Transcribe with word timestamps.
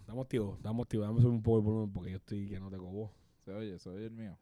Estamos 0.00 0.24
activos, 0.24 0.56
estamos 0.56 0.84
activos. 0.84 1.06
Dame 1.06 1.26
un 1.26 1.42
poco 1.42 1.58
el 1.58 1.64
volumen 1.64 1.92
porque 1.92 2.10
yo 2.10 2.16
estoy 2.16 2.48
que 2.48 2.58
no 2.58 2.70
te 2.70 2.78
cobo. 2.78 3.12
Se 3.44 3.52
oye, 3.52 3.78
se 3.78 3.90
oye 3.90 4.06
el 4.06 4.12
mío. 4.12 4.38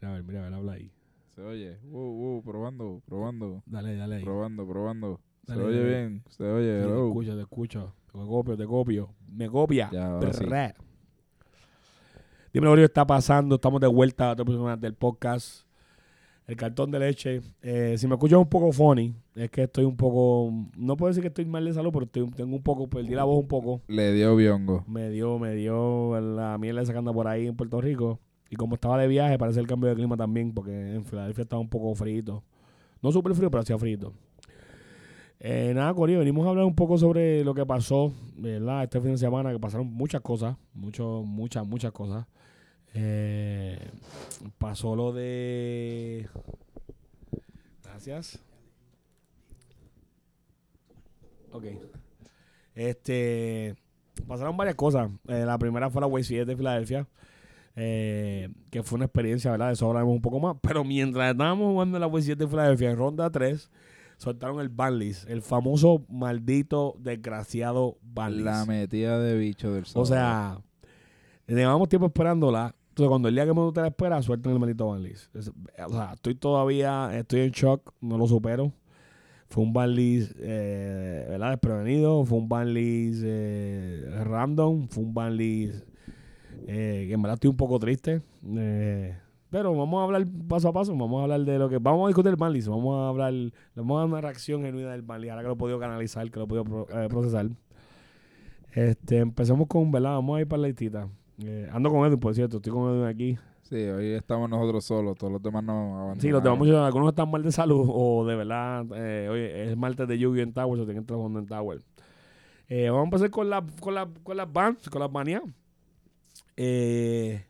Mira 0.00 0.12
a 0.12 0.14
ver, 0.14 0.24
mira 0.24 0.40
a 0.40 0.42
ver, 0.44 0.54
habla 0.54 0.72
ahí. 0.72 0.92
Se 1.34 1.42
oye. 1.42 1.78
Uh, 1.84 2.38
uh, 2.38 2.42
probando, 2.42 3.02
probando. 3.06 3.62
Dale, 3.66 3.96
dale 3.96 4.16
ahí. 4.16 4.24
Probando, 4.24 4.66
probando. 4.66 5.20
Dale, 5.46 5.60
se 5.60 5.66
oye 5.68 5.78
dale. 5.78 5.88
bien. 5.88 6.22
Se 6.28 6.44
oye. 6.44 6.82
Sí, 6.82 6.88
te 6.88 7.06
escucho, 7.06 7.34
te 7.34 7.40
escucho. 7.40 7.94
Te 8.06 8.12
copio, 8.12 8.56
te 8.56 8.66
copio. 8.66 9.14
Me 9.32 9.48
copia. 9.48 9.90
Ya. 9.92 10.18
Dime 12.52 12.66
lo 12.66 12.74
que 12.74 12.84
está 12.84 13.06
pasando. 13.06 13.54
Estamos 13.54 13.80
de 13.80 13.86
vuelta 13.86 14.28
a 14.28 14.32
otra 14.32 14.44
persona 14.44 14.76
del 14.76 14.94
podcast. 14.94 15.69
El 16.50 16.56
cartón 16.56 16.90
de 16.90 16.98
leche. 16.98 17.42
Eh, 17.62 17.94
si 17.96 18.08
me 18.08 18.16
escuchas 18.16 18.40
un 18.40 18.48
poco 18.48 18.72
funny, 18.72 19.14
es 19.36 19.52
que 19.52 19.62
estoy 19.62 19.84
un 19.84 19.96
poco. 19.96 20.52
No 20.76 20.96
puedo 20.96 21.10
decir 21.10 21.22
que 21.22 21.28
estoy 21.28 21.44
mal 21.44 21.64
de 21.64 21.72
salud, 21.72 21.90
pero 21.92 22.06
estoy, 22.06 22.28
tengo 22.32 22.56
un 22.56 22.62
poco. 22.64 22.88
Perdí 22.90 23.14
la 23.14 23.22
voz 23.22 23.38
un 23.38 23.46
poco. 23.46 23.82
Le 23.86 24.12
dio 24.12 24.34
biongo. 24.34 24.84
Me 24.88 25.10
dio, 25.10 25.38
me 25.38 25.54
dio 25.54 26.20
la 26.20 26.58
que 26.60 26.98
anda 26.98 27.12
por 27.12 27.28
ahí 27.28 27.46
en 27.46 27.54
Puerto 27.54 27.80
Rico. 27.80 28.18
Y 28.50 28.56
como 28.56 28.74
estaba 28.74 28.98
de 28.98 29.06
viaje, 29.06 29.38
parece 29.38 29.60
el 29.60 29.68
cambio 29.68 29.90
de 29.90 29.94
clima 29.94 30.16
también, 30.16 30.52
porque 30.52 30.72
en 30.72 31.04
Filadelfia 31.04 31.42
estaba 31.42 31.62
un 31.62 31.68
poco 31.68 31.94
frío. 31.94 32.42
No 33.00 33.12
súper 33.12 33.32
frío, 33.36 33.48
pero 33.48 33.60
hacía 33.60 33.78
frío. 33.78 34.12
Eh, 35.38 35.70
nada, 35.72 35.94
Corillo, 35.94 36.18
venimos 36.18 36.44
a 36.48 36.50
hablar 36.50 36.64
un 36.64 36.74
poco 36.74 36.98
sobre 36.98 37.44
lo 37.44 37.54
que 37.54 37.64
pasó, 37.64 38.12
¿verdad? 38.36 38.82
Este 38.82 39.00
fin 39.00 39.12
de 39.12 39.18
semana, 39.18 39.52
que 39.52 39.60
pasaron 39.60 39.86
muchas 39.86 40.20
cosas, 40.20 40.56
mucho, 40.74 41.22
muchas, 41.24 41.64
muchas 41.64 41.92
cosas. 41.92 42.26
Eh, 42.94 43.78
pasó 44.58 44.96
lo 44.96 45.12
de... 45.12 46.28
Gracias. 47.84 48.38
Ok. 51.52 51.64
Este... 52.74 53.74
Pasaron 54.26 54.56
varias 54.56 54.76
cosas. 54.76 55.10
Eh, 55.28 55.44
la 55.46 55.58
primera 55.58 55.88
fue 55.90 56.00
la 56.00 56.06
Way 56.06 56.24
7 56.24 56.44
de 56.44 56.56
Filadelfia. 56.56 57.08
eh, 57.76 58.48
que 58.70 58.82
fue 58.82 58.96
una 58.96 59.06
experiencia, 59.06 59.50
¿verdad? 59.50 59.68
De 59.68 59.72
eso 59.74 59.86
hablaremos 59.86 60.14
un 60.14 60.20
poco 60.22 60.40
más. 60.40 60.56
Pero 60.60 60.84
mientras 60.84 61.30
estábamos 61.32 61.72
jugando 61.72 61.98
la 61.98 62.06
Way 62.06 62.22
7 62.24 62.44
de 62.44 62.50
Filadelfia 62.50 62.90
en 62.90 62.96
ronda 62.96 63.30
3, 63.30 63.70
soltaron 64.18 64.60
el 64.60 64.68
ban 64.68 64.98
list. 64.98 65.28
El 65.28 65.40
famoso 65.42 66.04
maldito, 66.10 66.96
desgraciado 66.98 67.96
ban 68.02 68.32
list. 68.34 68.44
La 68.44 68.64
metida 68.66 69.18
de 69.18 69.38
bicho 69.38 69.72
del 69.72 69.86
sol. 69.86 70.02
O 70.02 70.06
sea, 70.06 70.58
llevamos 71.46 71.88
tiempo 71.88 72.06
esperándola. 72.06 72.74
Cuando 73.08 73.28
el 73.28 73.34
día 73.34 73.44
que 73.44 73.52
menos 73.52 73.72
te 73.72 73.80
la 73.80 73.88
espera, 73.88 74.22
sueltan 74.22 74.52
el 74.52 74.58
maldito. 74.58 74.96
Es- 74.96 75.30
o 75.86 75.90
sea, 75.90 76.12
estoy 76.14 76.34
todavía, 76.34 77.10
estoy 77.18 77.40
en 77.40 77.50
shock, 77.50 77.92
no 78.00 78.18
lo 78.18 78.26
supero. 78.26 78.72
Fue 79.48 79.64
un 79.64 79.94
list, 79.96 80.32
eh, 80.38 81.26
¿verdad? 81.28 81.50
Desprevenido. 81.50 82.24
Fue 82.24 82.38
un 82.38 82.74
list 82.74 83.22
eh, 83.24 84.04
random. 84.24 84.86
Fue 84.88 85.02
un 85.02 85.36
list 85.36 85.84
eh, 86.68 87.06
que 87.08 87.12
en 87.14 87.20
verdad 87.22 87.34
estoy 87.34 87.50
un 87.50 87.56
poco 87.56 87.78
triste. 87.80 88.22
Pero 89.50 89.74
vamos 89.74 90.00
a 90.00 90.04
hablar 90.04 90.24
paso 90.48 90.68
a 90.68 90.72
paso. 90.72 90.92
Vamos 90.96 91.18
a 91.18 91.22
hablar 91.24 91.40
de 91.40 91.58
lo 91.58 91.68
que. 91.68 91.78
Vamos 91.78 92.04
a 92.04 92.08
discutir 92.08 92.32
el 92.40 92.52
list. 92.52 92.68
Vamos 92.68 92.94
a 92.96 93.08
hablar. 93.08 93.34
Vamos 93.74 93.96
a 93.96 93.98
dar 94.00 94.08
una 94.08 94.20
reacción 94.20 94.62
genuina 94.62 94.92
del 94.92 95.00
list. 95.00 95.30
Ahora 95.30 95.42
que 95.42 95.48
lo 95.48 95.54
he 95.54 95.56
podido 95.56 95.80
canalizar, 95.80 96.30
que 96.30 96.38
lo 96.38 96.44
he 96.44 96.48
podido 96.48 96.64
pro- 96.64 96.86
procesar. 97.08 97.48
Este, 98.72 99.18
empecemos 99.18 99.66
con, 99.66 99.90
¿verdad? 99.90 100.10
Vamos 100.10 100.38
a 100.38 100.40
ir 100.42 100.46
para 100.46 100.62
la 100.62 100.68
listita. 100.68 101.08
Eh, 101.44 101.68
ando 101.72 101.90
con 101.90 102.06
Edwin, 102.06 102.20
por 102.20 102.34
cierto. 102.34 102.58
Estoy 102.58 102.72
con 102.72 102.94
Edwin 102.94 103.06
aquí. 103.06 103.38
Sí, 103.62 103.76
hoy 103.76 104.12
estamos 104.14 104.50
nosotros 104.50 104.84
solos. 104.84 105.16
Todos 105.16 105.32
los 105.32 105.42
demás 105.42 105.62
no 105.62 105.72
abandonaron. 105.72 106.20
Sí, 106.20 106.28
los 106.28 106.42
demás 106.42 106.58
muchos, 106.58 106.76
algunos 106.76 107.10
están 107.10 107.30
mal 107.30 107.42
de 107.42 107.52
salud 107.52 107.86
o 107.88 108.26
de 108.26 108.34
verdad, 108.34 108.84
eh, 108.96 109.28
oye, 109.30 109.70
es 109.70 109.76
martes 109.76 110.08
de 110.08 110.18
lluvia 110.18 110.42
en 110.42 110.52
Tower, 110.52 110.80
o 110.80 110.84
tienen 110.84 111.06
trabajando 111.06 111.38
en 111.38 111.46
Tower. 111.46 111.80
Eh, 112.68 112.90
vamos 112.90 113.02
a 113.02 113.04
empezar 113.04 113.30
con, 113.30 113.48
la, 113.48 113.64
con, 113.80 113.94
la, 113.94 114.08
con 114.22 114.36
las 114.36 114.52
bands, 114.52 114.88
con 114.90 115.00
las 115.00 115.10
manías. 115.10 115.42
Eh, 116.56 117.44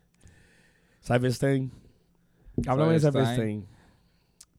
Cyberstein. 1.03 1.71
Háblame 2.67 2.93
de 2.93 2.99
Cyberstein. 2.99 3.65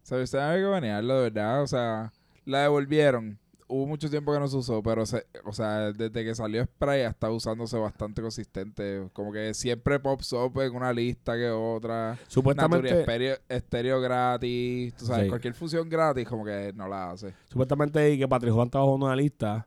Cyberstein. 0.05 0.43
Había 0.43 0.59
que 0.59 0.69
banearlo, 0.69 1.15
de 1.15 1.31
verdad. 1.31 1.63
O 1.63 1.67
sea, 1.67 2.13
la 2.45 2.63
devolvieron. 2.63 3.39
Hubo 3.75 3.87
mucho 3.87 4.11
tiempo 4.11 4.33
que 4.33 4.39
no 4.39 4.47
se 4.49 4.57
usó, 4.59 4.83
pero, 4.83 5.07
se, 5.07 5.25
o 5.47 5.53
sea, 5.53 5.93
desde 5.93 6.25
que 6.25 6.35
salió 6.35 6.63
Spray 6.65 7.03
está 7.03 7.31
usándose 7.31 7.79
bastante 7.79 8.21
consistente. 8.21 9.09
Como 9.15 9.33
que 9.33 9.55
siempre 9.55 9.99
pops 9.99 10.33
up 10.35 10.61
en 10.61 10.75
una 10.77 10.93
lista 10.93 11.35
que 11.37 11.49
otra. 11.51 12.19
Supuestamente, 12.29 13.01
estéreo, 13.01 13.37
estéreo 13.49 14.01
gratis. 14.01 14.95
Tú 14.95 15.07
sabes, 15.07 15.23
Sí. 15.25 15.29
cualquier 15.31 15.55
función 15.55 15.89
gratis, 15.89 16.29
como 16.29 16.45
que 16.45 16.73
no 16.75 16.87
la 16.87 17.13
hace. 17.13 17.33
supuestamente 17.49 18.13
y 18.13 18.19
que 18.19 18.29
Patrick 18.29 18.53
Juan 18.53 18.69
trabajó 18.69 18.97
en 18.97 19.03
una 19.05 19.17
lista 19.17 19.67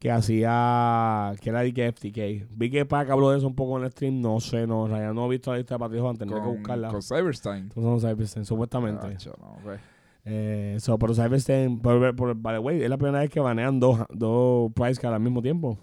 que 0.00 0.10
hacía, 0.10 1.34
que 1.40 1.50
era 1.50 1.60
de 1.60 1.72
que 1.74 1.86
FTK. 1.92 2.46
Vi 2.50 2.70
que 2.70 2.86
Pac 2.86 3.10
habló 3.10 3.30
de 3.30 3.38
eso 3.38 3.46
un 3.46 3.54
poco 3.54 3.76
en 3.78 3.84
el 3.84 3.92
stream, 3.92 4.20
no 4.20 4.40
sé, 4.40 4.66
no, 4.66 4.86
en 4.86 4.92
realidad 4.92 5.12
no 5.12 5.26
he 5.26 5.28
visto 5.28 5.50
la 5.52 5.58
lista 5.58 5.74
de 5.74 5.78
Patrick 5.78 6.00
Juan, 6.00 6.16
tendré 6.16 6.38
que 6.38 6.44
Con, 6.44 6.56
buscarla. 6.56 6.88
con 6.88 7.02
Cyberstein. 7.02 7.62
Entonces, 7.64 7.84
no 7.84 8.00
Cyberstein, 8.00 8.44
supuestamente. 8.44 9.06
Acho, 9.06 9.34
no, 9.40 9.56
pues. 9.62 9.80
Eh, 10.24 10.76
so, 10.80 10.98
pero 10.98 11.14
Cyberstein, 11.14 11.80
por, 11.80 12.14
por, 12.14 12.34
by 12.34 12.56
the 12.56 12.58
way, 12.58 12.82
es 12.82 12.90
la 12.90 12.98
primera 12.98 13.20
vez 13.20 13.30
que 13.30 13.40
banean 13.40 13.80
dos, 13.80 14.00
dos 14.10 14.72
price 14.72 15.00
cards 15.00 15.14
al 15.14 15.20
mismo 15.20 15.42
tiempo. 15.42 15.78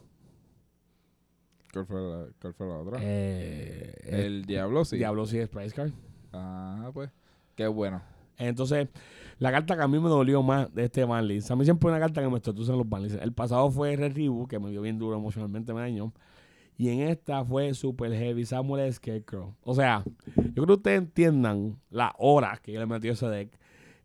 ¿Cuál 1.73 1.85
fue 1.85 2.01
la, 2.01 2.25
cuál 2.41 2.53
fue 2.53 2.67
la 2.67 2.77
otra? 2.77 2.99
Eh, 3.01 3.93
el 4.05 4.45
Diablo, 4.45 4.85
sí. 4.85 4.97
Diablo 4.97 5.25
sí 5.25 5.37
es 5.37 5.49
price 5.49 5.75
card. 5.75 5.91
Ah, 6.33 6.91
pues. 6.93 7.09
Qué 7.55 7.67
bueno. 7.67 8.01
Entonces, 8.37 8.87
la 9.39 9.51
carta 9.51 9.75
que 9.75 9.81
a 9.81 9.87
mí 9.87 9.99
me 9.99 10.09
dolió 10.09 10.43
más 10.43 10.73
de 10.73 10.85
este 10.85 11.03
banlist, 11.03 11.49
a 11.49 11.55
mí 11.55 11.65
siempre 11.65 11.89
una 11.89 11.99
carta 11.99 12.21
que 12.21 12.27
me 12.27 12.37
en 12.37 12.77
los 12.77 12.89
banlists. 12.89 13.21
El 13.21 13.33
pasado 13.33 13.69
fue 13.71 13.95
Red 13.95 14.15
Rebu, 14.15 14.47
que 14.47 14.59
me 14.59 14.69
dio 14.69 14.81
bien 14.81 14.99
duro 14.99 15.17
emocionalmente, 15.17 15.73
me 15.73 15.81
dañó. 15.81 16.13
Y 16.77 16.89
en 16.89 17.01
esta 17.01 17.43
fue 17.43 17.73
Super 17.73 18.13
Heavy 18.13 18.45
Samuel 18.45 18.93
Scarecrow. 18.93 19.55
O 19.63 19.73
sea, 19.73 20.03
yo 20.35 20.53
creo 20.53 20.67
que 20.67 20.73
ustedes 20.73 20.97
entiendan 20.99 21.79
la 21.89 22.13
hora 22.19 22.59
que 22.61 22.71
yo 22.71 22.79
le 22.79 22.85
metí 22.85 23.09
a 23.09 23.13
ese 23.13 23.27
deck. 23.27 23.56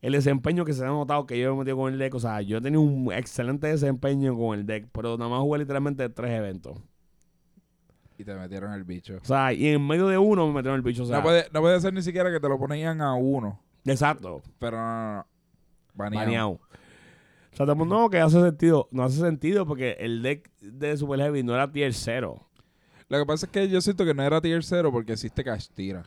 El 0.03 0.13
desempeño 0.13 0.65
que 0.65 0.73
se 0.73 0.85
ha 0.85 0.89
notado 0.89 1.27
que 1.27 1.39
yo 1.39 1.53
he 1.53 1.57
metido 1.57 1.77
con 1.77 1.93
el 1.93 1.99
deck. 1.99 2.15
O 2.15 2.21
sea, 2.21 2.43
yo 2.43 2.59
he 2.59 2.61
tenido 2.61 2.83
un 2.83 3.13
excelente 3.13 3.69
desempeño 3.69 4.37
con 4.37 4.59
el 4.59 4.67
deck, 4.67 4.89
pero 4.93 5.17
nada 5.17 5.31
más 5.31 5.41
jugué 5.41 5.61
literalmente 5.61 6.09
tres 6.09 6.33
eventos. 6.33 6.77
Y 8.19 8.25
te 8.25 8.35
metieron 8.35 8.73
el 8.73 8.85
bicho. 8.85 9.17
O 9.23 9.25
sea, 9.25 9.53
y 9.53 9.69
en 9.69 9.87
medio 9.87 10.09
de 10.09 10.19
uno 10.19 10.47
me 10.49 10.55
metieron 10.55 10.77
el 10.77 10.83
bicho. 10.83 11.05
O 11.05 11.07
sea, 11.07 11.19
no, 11.19 11.23
puede, 11.23 11.47
no 11.53 11.61
puede 11.61 11.81
ser 11.81 11.95
ni 11.95 12.03
siquiera 12.03 12.31
que 12.31 12.41
te 12.41 12.49
lo 12.49 12.59
ponían 12.59 13.01
a 13.01 13.15
uno. 13.15 13.61
exacto. 13.85 14.43
Pero 14.59 14.77
no, 14.77 14.85
no, 14.85 15.17
no. 15.17 15.27
Baneado. 15.95 16.27
Baneado. 16.27 16.61
O 17.53 17.57
sea, 17.57 17.75
mundo 17.75 18.01
no, 18.01 18.11
que 18.11 18.19
hace 18.19 18.41
sentido. 18.41 18.89
No 18.91 19.05
hace 19.05 19.21
sentido 19.21 19.67
porque 19.67 19.97
el 20.01 20.23
deck 20.23 20.51
de 20.61 20.97
Super 20.97 21.21
Heavy 21.21 21.43
no 21.43 21.55
era 21.55 21.71
tier 21.71 21.93
0. 21.93 22.49
Lo 23.09 23.19
que 23.19 23.27
pasa 23.27 23.47
es 23.47 23.53
que 23.53 23.69
yo 23.69 23.81
siento 23.81 24.05
que 24.05 24.15
no 24.15 24.23
era 24.23 24.41
tier 24.41 24.65
0 24.65 24.91
porque 24.91 25.13
existe 25.13 25.45
cash 25.45 25.69
tira. 25.69 26.03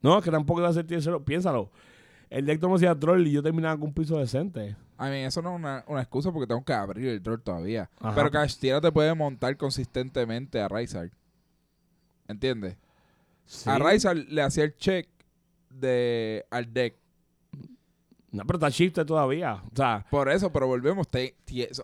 No, 0.00 0.18
es 0.18 0.24
que 0.24 0.30
tampoco 0.30 0.60
iba 0.60 0.68
a 0.68 0.72
ser 0.72 0.86
tier 0.86 1.00
0. 1.00 1.24
Piénsalo. 1.24 1.70
El 2.32 2.46
deck 2.46 2.62
no 2.62 2.74
hacía 2.74 2.94
troll 2.98 3.26
y 3.26 3.32
yo 3.32 3.42
terminaba 3.42 3.74
con 3.76 3.88
un 3.88 3.94
piso 3.94 4.16
decente. 4.18 4.74
A 4.96 5.08
mí 5.10 5.16
eso 5.16 5.42
no 5.42 5.50
es 5.50 5.56
una, 5.56 5.84
una 5.86 6.00
excusa 6.00 6.32
porque 6.32 6.46
tengo 6.46 6.64
que 6.64 6.72
abrir 6.72 7.08
el 7.08 7.22
drawer 7.22 7.40
todavía. 7.40 7.90
Ajá. 8.00 8.14
Pero 8.14 8.30
cash 8.30 8.56
tira 8.56 8.80
te 8.80 8.90
puede 8.90 9.14
montar 9.14 9.56
consistentemente 9.56 10.60
a 10.60 10.68
Raizard. 10.68 11.10
¿Entiendes? 12.28 12.76
Sí. 13.44 13.68
A 13.68 13.78
Raizard 13.78 14.16
le 14.28 14.42
hacía 14.42 14.64
el 14.64 14.76
check 14.76 15.08
de 15.68 16.46
al 16.50 16.72
deck. 16.72 16.94
No, 18.30 18.44
pero 18.46 18.56
está 18.56 18.70
shifted 18.70 19.04
todavía. 19.04 19.62
O 19.70 19.76
sea, 19.76 20.06
Por 20.10 20.30
eso, 20.30 20.50
pero 20.50 20.66
volvemos. 20.66 21.06
te- 21.08 21.34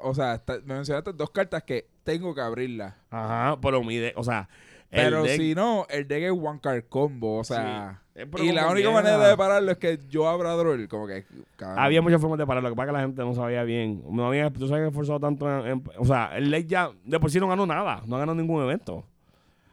o 0.01 0.15
sea, 0.15 0.43
me 0.65 0.77
mencionaste 0.77 1.13
dos 1.13 1.29
cartas 1.31 1.63
que 1.65 1.89
tengo 2.05 2.35
que 2.35 2.41
abrirlas. 2.41 2.95
ajá, 3.11 3.59
pero 3.61 3.85
mi 3.85 3.97
deck, 3.99 4.17
o 4.17 4.25
sea, 4.25 4.49
Pero 4.91 5.25
deck- 5.25 5.37
si 5.37 5.55
no, 5.55 5.87
el 5.91 6.09
deck 6.09 6.23
es 6.25 6.31
one 6.33 6.61
card 6.61 6.85
combo. 6.89 7.39
O 7.39 7.45
sea, 7.45 8.03
Sí. 8.15 8.47
Y 8.49 8.51
la 8.53 8.69
única 8.69 8.91
manera 8.91 9.17
de 9.29 9.37
pararlo 9.37 9.71
es 9.71 9.79
que 9.79 10.01
yo 10.09 10.29
abra 10.29 10.55
drawer. 10.57 10.89
Como 10.89 11.07
que. 11.07 11.25
cabrón. 11.55 11.79
Había 11.79 12.03
muchas 12.03 12.21
formas 12.21 12.37
de 12.39 12.47
parar, 12.47 12.65
lo 12.65 12.71
que 12.71 12.75
pasa 12.75 12.87
es 12.87 12.89
que 12.89 12.93
la 13.01 13.07
gente 13.07 13.23
no 13.23 13.33
sabía 13.33 13.63
bien. 13.63 14.03
No 14.11 14.27
había, 14.27 14.51
no 14.51 14.67
se 14.67 14.75
habían 14.75 14.89
esforzado 14.89 15.21
tanto 15.21 15.49
en, 15.49 15.67
en- 15.71 15.85
O 15.99 16.05
sea, 16.05 16.37
el 16.37 16.51
late 16.51 16.67
ya 16.67 16.91
de 17.05 17.21
por 17.21 17.31
sí 17.31 17.39
no 17.39 17.47
ganó 17.47 17.65
nada. 17.65 18.03
No 18.07 18.17
ha 18.17 18.19
ganado 18.19 18.35
ningún 18.37 18.61
evento. 18.65 19.05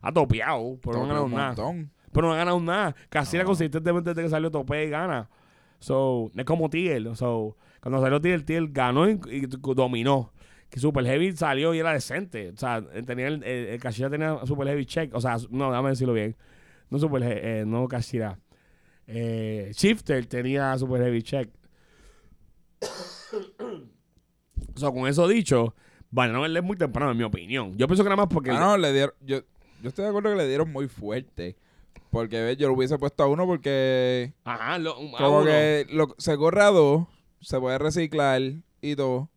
Ha 0.01 0.12
topeado, 0.12 0.77
pero 0.83 0.97
no 0.97 1.03
ha 1.06 1.07
ganado 1.07 1.25
un 1.25 1.33
nada. 1.33 1.47
montón. 1.47 1.91
Pero 2.11 2.27
no 2.27 2.33
ha 2.33 2.38
ganado 2.38 2.59
nada. 2.59 2.95
Casi 3.09 3.35
No. 3.39 3.45
consistentemente 3.45 4.11
desde 4.11 4.21
que 4.21 4.29
salió 4.29 4.51
topea 4.51 4.83
y 4.83 4.89
gana. 4.91 5.27
So, 5.79 6.29
es 6.35 6.45
como 6.45 6.69
Tiel. 6.69 7.15
So, 7.15 7.57
cuando 7.81 8.00
salió 8.00 8.21
Tiel, 8.21 8.45
Tiel 8.45 8.69
ganó 8.71 9.09
y, 9.09 9.19
y 9.31 9.47
dominó. 9.73 10.31
Que 10.69 10.79
Super 10.79 11.06
Heavy 11.06 11.31
salió 11.35 11.73
y 11.73 11.79
era 11.79 11.94
decente. 11.94 12.50
O 12.50 12.57
sea, 12.57 12.83
tenía 13.06 13.27
el, 13.27 13.44
el, 13.44 13.67
el 13.67 13.79
Kashira 13.79 14.09
tenía 14.09 14.39
Super 14.45 14.67
Heavy 14.67 14.85
check. 14.85 15.13
O 15.15 15.21
sea, 15.21 15.38
no, 15.50 15.69
déjame 15.69 15.89
decirlo 15.89 16.13
bien. 16.13 16.35
No 16.89 17.00
Super 17.00 17.23
eh, 17.23 17.63
no 17.65 17.88
Kashira. 17.88 18.39
Eh, 19.07 19.71
Shifter 19.73 20.25
tenía 20.25 20.77
Super 20.77 21.01
Heavy 21.03 21.21
check. 21.23 21.50
o 24.75 24.79
sea, 24.79 24.91
con 24.91 25.07
eso 25.07 25.27
dicho, 25.27 25.75
bueno, 26.09 26.33
no 26.33 26.45
es 26.45 26.63
muy 26.63 26.77
temprano, 26.77 27.11
en 27.11 27.18
mi 27.18 27.23
opinión. 27.23 27.77
Yo 27.77 27.88
pienso 27.88 28.03
que 28.03 28.09
nada 28.09 28.23
más 28.23 28.33
porque. 28.33 28.51
Ah, 28.51 28.59
no, 28.59 28.77
le 28.77 28.91
dieron. 28.94 29.13
Yo, 29.21 29.41
yo 29.81 29.89
estoy 29.89 30.03
de 30.03 30.09
acuerdo 30.09 30.31
que 30.31 30.38
le 30.38 30.47
dieron 30.47 30.71
muy 30.71 30.88
fuerte. 30.88 31.56
Porque, 32.09 32.41
¿ves? 32.41 32.57
Yo 32.57 32.68
lo 32.68 32.73
hubiese 32.75 32.97
puesto 32.97 33.23
a 33.23 33.27
uno 33.27 33.45
porque. 33.45 34.33
Ajá, 34.45 34.77
lo, 34.77 34.91
a 34.91 35.18
Como 35.18 35.38
uno. 35.39 35.45
que 35.45 35.85
lo- 35.89 36.15
se 36.18 36.38
corre 36.38 36.61
a 36.61 36.68
dos, 36.71 37.07
se 37.41 37.59
puede 37.59 37.77
reciclar 37.77 38.41
y 38.81 38.95
todo. 38.95 39.29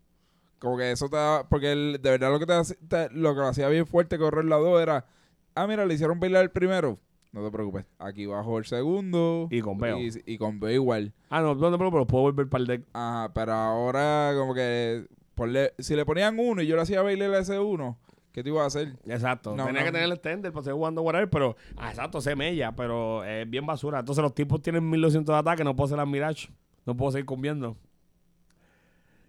Como 0.59 0.77
que 0.77 0.91
eso 0.91 1.09
te 1.09 1.17
da, 1.17 1.49
porque 1.49 1.73
el- 1.73 1.99
de 2.03 2.11
verdad 2.11 2.31
lo 2.33 2.39
que 2.39 2.47
te, 2.47 2.75
te- 2.89 3.11
lo 3.15 3.35
que 3.35 3.41
lo 3.41 3.47
hacía 3.49 3.69
bien 3.69 3.87
fuerte 3.87 4.19
correr 4.19 4.45
la 4.45 4.57
2 4.57 4.81
era, 4.83 5.07
ah, 5.55 5.67
mira, 5.67 5.87
le 5.87 5.95
hicieron 5.95 6.19
bailar 6.19 6.43
el 6.43 6.51
primero. 6.51 6.99
No 7.31 7.45
te 7.45 7.51
preocupes, 7.51 7.85
aquí 7.99 8.25
bajo 8.27 8.59
el 8.59 8.65
segundo. 8.65 9.49
Y 9.51 9.61
con 9.61 9.79
Veo. 9.79 9.99
Y, 9.99 10.11
y 10.27 10.39
con 10.39 10.59
Veo 10.61 10.71
igual. 10.73 11.13
Ah, 11.29 11.41
no, 11.43 11.55
no 11.55 11.71
te 11.71 11.77
preocupes, 11.79 12.07
puedo 12.07 12.23
volver 12.23 12.49
para 12.49 12.63
el 12.63 12.67
deck. 12.67 12.83
Ajá, 12.95 13.31
pero 13.35 13.53
ahora 13.53 14.33
como 14.37 14.55
que 14.55 15.07
ponle- 15.37 15.73
si 15.79 15.95
le 15.95 16.05
ponían 16.07 16.39
uno 16.39 16.63
y 16.63 16.67
yo 16.67 16.75
le 16.75 16.83
hacía 16.83 17.03
bailar 17.03 17.35
ese 17.35 17.59
uno, 17.61 17.99
¿qué 18.33 18.43
te 18.43 18.49
iba 18.49 18.65
a 18.65 18.67
hacer? 18.67 18.95
Exacto. 19.07 19.55
No, 19.55 19.67
Tenía 19.67 19.81
no. 19.83 19.87
que 19.87 19.93
tener 19.93 20.07
el 20.07 20.13
extender 20.13 20.53
para 20.53 20.65
seguir 20.65 20.77
jugando 20.77 21.03
whatever, 21.03 21.29
pero, 21.29 21.55
ah, 21.77 21.91
exacto, 21.91 22.21
se 22.23 22.35
mella, 22.35 22.73
pero 22.75 23.23
es 23.25 23.49
bien 23.49 23.67
basura. 23.67 24.01
Entonces 24.01 24.23
los 24.23 24.35
tipos 24.35 24.61
tienen 24.63 24.89
1200 24.89 25.35
de 25.35 25.39
ataque, 25.39 25.63
no 25.63 25.77
puedo 25.77 25.85
hacer 25.87 25.99
las 25.99 26.09
Mirage, 26.09 26.49
no 26.87 26.97
puedo 26.97 27.13
seguir 27.13 27.27
conviendo. 27.27 27.77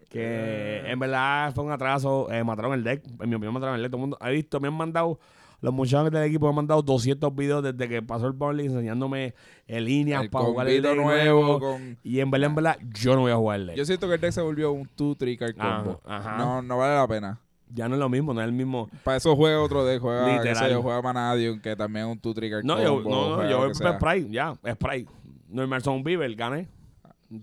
Que 0.09 0.19
Eh. 0.21 0.91
en 0.91 0.99
verdad 0.99 1.53
fue 1.53 1.63
un 1.63 1.71
atraso, 1.71 2.31
eh, 2.31 2.43
mataron 2.43 2.73
el 2.73 2.83
deck, 2.83 3.03
en 3.21 3.29
mi 3.29 3.35
opinión 3.35 3.53
mataron 3.53 3.75
el 3.75 3.81
deck. 3.83 3.91
Todo 3.91 3.97
el 3.97 4.01
mundo 4.01 4.17
ha 4.19 4.29
visto, 4.29 4.59
me 4.59 4.67
han 4.67 4.73
mandado, 4.73 5.19
los 5.61 5.73
muchachos 5.73 6.09
del 6.11 6.23
equipo 6.23 6.45
me 6.47 6.49
han 6.49 6.55
mandado 6.55 6.81
200 6.81 7.35
videos 7.35 7.61
desde 7.61 7.87
que 7.87 8.01
pasó 8.01 8.25
el 8.27 8.33
Burnley 8.33 8.65
enseñándome 8.67 9.35
en 9.67 9.85
línea 9.85 10.21
El 10.21 10.29
para 10.29 10.45
jugar 10.45 10.67
el 10.67 10.81
deck 10.81 10.95
nuevo 10.95 11.09
nuevo. 11.43 11.59
con... 11.59 11.97
Y 12.03 12.19
en 12.21 12.31
verdad, 12.31 12.49
en 12.49 12.55
verdad, 12.55 12.77
yo 12.99 13.13
no 13.15 13.21
voy 13.21 13.31
a 13.31 13.35
jugar 13.35 13.59
el 13.59 13.67
deck. 13.67 13.75
Yo 13.77 13.85
siento 13.85 14.07
que 14.07 14.15
el 14.15 14.21
deck 14.21 14.31
se 14.31 14.41
volvió 14.41 14.71
un 14.71 14.89
2-3 14.97 15.37
card 15.37 15.55
combo. 15.55 16.01
ajá. 16.05 16.37
No, 16.37 16.61
no 16.61 16.77
vale 16.77 16.95
la 16.95 17.07
pena. 17.07 17.39
Ya 17.71 17.87
no 17.87 17.93
es 17.93 17.99
lo 17.99 18.09
mismo, 18.09 18.33
no 18.33 18.41
es 18.41 18.47
el 18.47 18.53
mismo. 18.53 18.89
Para 19.03 19.17
eso 19.17 19.35
juega 19.35 19.61
otro 19.61 19.85
deck, 19.85 20.01
juega, 20.01 20.37
Literal. 20.37 20.71
yo, 20.71 20.81
juega 20.81 21.03
Manadium, 21.03 21.59
que 21.59 21.75
también 21.75 22.07
es 22.07 22.11
un 22.13 22.19
2-3 22.19 22.49
card 22.49 22.63
No, 22.63 22.73
combo. 22.77 23.03
yo, 23.03 23.09
no, 23.09 23.37
no, 23.43 23.47
yo 23.49 23.57
voy 23.59 23.67
que. 23.67 23.75
Sprite, 23.75 24.31
ya, 24.31 24.55
Sprite. 24.73 25.11
No, 25.49 25.61
Emerson 25.61 26.01
Beaver, 26.03 26.33
gané. 26.35 26.67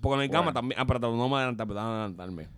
Porque 0.01 0.17
no 0.17 0.23
hay 0.23 0.27
gama 0.29 0.47
Bueno. 0.47 0.53
también. 0.55 0.81
Ah, 0.81 0.85
pero 0.85 0.99
no 1.15 1.29
me 1.29 1.37
adelantar, 1.37 1.65
pero 1.69 1.79
adelantarme. 1.79 2.49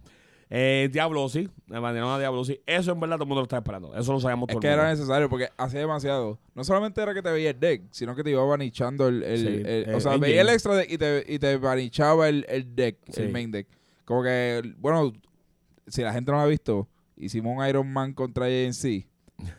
Eh, 0.50 0.88
Diablo, 0.90 1.28
sí. 1.28 1.48
Me 1.66 1.78
mandaron 1.80 2.10
a 2.10 2.18
Diablo, 2.18 2.42
sí. 2.44 2.60
Eso 2.66 2.92
en 2.92 3.00
verdad 3.00 3.16
todo 3.16 3.24
el 3.24 3.28
mundo 3.28 3.40
lo 3.42 3.44
está 3.44 3.58
esperando. 3.58 3.94
Eso 3.94 4.12
lo 4.12 4.20
sabemos 4.20 4.48
Es 4.48 4.54
todo 4.54 4.60
que 4.60 4.68
el 4.68 4.74
era 4.74 4.88
necesario 4.88 5.28
porque 5.28 5.48
hacía 5.58 5.80
demasiado. 5.80 6.38
No 6.54 6.64
solamente 6.64 7.02
era 7.02 7.12
que 7.12 7.20
te 7.22 7.30
veía 7.30 7.50
el 7.50 7.60
deck, 7.60 7.82
sino 7.90 8.14
que 8.16 8.22
te 8.24 8.30
iba 8.30 8.42
banichando 8.44 9.08
el... 9.08 9.22
el- 9.22 9.38
Sí, 9.38 9.46
el- 9.46 9.66
eh, 9.90 9.94
o 9.94 10.00
sea, 10.00 10.16
veía 10.16 10.40
el 10.40 10.48
extra 10.48 10.74
deck 10.74 10.90
y 10.90 10.96
te, 10.98 11.24
y 11.28 11.38
te 11.38 11.56
banichaba 11.58 12.28
el, 12.28 12.46
el 12.48 12.74
deck, 12.74 12.96
Sí. 13.10 13.22
el 13.22 13.32
main 13.32 13.50
deck. 13.50 13.66
Como 14.06 14.22
que, 14.22 14.62
bueno, 14.78 15.12
si 15.86 16.00
la 16.02 16.12
gente 16.14 16.30
no 16.32 16.38
lo 16.38 16.44
ha 16.44 16.46
visto, 16.46 16.88
hicimos 17.16 17.54
un 17.56 17.66
Iron 17.66 17.92
Man 17.92 18.14
contra 18.14 18.46
ANC. 18.46 19.06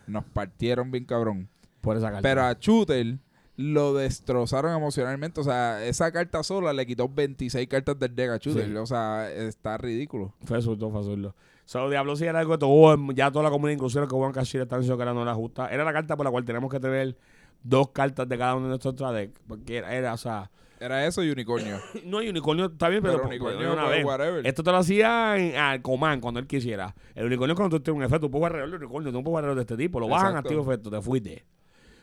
Nos 0.08 0.24
partieron 0.24 0.90
bien 0.90 1.04
cabrón. 1.04 1.48
Por 1.80 1.96
esa 1.96 2.06
carta. 2.10 2.22
Pero 2.22 2.42
a 2.42 2.52
Shooter 2.58 3.16
lo 3.60 3.92
destrozaron 3.92 4.74
emocionalmente. 4.74 5.40
O 5.40 5.44
sea, 5.44 5.84
esa 5.84 6.10
carta 6.12 6.42
sola 6.42 6.72
le 6.72 6.86
quitó 6.86 7.08
26 7.08 7.68
cartas 7.68 7.98
del 7.98 8.14
deck 8.14 8.30
a 8.30 8.36
Shooter. 8.38 8.66
Sí. 8.66 8.74
O 8.74 8.86
sea, 8.86 9.30
está 9.30 9.76
ridículo. 9.76 10.32
Fue 10.44 10.56
absurdo, 10.56 10.90
fue 10.90 11.00
absurdo. 11.00 11.34
So, 11.66 11.90
Diablo 11.90 12.16
sí 12.16 12.24
era 12.24 12.40
algo 12.40 12.52
que 12.52 12.58
todo, 12.58 12.96
ya 13.12 13.30
toda 13.30 13.44
la 13.44 13.50
comunidad, 13.50 13.74
inclusive 13.74 14.08
que 14.08 14.14
juegan 14.14 14.32
Kashir, 14.32 14.62
están 14.62 14.80
diciendo 14.80 14.96
que 14.96 15.02
era 15.02 15.14
no 15.14 15.22
era 15.22 15.34
justa. 15.34 15.68
Era 15.68 15.84
la 15.84 15.92
carta 15.92 16.16
por 16.16 16.24
la 16.24 16.30
cual 16.30 16.44
tenemos 16.44 16.70
que 16.70 16.80
tener 16.80 17.16
dos 17.62 17.90
cartas 17.90 18.28
de 18.28 18.38
cada 18.38 18.54
uno 18.54 18.64
de 18.64 18.68
nuestros 18.70 18.94
extra 18.94 19.12
deck. 19.12 19.38
Porque 19.46 19.76
era, 19.76 19.94
era, 19.94 20.14
o 20.14 20.16
sea, 20.16 20.50
Era 20.80 21.06
eso 21.06 21.22
y 21.22 21.30
Unicornio. 21.30 21.78
no 22.06 22.18
hay 22.18 22.30
unicornio, 22.30 22.66
está 22.66 22.88
bien, 22.88 23.02
pero, 23.02 23.22
unicornio, 23.22 23.74
una 23.74 23.84
vez. 23.84 24.04
whatever. 24.04 24.46
Esto 24.46 24.64
te 24.64 24.70
lo 24.70 24.78
hacía 24.78 25.36
en, 25.36 25.54
al 25.54 25.82
command 25.82 26.22
cuando 26.22 26.40
él 26.40 26.46
quisiera. 26.46 26.94
El 27.14 27.26
unicornio 27.26 27.52
es 27.52 27.56
cuando 27.56 27.76
tú 27.76 27.82
tienes 27.84 27.98
un 27.98 28.04
efecto. 28.04 28.26
Tú 28.26 28.30
puedes 28.30 28.46
alrededor 28.46 28.70
del 28.70 28.80
unicornio, 28.80 29.12
tú 29.12 29.18
no 29.18 29.24
puedes 29.24 29.36
alrededor 29.36 29.56
de 29.56 29.62
este 29.62 29.76
tipo. 29.76 30.00
Lo 30.00 30.08
bajan, 30.08 30.36
activo 30.36 30.62
efecto, 30.62 30.90
te 30.90 31.02
fuiste. 31.02 31.44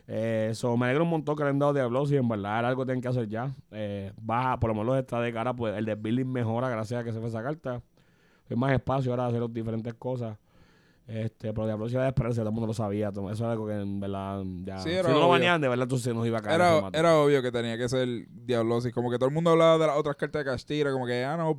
Eh, 0.09 0.51
so, 0.53 0.77
me 0.77 0.85
alegro 0.85 1.03
un 1.03 1.09
montón 1.09 1.35
que 1.35 1.43
le 1.43 1.49
han 1.49 1.59
dado 1.59 1.73
Diablo 1.73 2.03
y 2.09 2.15
en 2.15 2.27
verdad 2.29 2.59
era 2.59 2.69
algo 2.69 2.83
que 2.83 2.87
tienen 2.87 3.01
que 3.01 3.09
hacer 3.09 3.27
ya. 3.27 3.51
Eh, 3.71 4.13
baja, 4.21 4.57
por 4.59 4.69
lo 4.69 4.75
menos 4.75 4.97
esta 4.97 5.19
de 5.19 5.33
cara, 5.33 5.53
pues 5.53 5.75
el 5.77 5.85
de 5.85 5.95
building 5.95 6.25
mejora 6.27 6.69
gracias 6.69 7.01
a 7.01 7.03
que 7.03 7.11
se 7.11 7.19
fue 7.19 7.27
esa 7.29 7.43
carta. 7.43 7.81
Hay 8.49 8.55
más 8.55 8.71
espacio 8.71 9.11
ahora 9.11 9.29
de 9.29 9.37
hacer 9.37 9.49
diferentes 9.49 9.93
cosas. 9.95 10.37
Este, 11.07 11.53
pero 11.53 11.65
Diablo 11.65 11.87
sí 11.87 11.95
era 11.95 12.03
de 12.03 12.09
esperarse, 12.09 12.39
todo 12.39 12.49
el 12.49 12.53
mundo 12.53 12.67
lo 12.67 12.73
sabía. 12.73 13.11
todo- 13.11 13.31
Eso 13.31 13.43
era 13.45 13.53
algo 13.53 13.67
que 13.67 13.73
en 13.79 13.99
verdad 13.99 14.43
ya. 14.65 14.77
Sí, 14.79 14.89
si 14.89 14.95
no 15.11 15.19
lo 15.19 15.29
baneaban, 15.29 15.61
de 15.61 15.67
verdad 15.69 15.83
entonces 15.83 16.13
nos 16.13 16.25
iba 16.27 16.37
a 16.39 16.41
caer. 16.41 16.61
Era, 16.93 17.15
obvio 17.17 17.41
que 17.41 17.51
tenía 17.51 17.77
que 17.77 17.87
ser 17.89 18.07
Diablosis. 18.29 18.93
Como 18.93 19.09
que 19.09 19.17
todo 19.17 19.27
el 19.29 19.33
mundo 19.35 19.51
hablaba 19.51 19.77
de 19.77 19.87
las 19.87 19.97
otras 19.97 20.15
cartas 20.17 20.43
de 20.43 20.51
Castira, 20.51 20.91
como 20.91 21.05
que, 21.05 21.23
ah, 21.23 21.37
no, 21.37 21.57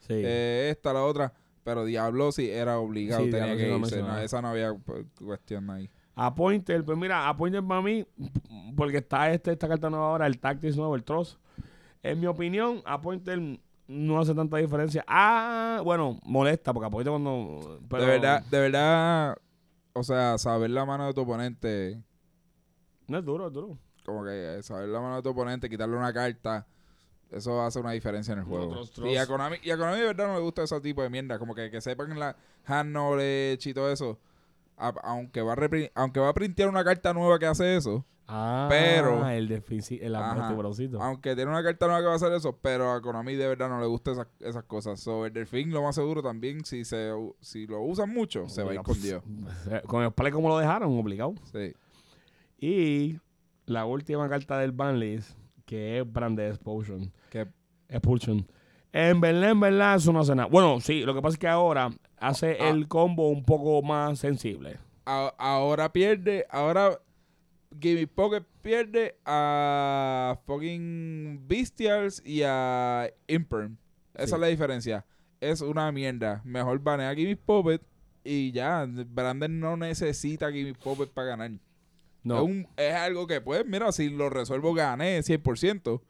Sí. 0.00 0.14
eh, 0.14 0.68
esta, 0.70 0.92
la 0.94 1.02
otra. 1.04 1.32
Pero 1.62 1.84
Diablosis 1.84 2.48
era 2.48 2.78
obligado, 2.78 3.24
Sí, 3.24 3.30
tenía 3.30 3.54
que 3.54 3.74
irse. 3.74 4.00
No, 4.02 4.18
esa 4.18 4.40
no 4.40 4.48
había 4.48 4.72
pues, 4.74 5.04
cuestión 5.22 5.68
ahí. 5.70 5.90
A 6.14 6.34
Pointer, 6.34 6.84
pues 6.84 6.98
mira, 6.98 7.28
a 7.28 7.36
Pointer 7.36 7.62
para 7.64 7.80
mí, 7.82 8.04
porque 8.76 8.98
está 8.98 9.30
este, 9.30 9.52
esta 9.52 9.68
carta 9.68 9.88
nueva 9.88 10.06
ahora, 10.10 10.26
el 10.26 10.38
Tactics 10.38 10.76
nuevo, 10.76 10.94
el 10.96 11.04
Tross. 11.04 11.38
En 12.02 12.20
mi 12.20 12.26
opinión, 12.26 12.82
a 12.84 13.00
Pointer 13.00 13.40
no 13.88 14.20
hace 14.20 14.34
tanta 14.34 14.56
diferencia. 14.58 15.04
Ah, 15.06 15.80
bueno, 15.84 16.18
molesta, 16.24 16.72
porque 16.72 16.86
a 16.86 16.90
Pointer 16.90 17.10
cuando. 17.12 17.80
pero- 17.88 18.04
De 18.04 18.10
verdad, 18.10 18.42
de 18.50 18.60
verdad, 18.60 19.36
o 19.92 20.02
sea, 20.02 20.36
saber 20.38 20.70
la 20.70 20.84
mano 20.84 21.06
de 21.06 21.14
tu 21.14 21.22
oponente, 21.22 22.02
No 23.06 23.18
es 23.18 23.24
duro, 23.24 23.46
es 23.48 23.52
duro. 23.52 23.78
como 24.04 24.24
que 24.24 24.58
eh, 24.58 24.62
saber 24.62 24.88
la 24.88 25.00
mano 25.00 25.16
de 25.16 25.22
tu 25.22 25.30
oponente, 25.30 25.68
quitarle 25.70 25.96
una 25.96 26.12
carta, 26.12 26.66
eso 27.30 27.62
hace 27.62 27.78
una 27.80 27.92
diferencia 27.92 28.32
en 28.32 28.40
el 28.40 28.44
juego. 28.44 28.80
Otros 28.80 28.92
Y 29.10 29.16
a. 29.16 29.26
Konami, 29.26 29.56
y 29.62 29.70
a 29.70 29.76
Konami 29.76 29.98
de 30.00 30.06
verdad 30.06 30.26
no 30.28 30.34
le 30.34 30.40
gusta 30.40 30.62
ese 30.64 30.80
tipo 30.80 31.02
de 31.02 31.08
mierda, 31.10 31.38
como 31.38 31.54
que, 31.54 31.70
que 31.70 31.80
sepan 31.80 32.18
la 32.18 32.36
hand 32.66 32.90
knowledge 32.90 33.70
y 33.70 33.74
todo 33.74 33.90
eso. 33.90 34.18
A- 34.80 34.94
aunque 35.04 35.42
va 35.42 35.52
a 35.54 35.56
aunque 35.94 36.20
va 36.20 36.28
a 36.30 36.34
printear 36.34 36.68
una 36.68 36.82
carta 36.84 37.12
nueva 37.14 37.38
que 37.38 37.46
hace 37.46 37.76
eso, 37.76 38.04
Ah, 38.32 38.68
Pero- 38.70 39.28
El 39.28 39.48
deficit, 39.48 40.00
el 40.02 40.16
tiburoncito. 40.48 41.02
aunque 41.02 41.34
tiene 41.34 41.50
una 41.50 41.64
carta 41.64 41.86
nueva 41.86 42.00
que 42.00 42.06
va 42.06 42.12
a 42.12 42.16
hacer 42.16 42.32
eso, 42.32 42.56
pero 42.62 42.92
a 42.92 43.02
Konami 43.02 43.34
de 43.34 43.48
verdad 43.48 43.68
no 43.68 43.80
le 43.80 43.86
gusta 43.88 44.12
esas, 44.12 44.28
esas 44.38 44.62
cosas. 44.66 45.00
So, 45.00 45.26
el 45.26 45.32
delfín 45.32 45.72
lo 45.72 45.82
más 45.82 45.96
seguro 45.96 46.22
también, 46.22 46.64
si 46.64 46.84
se 46.84 47.10
si 47.40 47.66
lo 47.66 47.80
usan 47.82 48.08
mucho, 48.10 48.48
se 48.48 48.62
va 48.62 48.70
a 48.70 48.74
ir 48.74 48.82
con 48.82 49.02
Dios. 49.02 49.24
Con 49.88 50.04
el 50.04 50.12
play 50.12 50.30
como 50.30 50.48
lo 50.48 50.58
dejaron, 50.58 50.96
obligado. 50.96 51.34
Sí. 51.52 51.74
Y 52.60 53.18
la 53.66 53.84
última 53.84 54.28
carta 54.28 54.58
del 54.60 54.70
banlist, 54.70 55.36
que 55.66 55.98
es 55.98 56.12
Brand 56.12 56.38
Expulsion. 56.38 57.12
Que 57.30 57.48
Expulsion. 57.88 58.46
En 58.92 59.20
verdad, 59.20 59.50
en 59.50 59.60
verdad, 59.60 59.96
eso 59.96 60.12
no 60.12 60.20
hace 60.20 60.34
nada. 60.34 60.48
Bueno, 60.48 60.80
sí, 60.80 61.02
lo 61.02 61.14
que 61.14 61.22
pasa 61.22 61.34
es 61.34 61.38
que 61.38 61.46
ahora 61.48 61.90
hace 62.18 62.56
Ah. 62.60 62.70
el 62.70 62.88
combo 62.88 63.28
un 63.28 63.44
poco 63.44 63.82
más 63.82 64.18
sensible. 64.18 64.78
a- 65.06 65.34
ahora 65.38 65.92
pierde, 65.92 66.46
ahora 66.50 67.00
Gimme 67.80 68.06
Pocket 68.06 68.42
pierde 68.62 69.16
a 69.24 70.38
fucking 70.46 71.40
Bestials 71.48 72.22
y 72.24 72.42
a 72.44 73.08
Imperm. 73.26 73.76
Esa 74.14 74.26
Sí. 74.26 74.34
es 74.34 74.40
la 74.40 74.46
diferencia. 74.48 75.06
Es 75.40 75.60
una 75.62 75.90
mierda. 75.90 76.42
Mejor 76.44 76.78
banea 76.80 77.10
a 77.10 77.14
Gimme 77.14 77.36
Pocket 77.36 77.80
y 78.22 78.52
ya. 78.52 78.86
Brandon 78.88 79.58
no 79.58 79.76
necesita 79.76 80.52
Gimme 80.52 80.74
Pocket 80.74 81.06
para 81.08 81.28
ganar. 81.28 81.50
No. 82.22 82.36
Es, 82.36 82.42
un- 82.42 82.68
es 82.76 82.94
algo 82.94 83.26
que, 83.26 83.40
pues, 83.40 83.64
mira, 83.66 83.90
si 83.92 84.10
lo 84.10 84.28
resuelvo, 84.30 84.74
gané 84.74 85.22
100%. 85.22 86.02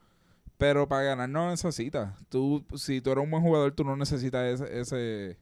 Pero 0.60 0.86
para 0.86 1.02
ganar 1.02 1.28
no 1.28 1.50
necesitas. 1.50 2.14
Tú, 2.28 2.64
si 2.76 3.00
tú 3.00 3.10
eres 3.10 3.24
un 3.24 3.30
buen 3.30 3.42
jugador, 3.42 3.72
tú 3.72 3.82
no 3.82 3.96
necesitas 3.96 4.60
ese... 4.60 5.36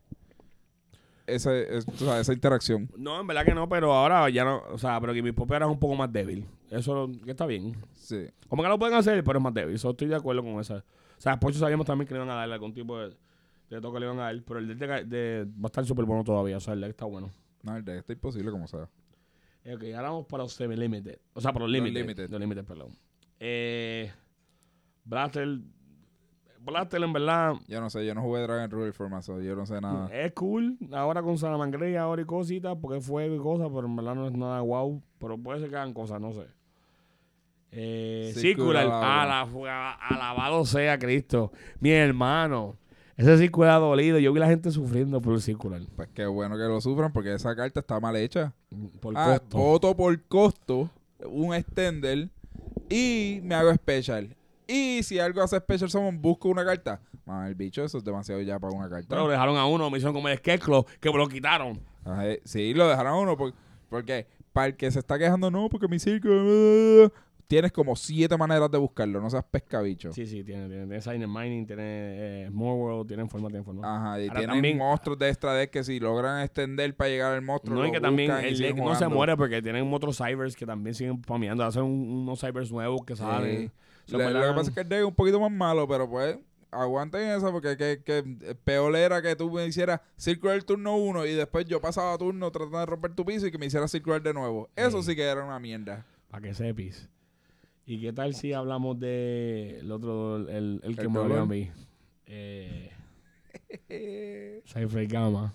ese 1.26 1.76
es- 1.76 1.86
o 1.88 1.92
sea, 1.96 2.20
esa 2.20 2.32
interacción. 2.32 2.88
No, 2.96 3.20
en 3.20 3.26
verdad 3.26 3.44
que 3.44 3.52
no, 3.54 3.68
pero 3.68 3.92
ahora 3.92 4.30
ya 4.30 4.44
no. 4.44 4.62
O 4.70 4.78
sea, 4.78 4.98
pero 5.00 5.12
que 5.12 5.22
mi 5.22 5.32
Pop 5.32 5.50
era 5.52 5.66
un 5.66 5.78
poco 5.78 5.94
más 5.94 6.10
débil. 6.10 6.46
Eso 6.70 7.10
que 7.24 7.32
está 7.32 7.44
bien. 7.46 7.76
Sí. 7.96 8.28
Como 8.48 8.62
que 8.62 8.68
lo 8.68 8.78
pueden 8.78 8.94
hacer, 8.96 9.22
pero 9.24 9.38
es 9.38 9.42
más 9.42 9.52
débil. 9.52 9.74
Eso 9.74 9.90
estoy 9.90 10.08
de 10.08 10.14
acuerdo 10.16 10.42
con 10.42 10.58
eso. 10.60 10.76
O 10.76 11.20
sea, 11.20 11.38
Pocho 11.38 11.58
sabíamos 11.58 11.84
también 11.86 12.06
que 12.08 12.14
le 12.14 12.18
iban 12.20 12.30
a 12.30 12.34
darle 12.36 12.54
algún 12.54 12.72
tipo 12.72 12.98
de, 12.98 13.14
de 13.70 13.80
toque 13.80 13.98
le 14.00 14.06
iban 14.06 14.18
a 14.20 14.22
dar. 14.22 14.42
Pero 14.46 14.60
el 14.60 14.78
deck 14.78 14.78
de, 14.78 15.04
de- 15.04 15.44
va 15.44 15.64
a 15.64 15.66
estar 15.66 15.84
súper 15.84 16.04
bueno 16.06 16.24
todavía. 16.24 16.56
O 16.56 16.60
sea, 16.60 16.74
el 16.74 16.80
deck 16.80 16.90
está 16.90 17.04
bueno. 17.04 17.30
No, 17.62 17.76
el 17.76 17.84
deck 17.84 17.96
está 17.98 18.12
imposible 18.12 18.50
como 18.50 18.66
sea. 18.68 18.88
Eh, 19.64 19.74
Ok, 19.74 19.82
ahora 19.94 20.10
vamos 20.10 20.26
para 20.26 20.44
los 20.44 20.52
semi-limited. 20.54 21.18
O 21.34 21.40
sea, 21.40 21.52
para 21.52 21.64
los 21.64 21.72
limited. 21.72 22.00
limited. 22.00 22.30
Los 22.30 22.40
limited, 22.40 22.64
perdón. 22.64 22.88
Eh, 23.40 24.10
Blaster. 25.08 25.58
Blaster, 26.60 27.02
en 27.02 27.12
verdad, 27.14 27.54
Yo 27.66 27.80
no 27.80 27.88
sé, 27.88 28.04
yo 28.04 28.14
no 28.14 28.20
jugué 28.20 28.42
Dragon 28.42 28.70
Rule 28.70 28.92
Formazo, 28.92 29.40
yo 29.40 29.56
no 29.56 29.64
sé 29.64 29.80
nada. 29.80 30.08
es 30.12 30.32
cool. 30.32 30.76
Ahora 30.92 31.22
con 31.22 31.38
Salamangre 31.38 31.92
y 31.92 31.96
ahora 31.96 32.20
y 32.22 32.24
cositas, 32.26 32.76
porque 32.80 32.98
es 32.98 33.06
fuego 33.06 33.34
y 33.34 33.38
cosas, 33.38 33.68
pero 33.74 33.86
en 33.86 33.96
verdad 33.96 34.14
no 34.14 34.26
es 34.26 34.32
nada 34.34 34.60
wow. 34.60 35.00
Pero 35.18 35.38
puede 35.38 35.60
ser 35.60 35.70
que 35.70 35.76
hagan 35.76 35.94
cosas, 35.94 36.20
no 36.20 36.32
sé. 36.32 36.46
Eh, 37.70 38.32
Circular 38.34 38.84
circular, 38.84 38.86
alabado. 38.86 39.64
ala- 39.66 39.92
alabado 39.92 40.64
sea 40.64 40.98
Cristo. 40.98 41.52
Mi 41.80 41.90
hermano, 41.90 42.76
ese 43.16 43.36
circular 43.38 43.72
ha 43.72 43.78
dolido. 43.78 44.18
Yo 44.18 44.32
vi 44.32 44.40
la 44.40 44.46
gente 44.48 44.70
sufriendo 44.70 45.20
por 45.20 45.34
el 45.34 45.40
circular. 45.40 45.80
Pues 45.96 46.08
qué 46.14 46.26
bueno 46.26 46.56
que 46.56 46.62
lo 46.64 46.80
sufran 46.80 47.12
porque 47.12 47.34
esa 47.34 47.54
carta 47.54 47.80
está 47.80 48.00
mal 48.00 48.16
hecha. 48.16 48.52
Por 49.00 49.14
Ah, 49.16 49.38
costo. 49.38 49.56
voto 49.58 49.96
por 49.96 50.22
costo, 50.24 50.90
un 51.26 51.54
extender 51.54 52.28
y 52.88 53.40
me 53.42 53.54
hago 53.54 53.72
special. 53.74 54.34
Y 54.70 55.02
si 55.02 55.18
algo 55.18 55.42
hace 55.42 55.56
special 55.56 55.88
summon, 55.90 56.20
busco 56.20 56.48
una 56.50 56.62
carta. 56.64 57.00
Man, 57.24 57.46
el 57.48 57.54
bicho, 57.54 57.82
eso 57.82 57.96
es 57.98 58.04
demasiado 58.04 58.40
ya 58.42 58.58
para 58.58 58.74
una 58.76 58.88
carta. 58.88 59.06
Pero 59.08 59.24
lo 59.24 59.30
dejaron 59.30 59.56
a 59.56 59.64
uno, 59.66 59.88
me 59.90 59.96
hicieron 59.96 60.14
como 60.14 60.28
el 60.28 60.36
Scarecrow, 60.38 60.84
que 61.00 61.10
me 61.10 61.16
lo 61.16 61.26
quitaron. 61.26 61.80
Ajá, 62.04 62.28
eh, 62.28 62.40
sí, 62.44 62.74
lo 62.74 62.86
dejaron 62.86 63.12
a 63.12 63.16
uno 63.16 63.36
por- 63.36 63.54
porque 63.88 64.26
para 64.52 64.66
el 64.66 64.76
que 64.76 64.90
se 64.90 64.98
está 64.98 65.18
quejando, 65.18 65.50
no, 65.50 65.68
porque 65.70 65.88
mi 65.88 65.98
circo, 65.98 66.28
uh, 66.28 67.08
tienes 67.46 67.72
como 67.72 67.96
siete 67.96 68.36
maneras 68.36 68.70
de 68.70 68.76
buscarlo, 68.76 69.20
no 69.22 69.30
seas 69.30 69.44
pescabicho. 69.50 70.12
Sí, 70.12 70.26
sí, 70.26 70.44
tiene, 70.44 70.68
tiene, 70.68 71.00
tiene 71.00 71.26
Mining, 71.26 71.66
tiene 71.66 71.82
eh, 72.44 72.50
More 72.50 72.76
World, 72.76 73.08
tiene 73.08 73.26
forma, 73.26 73.48
tiene 73.48 73.64
forma. 73.64 73.80
Ajá, 73.86 74.20
y 74.20 74.24
Ahora 74.28 74.40
tienen 74.40 74.56
también- 74.56 74.78
monstruos 74.78 75.18
de 75.18 75.28
extra 75.30 75.54
deck 75.54 75.70
que 75.70 75.82
si 75.84 75.98
logran 75.98 76.42
extender 76.42 76.94
para 76.94 77.08
llegar 77.08 77.32
al 77.34 77.42
monstruo. 77.42 77.74
no, 77.78 77.86
y 77.86 77.90
que 77.92 78.00
también 78.00 78.30
el 78.32 78.58
deck 78.58 78.76
no 78.76 78.94
se 78.94 79.08
muere 79.08 79.34
porque 79.36 79.62
tienen 79.62 79.90
otros 79.94 80.18
cybers 80.18 80.54
que 80.56 80.66
también 80.66 80.94
siguen 80.94 81.22
pameando. 81.22 81.64
Hacen 81.64 81.82
un- 81.84 82.22
unos 82.22 82.38
cybers 82.40 82.70
nuevos 82.70 83.00
que 83.06 83.16
salen. 83.16 83.68
Sí. 83.68 83.70
So, 84.08 84.16
lo 84.18 84.26
que 84.26 84.54
pasa 84.54 84.70
es 84.70 84.74
que 84.74 84.80
el 84.80 84.88
deck 84.88 84.98
es 85.00 85.04
un 85.04 85.14
poquito 85.14 85.38
más 85.38 85.50
malo, 85.52 85.86
pero 85.86 86.08
pues 86.08 86.38
aguanten 86.70 87.28
eso 87.28 87.50
porque 87.52 87.76
que, 87.76 88.02
que 88.02 88.54
peor 88.64 88.94
era 88.96 89.20
que 89.22 89.34
tú 89.36 89.50
me 89.50 89.66
hicieras 89.66 90.00
circular 90.16 90.62
turno 90.64 90.96
1 90.96 91.26
y 91.26 91.34
después 91.34 91.66
yo 91.66 91.80
pasaba 91.80 92.16
turno 92.18 92.50
tratando 92.50 92.78
de 92.80 92.86
romper 92.86 93.14
tu 93.14 93.24
piso 93.24 93.46
y 93.46 93.50
que 93.50 93.58
me 93.58 93.66
hicieras 93.66 93.90
circular 93.90 94.22
de 94.22 94.32
nuevo. 94.34 94.68
Eso 94.76 95.02
Sí. 95.02 95.10
sí 95.10 95.16
que 95.16 95.22
era 95.24 95.44
una 95.44 95.58
mierda. 95.58 96.06
Para 96.28 96.42
que 96.42 96.54
sepis. 96.54 97.08
¿Y 97.86 98.00
qué 98.00 98.12
tal 98.12 98.34
si 98.34 98.52
hablamos 98.52 98.98
de 99.00 99.78
el 99.80 99.90
otro, 99.92 100.36
el, 100.48 100.80
el 100.82 100.96
que 100.96 101.08
me 101.08 101.20
a 101.36 101.44
mí? 101.44 101.70
Eh, 103.88 104.62
Cypher 104.66 105.06
Gamma. 105.06 105.52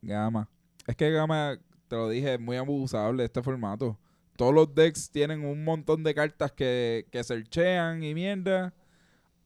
Gama. 0.00 0.48
Es 0.86 0.96
que 0.96 1.10
Gama, 1.10 1.58
te 1.88 1.96
lo 1.96 2.08
dije, 2.08 2.34
es 2.34 2.40
muy 2.40 2.56
abusable 2.56 3.24
este 3.24 3.42
formato. 3.42 3.98
Todos 4.36 4.54
los 4.54 4.74
decks 4.74 5.10
tienen 5.10 5.44
un 5.44 5.64
montón 5.64 6.02
de 6.04 6.14
cartas 6.14 6.52
que, 6.52 7.06
que 7.10 7.22
searchean 7.24 8.02
y 8.02 8.14
mierda. 8.14 8.72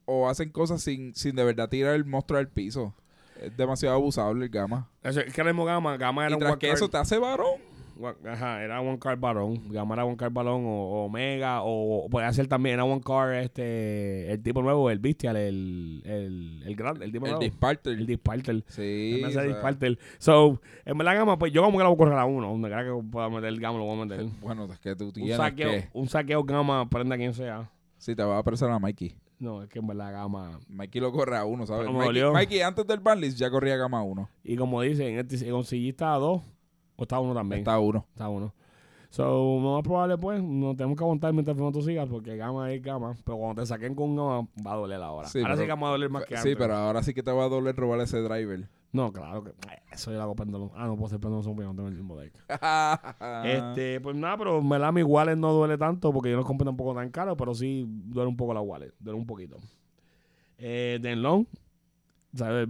O 0.05 0.29
hacen 0.29 0.51
cosas 0.51 0.83
sin, 0.83 1.15
sin 1.15 1.37
de 1.37 1.45
verdad 1.45 1.69
tirar 1.69 1.95
el 1.95 2.05
monstruo 2.05 2.39
al 2.39 2.49
piso. 2.49 2.95
Es 3.41 3.57
demasiado 3.57 3.95
abusable 3.95 4.45
el 4.45 4.51
Gama. 4.51 4.91
Es 5.03 5.17
que 5.33 5.45
mismo 5.45 5.65
Gamma, 5.65 5.97
Gamma 5.97 6.23
era 6.27 6.33
Y 6.33 6.35
un 6.35 6.41
tras 6.41 6.53
one 6.53 6.59
que 6.59 6.69
card- 6.69 6.75
eso 6.75 6.89
te 6.91 6.97
hace 6.99 7.17
varón. 7.19 7.61
Ajá, 8.27 8.63
era 8.63 8.81
One 8.81 8.99
Card 8.99 9.19
Barón. 9.19 9.69
Gamma 9.71 9.95
era 9.95 10.05
One 10.05 10.17
Card 10.17 10.33
Barón 10.33 10.65
o, 10.67 11.05
Omega. 11.05 11.63
O, 11.63 12.05
o 12.05 12.09
puede 12.09 12.33
ser 12.33 12.47
también, 12.47 12.75
era 12.75 12.85
One 12.85 13.01
Card 13.01 13.35
este, 13.35 14.33
el 14.33 14.43
tipo 14.43 14.63
nuevo, 14.63 14.91
el 14.91 14.99
Bestial, 14.99 15.37
el, 15.37 16.03
el, 16.05 16.63
el 16.67 16.77
grande, 16.77 17.05
el 17.05 17.13
tipo 17.13 17.27
El 17.27 17.33
nuevo. 17.33 17.43
Disparter. 17.45 17.93
el 17.93 18.07
Disparter. 18.07 18.65
Sí. 18.69 19.23
Sea, 19.31 19.43
Disparter. 19.43 19.99
So, 20.19 20.61
en 20.85 20.99
verdad, 20.99 21.17
Gamma, 21.17 21.39
pues 21.39 21.53
yo 21.53 21.63
como 21.63 21.79
que 21.79 21.85
la 21.85 21.91
voy 21.91 21.97
a 21.97 21.99
correr 21.99 22.19
a 22.19 22.25
uno. 22.25 22.49
Donde 22.49 22.69
quiera 22.69 22.85
que 22.85 23.03
pueda 23.11 23.29
meter 23.29 23.49
el 23.49 23.61
Gamma, 23.61 23.79
lo 23.79 23.85
voy 23.85 24.01
a 24.01 24.05
meter. 24.05 24.27
Bueno, 24.41 24.65
es 24.73 24.79
que 24.81 24.97
tú 24.97 25.07
Un 25.07 25.13
tienes 25.13 25.37
saqueo, 25.37 25.71
que... 25.71 25.89
un 25.93 26.09
saqueo 26.09 26.45
Gamma, 26.45 26.89
prenda 26.89 27.17
quien 27.17 27.35
sea. 27.35 27.71
Sí, 27.99 28.15
te 28.17 28.23
va 28.23 28.37
a 28.37 28.39
aparecer 28.41 28.71
a 28.71 28.79
Mikey. 28.79 29.15
No, 29.39 29.63
es 29.63 29.69
que 29.71 29.79
en 29.79 29.87
verdad 29.87 30.13
Gamma. 30.13 30.61
Mikey 30.69 31.01
lo 31.01 31.13
corre 31.13 31.37
a 31.37 31.45
uno, 31.45 31.67
¿sabes? 31.67 31.89
Mikey, 32.33 32.61
antes 32.61 32.87
del 32.87 33.01
banlist 33.01 33.39
ya 33.39 33.51
corría 33.51 33.77
Gama 33.77 33.99
a 33.99 34.03
uno. 34.03 34.29
Y 34.45 34.57
como 34.57 34.83
dicen, 34.83 35.19
este, 35.19 35.51
con 35.51 35.65
CG 35.65 35.89
está 35.89 36.15
a 36.15 36.19
dos, 36.19 36.43
o 37.01 37.05
está 37.05 37.19
uno 37.19 37.33
también. 37.33 37.61
Está 37.61 37.79
uno. 37.79 38.05
Está 38.13 38.29
uno. 38.29 38.53
So, 39.09 39.25
lo 39.61 39.73
más 39.75 39.83
probable, 39.83 40.19
pues, 40.19 40.41
no 40.43 40.77
tenemos 40.77 40.97
que 40.97 41.03
aguantar 41.03 41.33
mientras 41.33 41.59
el 41.59 41.73
tú 41.73 41.83
sigas, 41.83 42.09
porque 42.09 42.37
gama 42.37 42.71
es 42.73 42.81
gama. 42.83 43.15
Pero 43.25 43.39
cuando 43.39 43.63
te 43.63 43.67
saquen 43.67 43.95
con 43.95 44.15
gama, 44.15 44.47
va 44.65 44.73
a 44.75 44.77
doler 44.77 45.03
ahora. 45.03 45.27
Sí, 45.29 45.39
ahora 45.39 45.55
pero- 45.55 45.63
sí 45.63 45.67
que 45.75 45.81
va 45.81 45.89
a 45.89 45.91
doler 45.93 46.11
más 46.11 46.25
que 46.27 46.37
Sí, 46.37 46.41
antes. 46.51 46.57
pero 46.57 46.75
ahora 46.77 47.03
sí 47.03 47.15
que 47.15 47.23
te 47.23 47.33
va 47.33 47.45
a 47.45 47.49
doler 47.49 47.75
robar 47.75 48.01
ese 48.01 48.19
driver. 48.21 48.69
No, 48.93 49.13
claro 49.13 49.43
que. 49.43 49.53
Eso 49.91 50.11
yo 50.11 50.19
lo 50.19 50.23
hago 50.25 50.37
péndulo. 50.37 50.73
Ah, 50.77 50.87
no 50.87 50.95
puedo 50.95 51.07
hacer 51.07 51.21
péndulo, 51.21 51.43
son 51.43 51.57
no 51.57 51.75
tengo 51.75 51.89
el 51.89 51.95
mismo 51.95 52.17
deck. 52.19 52.35
Este, 53.45 54.01
pues 54.01 54.15
nada, 54.17 54.37
pero 54.37 54.59
en 54.59 54.69
verdad 54.69 54.93
mi 54.93 55.03
wallet 55.03 55.37
no 55.37 55.53
duele 55.55 55.79
tanto 55.79 56.13
porque 56.13 56.31
yo 56.31 56.37
no 56.37 56.45
compré 56.45 56.65
tampoco 56.67 56.95
tan 56.95 57.11
caro, 57.11 57.37
pero 57.37 57.55
sí 57.55 57.87
duele 57.89 58.29
un 58.29 58.37
poco 58.37 58.53
la 58.55 58.61
wallet. 58.61 58.93
Duele 59.01 59.19
un 59.19 59.27
poquito. 59.27 59.57
Eh, 60.59 60.99
Denlong, 61.01 61.47
¿sabes? 62.35 62.61
El 62.61 62.67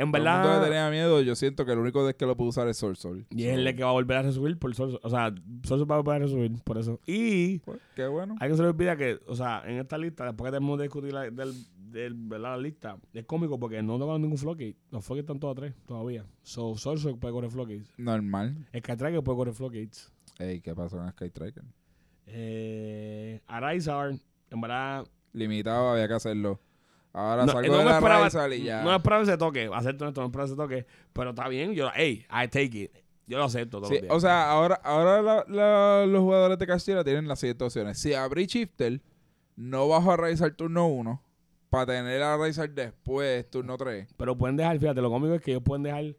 En 0.00 0.12
Todo 0.12 0.22
el 0.22 0.28
mundo 0.28 0.48
le 0.48 0.54
verdad. 0.54 0.64
tenía 0.64 0.90
miedo. 0.90 1.20
Yo 1.22 1.34
siento 1.34 1.64
que 1.66 1.72
el 1.72 1.78
único 1.78 2.06
deck 2.06 2.16
que 2.16 2.24
lo 2.26 2.36
puedo 2.36 2.50
usar 2.50 2.68
es 2.68 2.76
Soul 2.76 2.96
Soul. 2.96 3.26
Y 3.30 3.44
es 3.44 3.58
el 3.58 3.74
que 3.76 3.82
va 3.82 3.90
a 3.90 3.92
volver 3.92 4.18
a 4.18 4.22
resubir 4.22 4.56
por 4.58 4.74
Sol. 4.74 4.98
O 5.02 5.10
sea, 5.10 5.34
Sol 5.64 5.90
va 5.90 5.96
a 5.96 5.98
volver 6.00 6.22
a 6.22 6.24
resubir 6.26 6.52
por 6.62 6.78
eso. 6.78 7.00
Y 7.06 7.58
Pues, 7.60 7.80
qué 7.96 8.06
bueno. 8.06 8.36
Hay 8.40 8.48
que 8.50 8.56
se 8.56 8.62
le 8.62 8.68
olvida 8.68 8.96
que, 8.96 9.18
o 9.26 9.34
sea, 9.34 9.62
en 9.66 9.78
esta 9.78 9.98
lista, 9.98 10.24
después 10.26 10.50
que 10.50 10.56
tenemos 10.56 10.78
de 10.78 10.84
discutir 10.84 11.12
la, 11.12 11.22
del, 11.30 11.52
del- 11.90 12.14
¿verdad? 12.14 12.50
la 12.56 12.58
lista, 12.58 12.96
es 13.12 13.24
cómico 13.24 13.58
porque 13.58 13.82
no 13.82 13.98
tocan 13.98 14.20
ningún 14.22 14.38
flockgate. 14.38 14.76
Los 14.90 15.04
flockgates 15.04 15.24
están 15.24 15.40
todos 15.40 15.52
a 15.52 15.60
tres 15.60 15.74
todavía. 15.86 16.24
So, 16.42 16.76
Sorcerer 16.76 17.16
puede 17.18 17.32
correr 17.34 17.50
flockgates. 17.50 17.92
Normal. 17.98 18.68
Skytracker 18.76 19.22
puede 19.24 19.36
correr 19.38 19.54
flockgates. 19.54 20.12
Ey, 20.38 20.60
¿qué 20.60 20.74
pasó 20.74 20.98
con 20.98 21.10
Skytracker? 21.10 21.64
Eh, 22.26 23.40
Arizar, 23.46 24.12
en 24.50 24.60
verdad, 24.60 25.04
Limitado, 25.32 25.90
había 25.90 26.06
que 26.08 26.14
hacerlo. 26.14 26.60
Ahora 27.18 27.46
no, 27.46 27.52
salgo 27.52 27.72
no 27.72 27.78
de 27.78 27.84
me 27.84 27.90
la 27.90 27.96
esperaba, 28.26 28.54
y 28.56 28.62
ya. 28.62 28.82
no 28.82 28.94
esperaba 28.94 29.22
ese 29.24 29.36
toque. 29.36 29.68
Acepto 29.72 30.06
esto, 30.06 30.20
no 30.20 30.26
esperaba 30.28 30.46
ese 30.46 30.56
toque. 30.56 30.86
Pero 31.12 31.30
está 31.30 31.48
bien, 31.48 31.72
yo, 31.72 31.88
hey, 31.94 32.24
I 32.30 32.46
take 32.48 32.78
it. 32.78 32.92
Yo 33.26 33.38
lo 33.38 33.44
acepto 33.44 33.78
todos 33.78 33.88
Sí, 33.88 33.94
los 33.96 34.02
días. 34.02 34.14
o 34.14 34.20
sea, 34.20 34.50
ahora, 34.50 34.76
ahora 34.84 35.20
la- 35.20 35.44
la- 35.48 36.06
los 36.06 36.20
jugadores 36.22 36.58
de 36.58 36.66
Castilla 36.66 37.02
tienen 37.04 37.26
las 37.28 37.40
siguientes 37.40 37.66
opciones. 37.66 37.98
Si 37.98 38.14
abrí 38.14 38.46
Shifter, 38.46 39.02
no 39.56 39.88
bajo 39.88 40.12
a 40.12 40.16
Raizar 40.16 40.50
turno 40.52 40.86
1 40.86 41.20
para 41.68 41.86
tener 41.86 42.22
a 42.22 42.36
Raizar 42.38 42.70
después 42.70 43.50
turno 43.50 43.76
3. 43.76 44.08
pero 44.16 44.36
pueden 44.38 44.56
dejar, 44.56 44.78
fíjate, 44.78 45.00
lo 45.02 45.10
cómico 45.10 45.34
es 45.34 45.42
que 45.42 45.50
ellos 45.50 45.62
pueden 45.64 45.82
dejar 45.82 46.14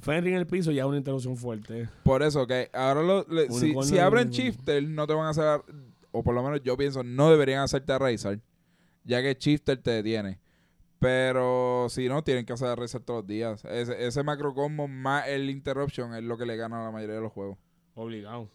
Fenrir 0.00 0.32
en 0.32 0.38
el 0.38 0.46
piso 0.46 0.70
ya 0.72 0.82
es 0.82 0.88
una 0.88 0.96
interrupción 0.96 1.36
fuerte. 1.36 1.86
Por 2.04 2.22
eso 2.22 2.46
que 2.46 2.70
ahora 2.72 3.02
lo- 3.02 3.26
le- 3.28 3.50
si, 3.50 3.74
si 3.82 3.98
abren 3.98 4.30
Shifter, 4.30 4.82
no 4.82 5.06
te 5.06 5.12
van 5.12 5.26
a 5.26 5.28
hacer, 5.30 5.60
o 6.10 6.22
por 6.24 6.34
lo 6.34 6.42
menos 6.42 6.62
yo 6.64 6.74
pienso, 6.78 7.02
no 7.04 7.30
deberían 7.30 7.60
hacerte 7.62 7.92
a 7.92 7.98
Raizar, 7.98 8.38
ya 9.04 9.22
que 9.22 9.34
Shifter 9.38 9.78
te 9.78 9.90
detiene. 9.90 10.38
Pero 10.98 11.86
si 11.88 12.08
no, 12.08 12.22
tienen 12.22 12.44
que 12.44 12.52
hacer 12.52 12.78
Raizar 12.78 13.00
todos 13.00 13.20
los 13.20 13.26
días. 13.26 13.64
Ese, 13.64 14.06
ese 14.06 14.22
macro 14.22 14.52
combo 14.54 14.86
más 14.86 15.26
el 15.28 15.48
interruption 15.48 16.14
es 16.14 16.22
lo 16.22 16.36
que 16.36 16.44
le 16.44 16.56
gana 16.56 16.82
a 16.82 16.84
la 16.84 16.90
mayoría 16.90 17.14
de 17.16 17.22
los 17.22 17.32
juegos. 17.32 17.56
Obligado. 17.94 18.50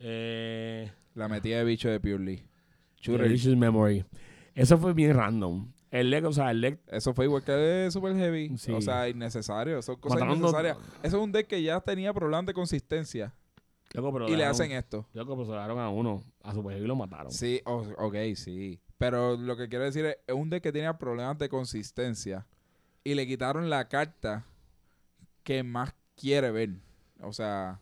Eh, 0.00 0.90
La 1.14 1.28
metida 1.28 1.58
de 1.58 1.64
bicho 1.64 1.88
de 1.90 2.00
Pure. 2.00 2.44
Shooter. 3.00 3.22
Delicious 3.26 3.56
Memory. 3.56 4.04
Eso 4.54 4.78
fue 4.78 4.94
bien 4.94 5.14
random. 5.14 5.70
El 5.90 6.10
deck, 6.10 6.24
o 6.26 6.32
sea, 6.32 6.50
el 6.50 6.60
deck 6.60 6.80
Eso 6.88 7.14
fue 7.14 7.24
igual 7.26 7.42
que 7.42 7.84
el 7.86 7.92
Super 7.92 8.14
Heavy. 8.16 8.56
Sí. 8.58 8.72
O 8.72 8.80
sea, 8.80 9.08
innecesario. 9.08 9.80
Son 9.82 9.96
cosas 9.96 10.20
Mataron 10.20 10.40
dos- 10.40 10.52
innecesarias. 10.52 10.78
Eso 11.02 11.16
es 11.18 11.22
un 11.22 11.32
deck 11.32 11.46
que 11.46 11.62
ya 11.62 11.80
tenía 11.80 12.12
problemas 12.12 12.46
de 12.46 12.54
consistencia. 12.54 13.34
Loco, 13.94 14.12
pero 14.12 14.28
y 14.28 14.36
le 14.36 14.44
hacen 14.44 14.72
esto. 14.72 15.06
Loco, 15.14 15.34
pero 15.36 15.46
se 15.46 15.80
a 15.80 15.88
uno. 15.88 16.22
A 16.42 16.52
Super 16.54 16.74
Heavy 16.74 16.86
lo 16.86 16.96
mataron. 16.96 17.30
Sí, 17.32 17.60
o- 17.64 17.86
ok, 17.98 18.16
sí. 18.36 18.80
Pero 18.98 19.36
lo 19.36 19.56
que 19.56 19.68
quiero 19.68 19.84
decir 19.84 20.04
es, 20.04 20.18
es 20.26 20.34
un 20.34 20.50
deck 20.50 20.62
que 20.62 20.72
tenía 20.72 20.98
problemas 20.98 21.38
de 21.38 21.48
consistencia. 21.48 22.46
Y 23.04 23.14
le 23.14 23.26
quitaron 23.26 23.70
la 23.70 23.88
carta 23.88 24.44
que 25.44 25.62
más 25.62 25.94
quiere 26.16 26.50
ver. 26.50 26.70
O 27.20 27.32
sea, 27.32 27.80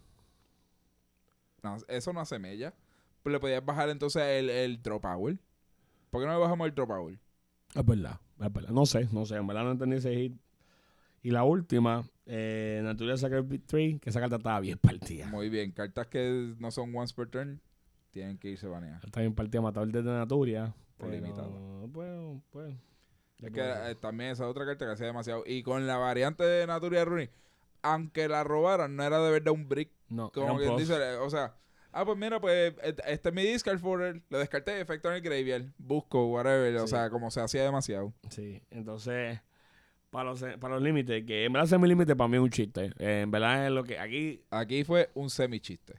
no, 1.62 1.76
eso 1.88 2.12
no 2.12 2.20
hace 2.20 2.38
mella. 2.38 2.74
Pero 3.22 3.32
le 3.32 3.40
podías 3.40 3.64
bajar 3.64 3.88
entonces 3.88 4.22
el, 4.22 4.50
el 4.50 4.82
Drop 4.82 5.02
Power. 5.02 5.36
¿Por 6.10 6.20
qué 6.20 6.26
no 6.26 6.34
le 6.34 6.38
bajamos 6.38 6.68
el 6.68 6.74
Drop 6.74 6.88
Power? 6.88 7.18
Es 7.74 7.84
verdad, 7.84 8.20
es 8.40 8.52
verdad. 8.52 8.70
No 8.70 8.86
sé, 8.86 9.08
no 9.10 9.24
sé. 9.24 9.36
En 9.36 9.46
verdad 9.46 9.64
no 9.64 9.72
entendí 9.72 9.96
ese 9.96 10.14
hit. 10.14 10.36
Y 11.22 11.30
la 11.30 11.42
última, 11.42 12.08
eh, 12.26 12.80
Natural 12.84 13.42
Beat 13.42 13.62
3, 13.66 14.00
que 14.00 14.10
esa 14.10 14.20
carta 14.20 14.36
estaba 14.36 14.60
bien 14.60 14.78
partida. 14.78 15.26
Muy 15.26 15.48
bien. 15.48 15.72
Cartas 15.72 16.06
que 16.06 16.54
no 16.58 16.70
son 16.70 16.94
once 16.94 17.12
per 17.14 17.28
turn 17.28 17.60
tienen 18.12 18.38
que 18.38 18.50
irse 18.50 18.68
baneadas. 18.68 19.02
Está 19.02 19.20
bien 19.20 19.34
partida, 19.34 19.60
matador 19.60 19.90
de 19.90 20.02
Naturia. 20.04 20.72
Pero, 20.98 21.10
limitado. 21.10 21.88
Pues, 21.92 22.42
pues. 22.50 22.74
Es 23.42 23.50
que 23.50 23.60
eh, 23.60 23.94
también 23.96 24.30
esa 24.30 24.48
otra 24.48 24.64
carta 24.64 24.86
que 24.86 24.92
hacía 24.92 25.06
demasiado. 25.06 25.42
Y 25.46 25.62
con 25.62 25.86
la 25.86 25.96
variante 25.98 26.42
de 26.44 26.66
Naturia 26.66 27.04
Runi, 27.04 27.28
aunque 27.82 28.28
la 28.28 28.44
robaran, 28.44 28.96
no 28.96 29.02
era 29.02 29.20
de 29.20 29.30
verdad 29.30 29.52
un 29.52 29.68
brick. 29.68 29.90
no, 30.08 30.30
Como 30.32 30.56
plus. 30.56 30.78
dice, 30.78 30.94
eh, 30.96 31.16
o 31.16 31.28
sea, 31.28 31.54
ah, 31.92 32.04
pues 32.06 32.16
mira, 32.16 32.40
pues 32.40 32.74
et- 32.82 33.00
este 33.06 33.28
es 33.28 33.34
mi 33.34 33.42
discard 33.42 33.78
folder, 33.78 34.22
lo 34.30 34.38
descarté, 34.38 34.80
efecto 34.80 35.08
en 35.10 35.16
el 35.16 35.20
graveyard, 35.20 35.66
busco, 35.78 36.26
whatever. 36.28 36.76
O 36.78 36.86
sea, 36.86 37.10
como 37.10 37.30
se 37.30 37.40
hacía 37.42 37.62
demasiado. 37.62 38.14
Sí, 38.30 38.62
entonces, 38.70 39.38
para 40.10 40.30
los, 40.30 40.42
para 40.58 40.74
los 40.76 40.82
límites, 40.82 41.24
que 41.26 41.44
en 41.44 41.52
verdad 41.52 41.68
semi 41.68 41.88
límite 41.88 42.16
para 42.16 42.28
mí 42.28 42.36
es 42.38 42.42
un 42.42 42.50
chiste. 42.50 42.92
Eh, 42.98 43.20
en 43.20 43.30
verdad 43.30 43.66
es 43.66 43.72
lo 43.72 43.84
que 43.84 43.98
aquí, 43.98 44.42
Aquí 44.50 44.82
fue 44.82 45.10
un 45.14 45.28
semi 45.28 45.60
chiste. 45.60 45.94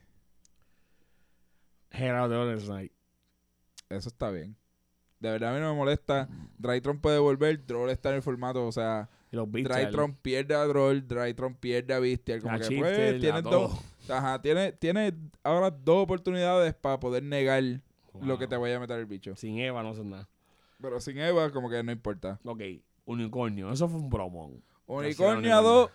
Gerard 1.92 2.30
de. 2.30 2.90
Eso 3.90 4.08
está 4.08 4.30
bien. 4.30 4.56
De 5.20 5.30
verdad 5.30 5.50
a 5.50 5.54
mí 5.54 5.60
no 5.60 5.70
me 5.70 5.76
molesta. 5.76 6.28
Drytron 6.58 7.00
puede 7.00 7.18
volver, 7.18 7.64
Droll 7.66 7.90
está 7.90 8.10
en 8.10 8.16
el 8.16 8.22
formato, 8.22 8.66
o 8.66 8.72
sea, 8.72 9.08
los. 9.30 9.50
Drytron 9.50 10.14
pierde 10.14 10.54
a 10.54 10.64
Droll, 10.64 11.06
Drytron 11.06 11.54
pierde 11.54 11.94
a 11.94 11.98
Beastial. 11.98 12.40
Como 12.40 12.54
a 12.54 12.58
que 12.58 12.76
pues, 12.78 13.20
tiene 13.20 13.42
dos. 13.42 13.78
Ajá, 14.08 14.40
tiene, 14.40 14.72
tiene 14.72 15.14
ahora 15.42 15.70
dos 15.70 16.04
oportunidades 16.04 16.74
para 16.74 16.98
poder 16.98 17.22
negar 17.22 17.62
lo 18.20 18.38
que 18.38 18.46
te 18.46 18.56
vaya 18.56 18.76
a 18.76 18.80
meter 18.80 18.98
el 18.98 19.06
bicho. 19.06 19.36
Sin 19.36 19.58
Eva 19.58 19.82
no 19.82 19.90
hacen 19.90 20.10
nada. 20.10 20.28
Pero 20.80 21.00
sin 21.00 21.18
Eva, 21.18 21.50
como 21.50 21.68
que 21.68 21.82
no 21.82 21.92
importa. 21.92 22.38
Ok, 22.44 22.62
unicornio. 23.04 23.72
Eso 23.72 23.88
fue 23.88 24.00
un 24.00 24.08
bromón. 24.08 24.62
Unicornio 24.86 25.56
a 25.56 25.60
dos. 25.60 25.90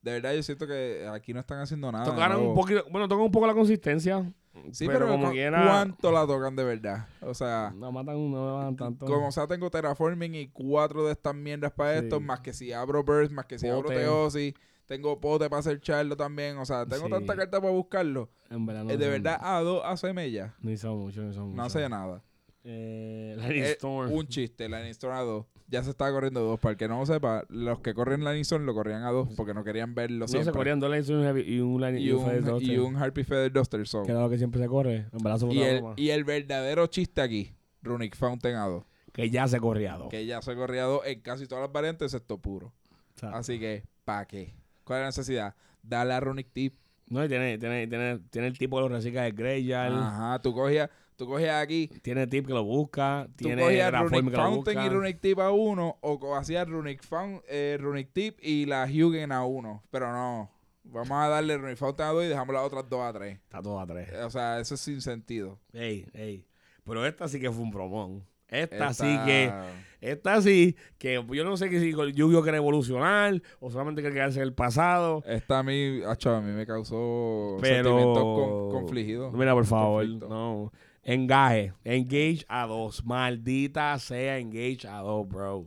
De 0.00 0.12
verdad, 0.12 0.32
yo 0.32 0.42
siento 0.42 0.66
que 0.66 1.06
aquí 1.12 1.34
no 1.34 1.40
están 1.40 1.58
haciendo 1.58 1.90
nada. 1.90 2.04
Tocaron 2.04 2.40
un 2.40 2.54
poquito, 2.54 2.86
bueno, 2.90 3.08
tocan 3.08 3.24
un 3.24 3.32
poco 3.32 3.46
la 3.46 3.54
consistencia. 3.54 4.32
Sí, 4.72 4.86
pero, 4.86 5.00
pero, 5.00 5.10
como 5.12 5.26
cu- 5.26 5.32
quiera. 5.32 5.62
¿cuánto 5.66 6.12
la 6.12 6.26
tocan 6.26 6.54
de 6.56 6.64
verdad? 6.64 7.06
O 7.20 7.34
sea, 7.34 7.72
No 7.76 7.90
matan, 7.92 8.30
no 8.30 8.56
matan 8.58 8.76
tanto. 8.76 9.06
como 9.06 9.30
sea, 9.32 9.46
tengo 9.46 9.70
Terraforming 9.70 10.34
y 10.34 10.48
cuatro 10.48 11.04
de 11.06 11.12
estas 11.12 11.34
mierdas 11.34 11.72
para 11.72 11.98
Sí. 11.98 12.04
esto, 12.04 12.20
más 12.20 12.40
que 12.40 12.52
si 12.52 12.72
abro 12.72 13.02
Burst, 13.04 13.32
más 13.32 13.46
que 13.46 13.58
si 13.58 13.68
abro 13.68 13.82
Poteo. 13.84 13.98
Teosis. 14.30 14.54
Tengo 14.86 15.20
pote 15.20 15.50
para 15.50 15.60
hacer 15.60 15.80
charlo 15.82 16.16
también. 16.16 16.56
O 16.56 16.64
sea, 16.64 16.86
tengo 16.86 17.06
Sí. 17.06 17.10
tanta 17.12 17.36
carta 17.36 17.60
para 17.60 17.72
buscarlo. 17.72 18.30
En 18.48 18.64
verdad 18.64 18.84
no 18.84 18.90
Eh, 18.90 18.96
de 18.96 19.08
verdad, 19.08 19.38
A2 19.42 19.82
hace 19.84 20.12
mella. 20.14 20.54
No 20.62 20.70
hizo 20.70 20.94
mucho, 20.96 21.20
no 21.22 21.30
hizo 21.30 21.44
mucho. 21.44 21.56
No 21.56 21.62
hace 21.62 21.86
nada. 21.90 22.22
Eh, 22.64 23.34
Lightning 23.36 23.64
Eh, 23.64 23.70
Storm. 23.72 24.12
Un 24.12 24.26
chiste, 24.28 24.68
Lightning 24.68 24.92
Storm 24.92 25.14
a 25.16 25.20
2. 25.20 25.44
Ya 25.70 25.82
se 25.82 25.90
estaba 25.90 26.10
corriendo 26.10 26.40
a 26.40 26.42
2. 26.44 26.60
Para 26.60 26.72
el 26.72 26.76
que 26.78 26.88
no 26.88 26.98
lo 26.98 27.06
sepa, 27.06 27.44
los 27.50 27.80
que 27.80 27.92
corren 27.92 28.26
Storm 28.38 28.64
lo 28.64 28.74
corrían 28.74 29.02
a 29.02 29.10
2 29.10 29.28
porque 29.36 29.52
no 29.52 29.64
querían 29.64 29.94
verlo 29.94 30.20
no 30.20 30.26
se 30.28 30.32
siempre. 30.32 30.52
corrían 30.52 30.80
dos 30.80 30.94
Storm 30.94 31.38
y 31.46 31.60
un 31.60 31.80
Lightning 31.80 32.04
y, 32.04 32.10
Feather 32.10 32.40
un, 32.40 32.48
Duster, 32.48 32.70
y 32.70 32.78
un 32.78 32.96
Harpy 32.96 33.24
Feather 33.24 33.52
Duster. 33.52 33.86
so. 33.86 34.02
Que 34.02 34.12
era 34.12 34.20
lo 34.20 34.30
que 34.30 34.38
siempre 34.38 34.60
se 34.60 34.66
corre. 34.66 35.06
En 35.12 35.38
fue 35.38 35.54
Y 35.54 35.62
el, 35.62 35.82
y 35.96 36.10
el 36.10 36.24
verdadero 36.24 36.86
chiste 36.86 37.20
aquí, 37.20 37.52
Runic 37.82 38.16
Fountain 38.16 38.56
a 38.56 38.66
2. 38.66 38.84
Que 39.12 39.30
ya 39.30 39.48
se 39.48 39.58
corría 39.60 39.96
dos. 39.96 40.08
Que 40.08 40.26
ya 40.26 40.40
se 40.40 40.54
corría 40.54 40.84
a 40.84 40.86
2 40.86 41.02
en 41.06 41.20
casi 41.20 41.46
todas 41.46 41.62
las 41.64 41.72
variantes, 41.72 42.14
excepto 42.14 42.38
puro. 42.38 42.72
Así 43.20 43.58
que, 43.58 43.84
¿para 44.04 44.26
qué? 44.26 44.54
¿Cuál 44.84 45.00
es 45.00 45.02
la 45.02 45.08
necesidad? 45.08 45.54
Dale 45.82 46.14
a 46.14 46.20
Runic 46.20 46.52
Tip. 46.52 46.74
No, 47.08 47.24
y 47.24 47.28
tiene, 47.28 47.58
tiene, 47.58 47.86
tiene, 47.88 48.18
tiene 48.30 48.46
el 48.48 48.56
tipo 48.58 48.76
que 48.76 48.82
lo 48.82 48.88
recicla 48.88 49.22
de 49.22 49.32
Greyjar. 49.32 49.92
Ajá, 49.92 50.40
tú 50.40 50.54
cogías, 50.54 50.88
tú 51.18 51.26
cogías 51.26 51.62
aquí, 51.62 51.88
Tiene 52.02 52.26
tip 52.26 52.46
que 52.46 52.54
lo 52.54 52.64
busca. 52.64 53.26
tú 53.36 53.44
Tiene 53.44 53.62
cogías 53.62 53.88
Graform 53.90 54.14
Runic 54.28 54.34
Fountain 54.34 54.80
y 54.82 54.88
Runic 54.88 55.20
Tip 55.20 55.38
a 55.40 55.50
1 55.50 55.98
o 56.00 56.34
hacías 56.36 56.66
Runic, 56.68 57.02
Foun- 57.02 57.42
eh, 57.48 57.76
Runic 57.78 58.10
Tip 58.12 58.38
y 58.40 58.64
la 58.64 58.84
Hugin 58.84 59.32
a 59.32 59.44
1. 59.44 59.82
Pero 59.90 60.10
no, 60.12 60.50
vamos 60.84 61.10
a 61.12 61.28
darle 61.28 61.58
Runic 61.58 61.76
Fountain 61.76 62.08
a 62.08 62.12
2 62.12 62.24
y 62.24 62.28
dejamos 62.28 62.54
las 62.54 62.62
otras 62.64 62.88
2 62.88 63.00
a 63.02 63.12
3. 63.12 63.34
Está 63.34 63.60
todo 63.60 63.78
a 63.80 63.86
tres. 63.86 64.10
O 64.24 64.30
sea, 64.30 64.60
eso 64.60 64.74
es 64.76 64.80
sin 64.80 65.00
sentido. 65.02 65.58
Ey, 65.72 66.06
ey. 66.14 66.46
Pero 66.84 67.04
esta 67.04 67.28
sí 67.28 67.38
que 67.40 67.50
fue 67.50 67.62
un 67.64 67.70
promón. 67.72 68.24
Esta, 68.48 68.88
Esta- 68.90 68.94
sí 68.94 69.18
que. 69.26 69.52
Esta 70.00 70.40
sí 70.40 70.76
que 70.96 71.22
yo 71.32 71.44
no 71.44 71.56
sé 71.56 71.68
que 71.68 71.80
si 71.80 71.90
Yu-Gi-Oh 71.92 72.42
quiere 72.42 72.56
evolucionar 72.58 73.42
o 73.60 73.68
solamente 73.70 74.00
quiere 74.00 74.14
quedarse 74.14 74.38
en 74.38 74.44
el 74.44 74.54
pasado. 74.54 75.22
Esta 75.26 75.58
a 75.58 75.62
mí, 75.64 76.00
acho, 76.06 76.30
a 76.30 76.40
mí 76.40 76.52
me 76.52 76.64
causó 76.64 77.56
Pero. 77.60 77.90
sentimientos 77.90 78.22
con- 78.22 78.70
confligidos. 78.70 79.34
Mira, 79.34 79.52
por 79.54 79.66
favor. 79.66 80.02
Conflicto. 80.04 80.28
No. 80.28 80.72
Engaje. 81.10 81.72
Engage 81.84 82.44
a 82.48 82.66
dos. 82.66 83.02
Maldita 83.02 83.98
sea 83.98 84.36
Engage 84.38 84.86
a 84.86 84.98
dos, 84.98 85.26
bro. 85.26 85.64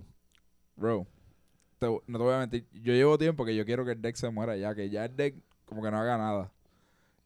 Bro, 0.76 1.08
te- 1.80 1.88
no 1.88 2.18
te 2.20 2.24
voy 2.24 2.34
a 2.36 2.40
mentir. 2.40 2.68
Yo 2.74 2.94
llevo 2.94 3.18
tiempo 3.18 3.44
que 3.44 3.56
yo 3.56 3.66
quiero 3.66 3.84
que 3.84 3.94
el 3.94 4.02
deck 4.02 4.16
se 4.16 4.30
muera 4.30 4.56
ya, 4.56 4.76
que 4.76 4.90
ya 4.92 5.06
el 5.06 5.16
deck 5.16 5.36
como 5.66 5.82
que 5.82 5.90
no 5.90 5.98
haga 5.98 6.18
nada. 6.20 6.52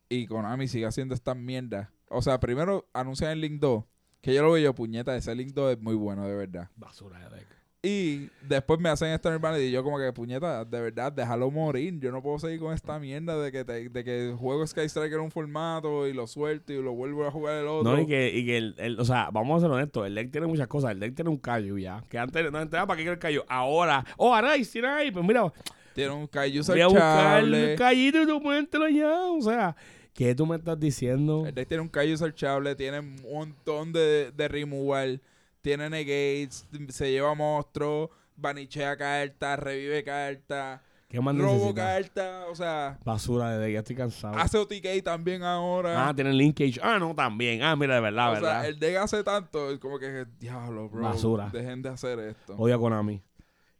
Y 0.08 0.28
Konami 0.28 0.70
sigue 0.70 0.86
haciendo 0.86 1.14
estas 1.14 1.36
mierdas. 1.36 1.90
O 2.08 2.22
sea, 2.22 2.40
primero 2.40 2.88
anuncian 2.94 3.32
el 3.32 3.42
Link 3.42 3.60
2, 3.60 3.84
que 4.22 4.34
yo 4.34 4.44
lo 4.44 4.52
veo 4.54 4.64
yo, 4.64 4.76
puñeta, 4.76 5.16
ese 5.18 5.36
Link 5.36 5.52
2 5.54 5.74
es 5.74 5.82
muy 5.82 5.96
bueno, 5.96 6.26
de 6.26 6.36
verdad. 6.36 6.70
Basura 6.78 7.20
de 7.30 7.36
deck. 7.38 7.48
Y 7.86 8.30
después 8.42 8.80
me 8.80 8.90
hacen 8.90 9.10
esta 9.10 9.30
Nirvana 9.30 9.60
y 9.60 9.70
yo 9.70 9.84
como 9.84 10.00
que, 10.00 10.12
puñeta, 10.12 10.66
de 10.66 10.82
verdad, 10.82 11.12
déjalo 11.12 11.52
morir. 11.52 12.00
Yo 12.00 12.12
no 12.12 12.22
puedo 12.24 12.40
seguir 12.40 12.60
con 12.60 12.74
esta 12.74 12.98
mierda 12.98 13.38
de 13.40 13.52
que, 13.52 13.64
te- 13.64 13.90
de 13.90 14.04
que 14.04 14.34
juego 14.38 14.66
Sky 14.66 14.82
Striker 14.90 15.14
en 15.20 15.26
un 15.26 15.32
formato 15.32 16.08
y 16.08 16.14
lo 16.14 16.26
suelto 16.26 16.74
y 16.74 16.82
lo 16.82 16.94
vuelvo 16.94 17.26
a 17.28 17.32
jugar 17.32 17.58
el 17.62 17.68
otro. 17.68 17.92
No, 17.92 18.02
y 18.02 18.08
que, 18.08 18.30
y 18.34 18.46
que 18.46 18.58
el, 18.58 18.76
el- 18.80 19.00
o 19.00 19.06
sea, 19.06 19.30
vamos 19.32 19.58
a 19.58 19.66
ser 19.68 19.72
honestos, 19.72 20.08
el 20.08 20.16
deck 20.16 20.32
tiene 20.32 20.48
muchas 20.48 20.68
cosas. 20.68 20.92
El 20.92 21.00
deck 21.00 21.14
tiene 21.14 21.30
un 21.30 21.38
callo 21.38 21.78
ya. 21.78 22.02
Que 22.10 22.18
antes 22.18 22.52
no 22.52 22.60
entraba 22.60 22.88
para 22.88 23.04
qué 23.04 23.10
el 23.10 23.20
callo. 23.20 23.46
Ahora, 23.48 24.04
oh, 24.18 24.34
Arais, 24.34 24.72
tiene 24.72 24.88
ahí, 24.88 25.12
pues 25.12 25.24
mira, 25.26 25.52
Tiene 25.94 26.12
un 26.12 26.28
Kaiju 26.28 26.64
voy 26.68 26.82
a 26.82 26.88
buscar 26.88 27.44
el 27.44 27.76
callito 27.78 28.22
y 28.22 28.26
tú 28.28 28.42
mételo 28.42 28.90
ya. 28.90 29.16
O 29.32 29.42
sea, 29.42 29.76
¿qué 30.14 30.34
tú 30.36 30.46
me 30.46 30.56
estás 30.58 30.80
diciendo? 30.80 31.46
El 31.46 31.54
deck 31.54 31.68
tiene 31.68 31.82
un 31.84 31.90
Kaiju 31.90 32.18
searchable, 32.18 32.76
tiene 32.76 33.00
un 33.00 33.16
montón 33.32 33.94
de, 33.94 34.32
de 34.36 34.48
removal, 34.48 35.22
tiene 35.66 35.90
negates, 35.90 36.68
se 36.90 37.10
lleva 37.12 37.34
monstruos, 37.34 38.12
banichea 38.36 38.96
cartas, 38.96 39.58
revive 39.58 40.04
cartas, 40.04 40.80
¿Qué 41.10 41.20
más 41.20 41.36
robo 41.36 41.74
cartas, 41.74 42.46
o 42.52 42.56
sea, 42.56 43.00
Basura 43.04 43.50
de 43.50 43.58
deck, 43.66 43.74
ya 43.74 43.80
estoy 43.80 43.96
cansado. 43.96 44.38
hace 44.38 44.60
OTK 44.60 45.04
también 45.04 45.42
ahora. 45.42 46.08
Ah, 46.08 46.14
tiene 46.14 46.34
linkage. 46.34 46.80
Ah, 46.84 47.00
no, 47.00 47.16
también. 47.16 47.64
Ah, 47.64 47.76
mira, 47.76 47.96
de 47.96 48.02
verdad, 48.02 48.30
o 48.30 48.34
verdad. 48.34 48.62
sea, 48.62 48.68
el 48.68 48.78
deck 48.78 48.98
hace 48.98 49.24
tanto, 49.24 49.72
es 49.72 49.80
como 49.80 49.98
que, 49.98 50.28
diablo, 50.40 50.88
bro, 50.88 51.02
Basura. 51.02 51.50
dejen 51.52 51.82
de 51.82 51.90
hacer 51.90 52.20
esto. 52.20 52.56
Odia 52.58 52.78
Konami. 52.78 53.24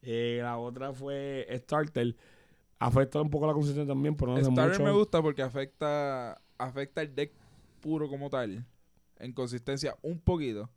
Eh, 0.02 0.40
la 0.42 0.58
otra 0.58 0.92
fue 0.92 1.48
Starter. 1.56 2.16
Afecta 2.80 3.22
un 3.22 3.30
poco 3.30 3.46
la 3.46 3.54
consistencia 3.54 3.94
también, 3.94 4.16
pero 4.16 4.32
no 4.32 4.38
hace 4.38 4.46
Starter 4.50 4.80
mucho. 4.80 4.84
me 4.84 4.92
gusta 4.92 5.22
porque 5.22 5.44
afecta, 5.44 6.42
afecta 6.58 7.04
el 7.04 7.14
deck 7.14 7.32
puro 7.80 8.10
como 8.10 8.28
tal, 8.32 8.66
en 9.20 9.34
consistencia 9.34 9.96
un 10.02 10.20
poquito. 10.20 10.68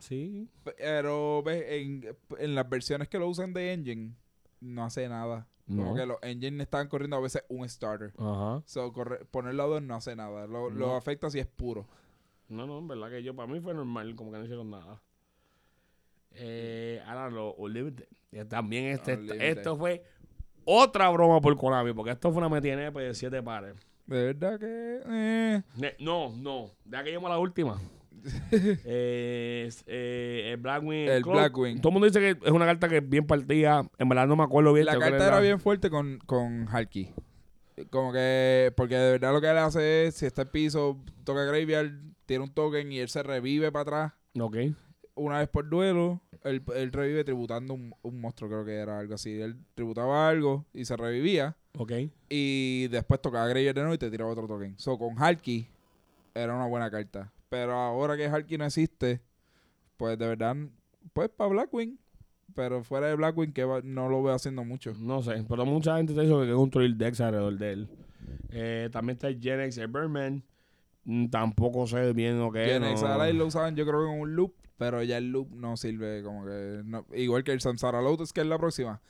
Sí. 0.00 0.48
Pero 0.64 1.42
ves, 1.42 1.64
en, 1.68 2.16
en 2.38 2.54
las 2.54 2.68
versiones 2.68 3.08
que 3.08 3.18
lo 3.18 3.28
usan 3.28 3.52
de 3.52 3.72
engine, 3.72 4.14
no 4.60 4.84
hace 4.84 5.08
nada. 5.08 5.46
Como 5.66 5.90
No. 5.90 5.94
que 5.94 6.06
los 6.06 6.16
engines 6.22 6.62
están 6.64 6.88
corriendo 6.88 7.16
a 7.16 7.20
veces 7.20 7.44
un 7.48 7.68
starter. 7.68 8.12
Ajá. 8.18 8.62
So, 8.64 8.90
corre- 8.92 9.24
ponerlo 9.30 9.64
a 9.64 9.66
dos 9.66 9.82
no 9.82 9.94
hace 9.96 10.16
nada. 10.16 10.46
Lo, 10.46 10.70
lo 10.70 10.96
afecta 10.96 11.28
si 11.30 11.38
es 11.40 11.46
puro. 11.46 11.86
No, 12.48 12.66
no, 12.66 12.78
en 12.78 12.88
verdad 12.88 13.10
que 13.10 13.22
yo, 13.22 13.36
para 13.36 13.52
mí 13.52 13.60
fue 13.60 13.74
normal, 13.74 14.14
como 14.16 14.32
que 14.32 14.38
no 14.38 14.44
hicieron 14.44 14.70
nada. 14.70 15.02
Eh, 16.32 17.02
ahora 17.06 17.30
lo 17.30 17.54
Unlimited. 17.54 18.06
Eh, 18.32 18.44
También 18.44 18.86
este, 18.86 19.14
Unlimited. 19.14 19.42
esto 19.58 19.76
fue 19.76 20.02
otra 20.64 21.08
broma 21.10 21.40
por 21.40 21.56
Konami, 21.56 21.92
porque 21.92 22.12
esto 22.12 22.30
fue 22.30 22.38
una 22.38 22.48
metinep 22.48 22.94
de 22.96 23.14
siete 23.14 23.42
pares. 23.42 23.74
De 24.06 24.24
verdad 24.32 24.58
que... 24.58 25.00
eh, 25.06 25.62
No, 25.98 26.30
no, 26.36 26.70
ya 26.86 27.02
que 27.02 27.10
llegamos 27.10 27.28
a 27.30 27.34
la 27.34 27.38
última. 27.38 27.78
Eh, 28.52 29.64
es, 29.68 29.84
eh, 29.86 30.50
el 30.52 30.56
Blackwing. 30.58 31.08
El 31.08 31.22
Cloak. 31.22 31.38
Blackwing. 31.38 31.80
Todo 31.80 31.90
el 31.90 31.92
mundo 31.94 32.06
dice 32.06 32.20
que 32.20 32.46
es 32.46 32.52
una 32.52 32.66
carta 32.66 32.88
que 32.88 32.98
es 32.98 33.08
bien 33.08 33.26
partida. 33.26 33.88
En 33.98 34.08
verdad 34.08 34.26
no 34.26 34.36
me 34.36 34.44
acuerdo 34.44 34.72
bien. 34.72 34.86
la 34.86 34.98
carta 34.98 35.26
era 35.26 35.40
bien 35.40 35.60
fuerte 35.60 35.90
con, 35.90 36.18
con 36.26 36.68
Harky. 36.68 37.12
Como 37.90 38.12
que... 38.12 38.72
Porque 38.76 38.96
de 38.96 39.12
verdad 39.12 39.32
lo 39.32 39.40
que 39.40 39.48
él 39.48 39.58
hace 39.58 40.06
es, 40.06 40.16
si 40.16 40.26
está 40.26 40.42
en 40.42 40.48
piso, 40.48 40.98
toca 41.24 41.44
Graveyard, 41.44 41.92
tiene 42.26 42.44
un 42.44 42.50
token 42.50 42.90
y 42.90 42.98
él 42.98 43.08
se 43.08 43.22
revive 43.22 43.70
para 43.70 43.82
atrás. 43.82 44.12
Ok. 44.40 44.56
una 45.14 45.38
vez 45.38 45.48
por 45.48 45.68
duelo, 45.68 46.20
él, 46.44 46.62
él 46.74 46.92
revive 46.92 47.24
tributando 47.24 47.74
un, 47.74 47.94
un 48.02 48.20
monstruo, 48.20 48.48
creo 48.50 48.64
que 48.64 48.74
era 48.74 48.98
algo 48.98 49.14
así. 49.14 49.40
Él 49.40 49.56
tributaba 49.74 50.28
algo 50.28 50.66
y 50.74 50.84
se 50.84 50.96
revivía. 50.96 51.56
Ok. 51.76 51.92
Y 52.28 52.88
después 52.88 53.22
tocaba 53.22 53.46
Graveyard 53.46 53.74
de 53.74 53.80
nuevo 53.82 53.94
y 53.94 53.98
te 53.98 54.10
tiraba 54.10 54.30
otro 54.30 54.46
token. 54.46 54.74
So, 54.78 54.98
con 54.98 55.20
Harky 55.22 55.68
era 56.34 56.54
una 56.54 56.66
buena 56.66 56.90
carta. 56.90 57.32
Pero 57.48 57.72
ahora 57.74 58.16
que 58.16 58.26
Harky 58.26 58.58
no 58.58 58.64
existe, 58.66 59.20
pues 59.96 60.18
de 60.18 60.26
verdad, 60.28 60.56
pues 61.12 61.28
para 61.30 61.50
Blackwing. 61.50 61.98
Pero 62.54 62.82
fuera 62.82 63.06
de 63.08 63.14
Blackwing, 63.14 63.52
que 63.52 63.64
va- 63.64 63.82
no 63.84 64.08
lo 64.08 64.22
veo 64.22 64.34
haciendo 64.34 64.64
mucho. 64.64 64.92
No 64.98 65.22
sé, 65.22 65.44
pero 65.48 65.64
mucha 65.66 65.96
gente 65.96 66.14
te 66.14 66.22
dice 66.22 66.34
que 66.46 66.52
construir 66.52 66.96
decks 66.96 67.20
alrededor 67.20 67.56
de 67.58 67.72
él. 67.72 67.88
Eh, 68.50 68.88
también 68.90 69.14
está 69.16 69.28
el 69.28 69.40
Gen 69.40 69.60
X, 69.60 69.78
el 69.78 69.88
Birdman. 69.88 70.42
Mm, 71.04 71.28
Tampoco 71.28 71.86
sé 71.86 72.12
bien 72.14 72.38
lo 72.38 72.50
que 72.50 72.62
es. 72.62 72.68
Que 72.68 72.74
en 72.76 72.82
no- 72.82 72.88
Exile 72.90 73.32
lo 73.34 73.46
usaban 73.46 73.76
yo 73.76 73.86
creo 73.86 74.06
que 74.06 74.12
en 74.14 74.20
un 74.20 74.34
loop, 74.34 74.54
pero 74.76 75.02
ya 75.02 75.18
el 75.18 75.30
loop 75.30 75.50
no 75.54 75.76
sirve 75.76 76.22
como 76.22 76.44
que... 76.46 76.82
no- 76.84 77.06
igual 77.14 77.44
que 77.44 77.52
el 77.52 77.60
Samsara 77.60 78.00
Lotus, 78.02 78.32
que 78.32 78.40
es 78.40 78.46
la 78.46 78.58
próxima. 78.58 79.00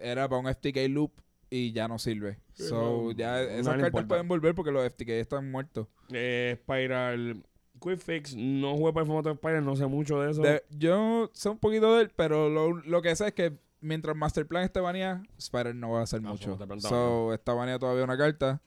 Era 0.00 0.28
para 0.28 0.40
un 0.40 0.46
FTK 0.48 0.88
loop 0.88 1.12
y 1.50 1.72
ya 1.72 1.88
no 1.88 1.98
sirve. 1.98 2.38
So, 2.52 3.04
no, 3.06 3.12
ya 3.12 3.42
esas 3.42 3.66
cartas 3.68 3.86
importa. 3.88 4.08
pueden 4.08 4.28
volver 4.28 4.54
porque 4.54 4.70
los 4.72 4.84
FTK 4.84 5.08
están 5.20 5.50
muertos. 5.50 5.86
Eh, 6.12 6.58
Spiral. 6.62 7.42
Quick 7.80 7.98
Fix. 7.98 8.34
No 8.36 8.76
jugué 8.76 8.92
para 8.92 9.02
el 9.02 9.06
formato 9.12 9.34
de 9.48 9.60
no 9.60 9.76
sé 9.76 9.86
mucho 9.86 10.20
de 10.20 10.30
eso. 10.30 10.42
De- 10.42 10.62
yo 10.70 11.30
sé 11.32 11.48
un 11.48 11.58
poquito 11.58 11.94
de 11.96 12.02
él, 12.02 12.10
pero 12.14 12.48
lo, 12.48 12.72
lo 12.74 13.02
que 13.02 13.14
sé 13.16 13.28
es 13.28 13.32
que 13.34 13.58
mientras 13.80 14.16
Masterplan 14.16 14.64
esté 14.64 14.80
baneada, 14.80 15.22
Spider 15.38 15.74
no 15.74 15.90
va 15.92 16.00
a 16.00 16.02
hacer 16.02 16.20
Ah, 16.24 16.30
mucho. 16.30 16.58
so, 16.80 17.32
está 17.32 17.52
baneada 17.54 17.78
todavía 17.78 18.04
una 18.04 18.16
carta. 18.18 18.60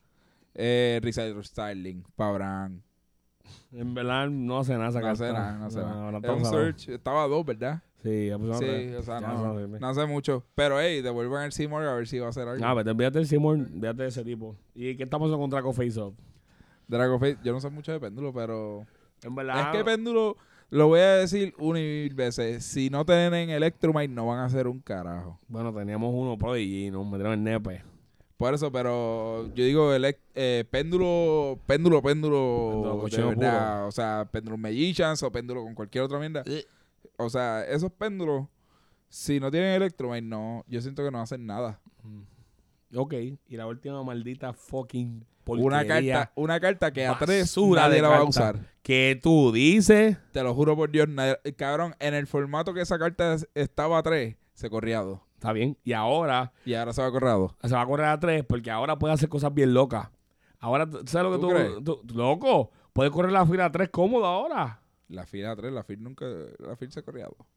Eh, 0.54 1.00
Recycle 1.02 1.44
Styling, 1.44 2.04
Pabran. 2.16 2.84
En 3.72 3.94
verdad, 3.94 4.30
no 4.30 4.60
hace 4.60 4.74
nada 4.74 4.90
esa 4.90 5.00
No 5.00 5.06
carta. 5.08 5.24
hace 5.26 5.34
nada, 5.34 5.58
no 5.58 5.66
hace 5.66 5.80
No, 5.80 6.12
nada. 6.12 6.20
no 6.20 6.34
un 6.36 6.46
search, 6.46 6.90
estaba 6.90 7.24
a 7.24 7.28
dos, 7.28 7.46
¿verdad? 7.46 7.82
Sí, 8.04 8.28
ya 8.28 8.38
pusieron 8.38 8.60
Sí, 8.60 8.96
o 8.96 9.04
sea, 9.04 9.22
no, 9.22 9.54
no 9.68 9.88
hace 9.88 10.06
mucho. 10.08 10.44
Pero, 10.56 10.80
hey, 10.82 11.02
devuelvan 11.02 11.46
el 11.46 11.52
Seymour 11.52 11.84
a 11.84 11.94
ver 11.94 12.08
si 12.08 12.18
va 12.20 12.28
a 12.28 12.30
hacer 12.30 12.48
algo. 12.48 12.66
Ah, 12.66 12.74
vete, 12.74 12.90
olvídate 12.90 13.20
del 13.20 13.28
Seymour, 13.28 13.58
olvídate 13.58 14.04
de 14.04 14.10
ese 14.10 14.24
tipo. 14.24 14.56
¿Y 14.74 14.96
qué 14.98 15.04
estamos 15.04 15.28
haciendo 15.28 15.42
con 15.44 15.50
Draco 15.50 15.72
Face 15.72 16.00
Up? 16.02 16.16
Dragon 16.88 17.20
Face, 17.20 17.38
yo 17.44 17.54
no 17.54 17.62
sé 17.62 17.70
mucho 17.70 17.92
de 17.92 18.00
péndulo, 18.00 18.34
pero... 18.34 18.86
En 19.24 19.36
verdad. 19.36 19.62
Es 19.62 19.78
que 19.78 19.84
péndulo, 19.84 20.38
lo 20.70 20.88
voy 20.88 21.02
a 21.02 21.18
decir 21.18 21.54
una 21.58 21.80
y 21.80 21.84
mil 21.84 22.16
veces. 22.16 22.64
Si 22.66 22.90
no 22.90 23.06
tienen 23.06 23.50
Electromite, 23.50 24.14
no 24.14 24.28
van 24.28 24.40
a 24.40 24.46
hacer 24.46 24.68
un 24.68 24.80
carajo. 24.80 25.40
Bueno, 25.48 25.74
teníamos 25.74 26.14
uno 26.14 26.38
Prodigy 26.38 26.88
y 26.88 26.92
nos 26.92 27.06
metieron 27.06 27.34
en 27.34 27.44
nepe. 27.44 27.84
Por 28.38 28.56
eso, 28.56 28.72
pero 28.72 29.54
yo 29.54 29.64
digo 29.66 29.94
eh, 29.94 30.66
péndulo, 30.72 31.60
péndulo, 31.68 32.02
péndulo, 32.02 33.02
Péndulo 33.04 33.08
de 33.08 33.36
verdad. 33.36 33.88
O 33.88 33.92
sea, 33.92 34.28
péndulo 34.32 34.58
Magicians 34.58 35.22
o 35.22 35.32
péndulo 35.32 35.62
con 35.62 35.76
cualquier 35.76 36.06
otra 36.06 36.18
mierda. 36.18 36.44
Eh. 36.48 36.66
O 37.18 37.30
sea, 37.30 37.64
esos 37.66 37.92
péndulos, 37.92 38.48
si 39.10 39.40
no 39.40 39.52
tienen 39.52 39.76
Electromite, 39.76 40.24
no, 40.24 40.64
yo 40.68 40.82
siento 40.82 41.04
que 41.04 41.12
no 41.12 41.22
hacen 41.22 41.46
nada. 41.46 41.80
Mm. 42.02 42.22
Ok, 42.96 43.14
y 43.48 43.58
la 43.58 43.68
última 43.68 44.04
maldita 44.04 44.54
fucking 44.54 45.26
Una 45.46 45.80
porquería 45.80 46.14
carta, 46.16 46.32
una 46.36 46.60
carta 46.60 46.92
que 46.92 47.06
a 47.08 47.18
tres 47.18 47.44
basura 47.44 47.82
nadie 47.84 47.96
de 47.96 48.02
la 48.02 48.08
va 48.10 48.16
a 48.16 48.18
carta. 48.20 48.30
usar. 48.30 48.60
que 48.84 49.20
tú 49.22 49.52
dices. 49.52 50.18
Te 50.32 50.44
lo 50.44 50.54
juro 50.56 50.76
por 50.76 50.90
Dios, 50.92 51.08
nadie- 51.08 51.38
cabrón, 51.56 51.96
en 52.00 52.14
el 52.14 52.28
formato 52.28 52.74
que 52.74 52.82
esa 52.82 52.98
carta 53.00 53.36
es- 53.36 53.48
estaba 53.54 53.98
a 54.00 54.04
tres, 54.04 54.36
se 54.54 54.70
corría 54.70 55.00
a 55.00 55.04
dos. 55.04 55.20
Está 55.36 55.54
bien. 55.54 55.78
Y 55.84 55.94
ahora 55.94 56.52
Y 56.66 56.74
ahora 56.74 56.94
se 56.94 57.02
va 57.02 57.08
a 57.08 57.12
correr 57.12 57.30
a 57.30 57.34
dos. 57.34 57.54
se 57.64 57.74
va 57.74 57.82
a 57.82 57.86
correr 57.86 58.08
a 58.08 58.20
tres 58.20 58.44
porque 58.44 58.70
ahora 58.72 58.98
puede 59.00 59.14
hacer 59.14 59.30
cosas 59.30 59.54
bien 59.54 59.74
locas. 59.74 60.10
Ahora, 60.60 60.88
¿sabes 61.06 61.32
lo 61.32 61.32
que 61.32 61.38
¿Tú 61.42 61.48
tú, 61.48 61.56
crees? 61.56 61.72
tú- 61.84 62.02
Loco, 62.14 62.72
puede 62.94 63.10
correr 63.10 63.32
la 63.32 63.46
fila 63.46 63.66
a 63.66 63.72
tres 63.72 63.90
cómodo 63.90 64.26
ahora. 64.26 64.82
La 65.10 65.26
fila 65.26 65.52
a 65.52 65.56
tres, 65.56 65.72
la 65.74 65.84
fila 65.84 66.02
nunca, 66.04 66.26
la 66.60 66.76
fila 66.76 66.92
se 66.92 67.00
ha 67.00 67.04
corrido 67.04 67.28
a 67.28 67.30
dos. 67.38 67.48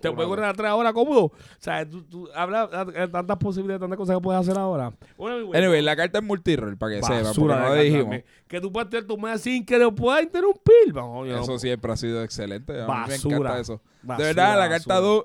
Te 0.00 0.08
Una 0.08 0.16
puede 0.16 0.28
dos. 0.28 0.36
correr 0.36 0.50
a 0.50 0.52
tres 0.54 0.68
ahora 0.70 0.92
cómodo. 0.92 1.24
O 1.24 1.32
sea, 1.58 1.88
tú, 1.88 2.02
tú 2.02 2.28
hablas 2.34 2.68
de 2.92 3.08
tantas 3.08 3.36
posibilidades, 3.38 3.80
tantas 3.80 3.96
cosas 3.96 4.16
que 4.16 4.20
puedes 4.22 4.40
hacer 4.40 4.58
ahora. 4.58 4.92
Bueno, 5.16 5.36
anyway, 5.36 5.58
Anyway, 5.62 5.82
la 5.82 5.96
carta 5.96 6.18
es 6.18 6.24
multirol, 6.24 6.76
para 6.76 6.96
que 6.96 7.02
sepan, 7.02 7.32
porque 7.34 7.54
no 7.54 7.68
lo 7.68 7.74
dijimos. 7.74 8.16
Que 8.46 8.60
tú 8.60 8.70
puedes 8.70 8.90
tener 8.90 9.06
tu 9.06 9.16
mes 9.16 9.40
sin 9.40 9.64
que 9.64 9.78
lo 9.78 9.94
puedas 9.94 10.22
interrumpir. 10.22 10.92
Vamos, 10.92 11.26
Eso 11.28 11.58
siempre 11.58 11.92
ha 11.92 11.96
sido 11.96 12.22
excelente. 12.22 12.72
A 12.82 12.86
mí 12.86 12.92
me 12.92 13.12
Basura. 13.14 13.36
encanta 13.36 13.60
eso. 13.60 13.80
basura, 14.02 14.16
de 14.28 14.34
verdad, 14.34 14.48
la 14.58 14.68
basura. 14.68 14.78
carta 14.78 15.00
2, 15.00 15.24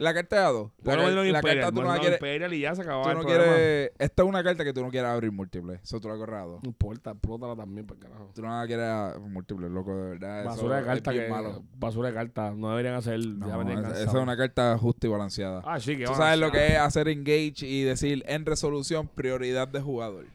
la 0.00 0.14
carta 0.14 0.48
A2. 0.50 0.70
La, 0.82 0.94
Ponlo 0.94 1.02
en 1.02 1.14
car- 1.14 1.26
el 1.26 1.32
la 1.32 1.38
Imperial, 1.38 1.64
carta 1.64 1.74
tú 1.74 1.82
no 1.82 1.88
la 1.92 1.98
quieres. 2.00 2.18
Imperial 2.18 2.54
y 2.54 2.60
ya 2.60 2.74
se 2.74 2.82
acabó 2.82 3.02
Tú 3.02 3.14
no 3.14 3.22
quieres. 3.24 3.92
Esta 3.98 4.22
es 4.22 4.28
una 4.28 4.42
carta 4.42 4.64
que 4.64 4.72
tú 4.72 4.82
no 4.82 4.90
quieres 4.90 5.10
abrir 5.10 5.30
múltiple. 5.30 5.80
Eso 5.82 6.00
tú 6.00 6.08
la 6.08 6.16
corres 6.16 6.36
a 6.36 6.42
dos. 6.44 6.62
No 6.62 6.68
importa, 6.70 7.10
explótala 7.10 7.54
también, 7.54 7.86
por 7.86 7.98
carajo. 7.98 8.30
Tú 8.34 8.40
no 8.42 8.48
la 8.48 8.66
quieres 8.66 8.86
a 8.86 9.14
múltiple, 9.20 9.68
loco, 9.68 9.94
de 9.94 10.10
verdad. 10.10 10.44
Basura 10.46 10.76
de 10.78 10.84
carta 10.86 11.12
es 11.12 11.20
que 11.20 11.28
malo. 11.28 11.62
basura 11.76 12.08
de 12.08 12.14
carta, 12.14 12.50
no 12.52 12.70
deberían 12.70 12.94
hacer 12.94 13.18
No, 13.26 13.46
ya 13.46 13.56
me 13.58 13.72
esa, 13.74 14.02
es 14.02 14.14
una 14.14 14.36
carta 14.36 14.76
justa 14.78 15.06
y 15.06 15.10
balanceada. 15.10 15.62
Ah, 15.66 15.78
sí, 15.78 15.96
que 15.98 16.04
Tú 16.04 16.14
sabes 16.14 16.32
a 16.32 16.36
lo 16.36 16.50
que 16.50 16.66
es 16.72 16.78
hacer 16.78 17.06
engage 17.08 17.66
y 17.66 17.82
decir 17.82 18.24
en 18.26 18.46
resolución 18.46 19.06
prioridad 19.06 19.68
de 19.68 19.80
jugador. 19.80 20.26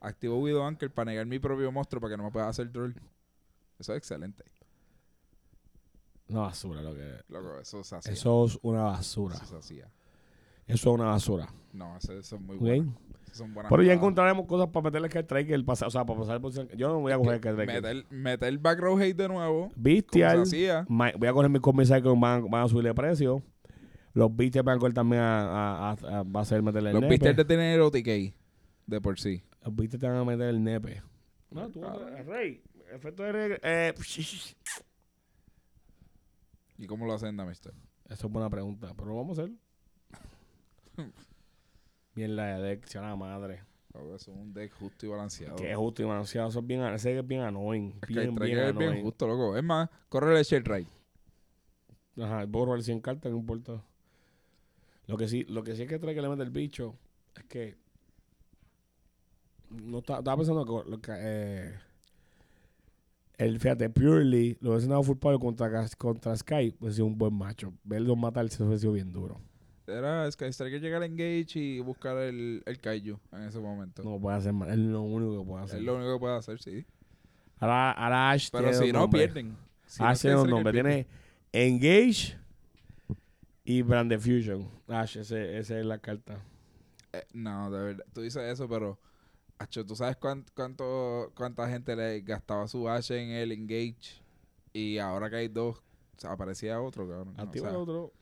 Activo 0.00 0.38
Widow 0.38 0.62
Anchor 0.64 0.90
para 0.90 1.10
negar 1.10 1.26
mi 1.26 1.38
propio 1.38 1.70
monstruo 1.72 2.00
para 2.00 2.12
que 2.12 2.16
no 2.16 2.22
me 2.24 2.30
pueda 2.30 2.48
hacer 2.48 2.70
troll. 2.72 2.92
Eso 3.78 3.92
es 3.92 3.98
excelente. 3.98 4.44
Una 6.28 6.40
basura 6.40 6.82
lo 6.82 6.94
que 6.94 7.20
Loco, 7.28 7.58
eso 7.60 7.82
se 7.84 7.96
hacía. 7.96 8.12
Eso 8.12 8.44
es 8.44 8.58
una 8.62 8.82
basura. 8.84 9.36
Eso 9.36 9.46
se 9.46 9.56
hacía. 9.56 9.90
Eso 10.66 10.90
es 10.90 10.94
una 10.94 11.06
basura. 11.06 11.48
No, 11.72 11.96
eso, 11.96 12.12
eso 12.12 12.36
es 12.36 12.42
muy 12.42 12.56
bueno. 12.56 12.94
Son 13.32 13.52
buenas 13.54 13.70
Pero 13.70 13.82
ya 13.82 13.92
encontraremos 13.92 14.46
cosas 14.46 14.68
para 14.68 14.84
meterle 14.84 15.08
que 15.08 15.24
que 15.46 15.54
el 15.54 15.64
pasado, 15.64 15.88
o 15.88 15.90
sea, 15.90 16.04
para 16.04 16.18
pasar 16.18 16.40
por 16.40 16.52
yo 16.76 16.88
no 16.88 17.00
voy 17.00 17.12
a 17.12 17.16
coger 17.18 17.34
el 17.34 17.40
que 17.40 17.52
Meter, 17.52 18.06
meter 18.10 18.58
back 18.58 18.78
row 18.80 18.98
hate 18.98 19.16
de 19.16 19.28
nuevo. 19.28 19.70
Ma- 20.88 21.12
voy 21.16 21.28
a 21.28 21.32
coger 21.32 21.50
mis 21.50 21.60
comisarios 21.60 22.02
que 22.12 22.20
van, 22.20 22.50
van 22.50 22.64
a 22.64 22.68
subir 22.68 22.84
de 22.84 22.94
precio. 22.94 23.42
Los 24.14 24.34
Bestial 24.34 24.64
van 24.64 24.76
a 24.76 24.78
coger 24.80 24.94
también 24.94 25.22
a, 25.22 25.42
a, 25.42 25.90
a- 25.92 26.18
a- 26.18 26.22
va 26.24 26.40
a 26.40 26.44
ser 26.44 26.62
meterle 26.62 26.90
el 26.90 26.94
Los 26.94 27.02
nepe. 27.02 27.14
pistas 27.18 27.36
de 27.36 27.44
tener 27.44 27.80
OTK. 27.80 28.34
De 28.86 29.00
por 29.00 29.18
sí. 29.20 29.42
Los 29.64 29.76
Bestial 29.76 30.00
te 30.00 30.08
van 30.08 30.16
a 30.16 30.24
meter 30.24 30.48
el 30.48 30.62
nepe. 30.64 31.02
No, 31.50 31.68
tú, 31.70 31.80
Claro. 31.80 32.06
Rey, 32.24 32.62
efecto 32.92 33.22
de 33.22 33.32
regla- 33.32 33.58
eh, 33.62 33.94
¿Y 36.78 36.86
cómo 36.86 37.06
lo 37.06 37.12
hacen, 37.12 37.36
Damister? 37.36 37.74
Esa 38.04 38.26
es 38.26 38.32
buena 38.32 38.48
pregunta, 38.48 38.94
pero 38.96 39.08
lo 39.08 39.16
vamos 39.16 39.38
a 39.38 39.42
hacer. 39.42 39.54
Bien 42.14 42.36
la 42.36 42.58
de 42.58 42.62
deck, 42.62 42.94
la 42.94 43.16
madre. 43.16 43.64
Loco, 43.92 44.14
Eso 44.14 44.32
es 44.32 44.36
un 44.36 44.52
deck 44.52 44.72
justo 44.72 45.06
y 45.06 45.08
balanceado. 45.08 45.56
Que 45.56 45.70
es 45.70 45.76
justo 45.76 46.02
y 46.02 46.04
balanceado. 46.04 46.48
Eso 46.48 46.60
es 46.60 46.66
bien, 46.66 46.82
ese 46.82 47.12
que 47.12 47.18
es 47.20 47.26
bien 47.26 47.42
annoying. 47.42 47.98
Es 48.02 48.08
que 48.08 48.14
Bien, 48.14 48.28
el 48.30 48.34
tracker 48.34 48.56
bien 48.56 48.68
es 48.68 48.76
bien 48.76 49.02
justo, 49.02 49.26
loco. 49.26 49.56
Es 49.56 49.64
más, 49.64 49.88
corre 50.08 50.38
el 50.38 50.44
shell 50.44 50.64
right. 50.64 50.88
Ajá, 52.20 52.46
puedo 52.46 52.66
robar 52.66 52.82
100 52.82 53.00
cartas, 53.00 53.30
no 53.32 53.38
importa. 53.38 53.82
Lo 55.06 55.16
que 55.16 55.28
sí, 55.28 55.44
lo 55.44 55.62
que 55.62 55.74
sí 55.74 55.82
es 55.82 55.88
que 55.88 55.98
trae 55.98 56.14
que 56.14 56.20
le 56.20 56.28
mete 56.28 56.42
el 56.42 56.50
bicho 56.50 56.96
es 57.34 57.44
que. 57.44 57.76
No 59.70 59.98
estaba 59.98 60.36
pensando 60.36 60.64
que, 60.64 60.90
lo 60.90 61.00
que, 61.00 61.12
eh, 61.14 61.78
el 63.38 63.60
fíjate, 63.60 63.88
Purely, 63.88 64.58
lo 64.60 64.72
hubiese 64.72 64.88
dado 64.88 65.02
full 65.04 65.16
power 65.16 65.38
contra, 65.38 65.88
contra 65.96 66.36
Sky, 66.36 66.74
pues 66.78 66.96
sido 66.96 67.06
un 67.06 67.16
buen 67.16 67.32
macho. 67.32 67.72
Verlo 67.84 68.16
matar 68.16 68.48
se 68.48 68.62
hubiese 68.62 68.80
sido 68.80 68.92
bien 68.92 69.12
duro. 69.12 69.40
Era 69.86 70.30
Sky 70.30 70.52
Striker 70.52 70.80
llegar 70.80 71.00
a 71.02 71.06
engage 71.06 71.58
y 71.58 71.80
buscar 71.80 72.18
el, 72.18 72.62
el 72.66 72.78
Kaiju 72.78 73.18
en 73.32 73.42
ese 73.44 73.58
momento. 73.58 74.02
No 74.02 74.20
puede 74.20 74.36
hacer 74.36 74.52
más, 74.52 74.68
es 74.68 74.76
lo 74.76 75.02
único 75.02 75.40
que 75.40 75.48
puede 75.48 75.64
hacer. 75.64 75.78
es 75.78 75.84
lo 75.84 75.96
único 75.96 76.14
que 76.14 76.18
puede 76.18 76.36
hacer, 76.36 76.60
sí. 76.60 76.84
Ahora, 77.60 77.92
ahora 77.92 78.30
Ash 78.30 78.50
Pero 78.52 78.70
tiene 78.70 78.86
si 78.86 78.92
no, 78.92 79.08
pierden. 79.08 79.56
Si 79.86 80.02
Ash 80.02 80.20
tiene 80.20 80.36
nombres. 80.36 80.74
pierde. 80.74 81.06
Tiene 81.52 81.66
Engage 81.66 82.36
y 83.64 83.82
Brand 83.82 84.12
Diffusion. 84.12 84.68
Ash, 84.88 85.16
ese, 85.16 85.58
esa 85.58 85.78
es 85.78 85.86
la 85.86 85.98
carta. 85.98 86.38
Eh, 87.12 87.24
no, 87.32 87.70
de 87.70 87.78
verdad. 87.78 88.04
Tú 88.12 88.20
dices 88.20 88.42
eso, 88.42 88.68
pero... 88.68 88.98
Acho, 89.58 89.84
¿tú 89.84 89.96
sabes 89.96 90.16
cuán- 90.16 90.44
cuánto, 90.54 91.32
cuánta 91.34 91.68
gente 91.68 91.96
le 91.96 92.20
gastaba 92.20 92.68
su 92.68 92.88
Ash 92.88 93.10
en 93.10 93.30
el 93.30 93.52
engage? 93.52 94.22
Y 94.72 94.98
ahora 94.98 95.28
que 95.28 95.36
hay 95.36 95.48
dos, 95.48 95.78
o 95.78 96.20
sea, 96.20 96.32
aparecía 96.32 96.80
otro, 96.80 97.08
cabrón. 97.08 97.34
O 97.36 97.42
Activa 97.42 97.62
sea, 97.68 97.70
el 97.70 97.76
otro. 97.76 98.12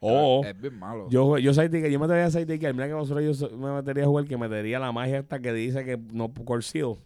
O 0.00 0.42
Es 0.44 0.60
bien 0.60 0.78
malo. 0.78 1.08
yo, 1.10 1.38
yo 1.38 1.52
sidetaker, 1.54 1.90
yo 1.90 1.98
metería 1.98 2.26
a 2.26 2.30
sidetaker. 2.30 2.74
Mira 2.74 2.86
que 2.86 2.92
nosotros 2.92 3.38
yo 3.38 3.56
me 3.56 3.72
metería 3.72 4.04
a 4.04 4.06
jugar 4.06 4.26
que 4.26 4.36
metería 4.36 4.78
la 4.78 4.92
magia 4.92 5.18
esta 5.18 5.38
que 5.40 5.52
dice 5.52 5.84
que 5.84 5.96
no 5.96 6.32
seal. 6.62 6.96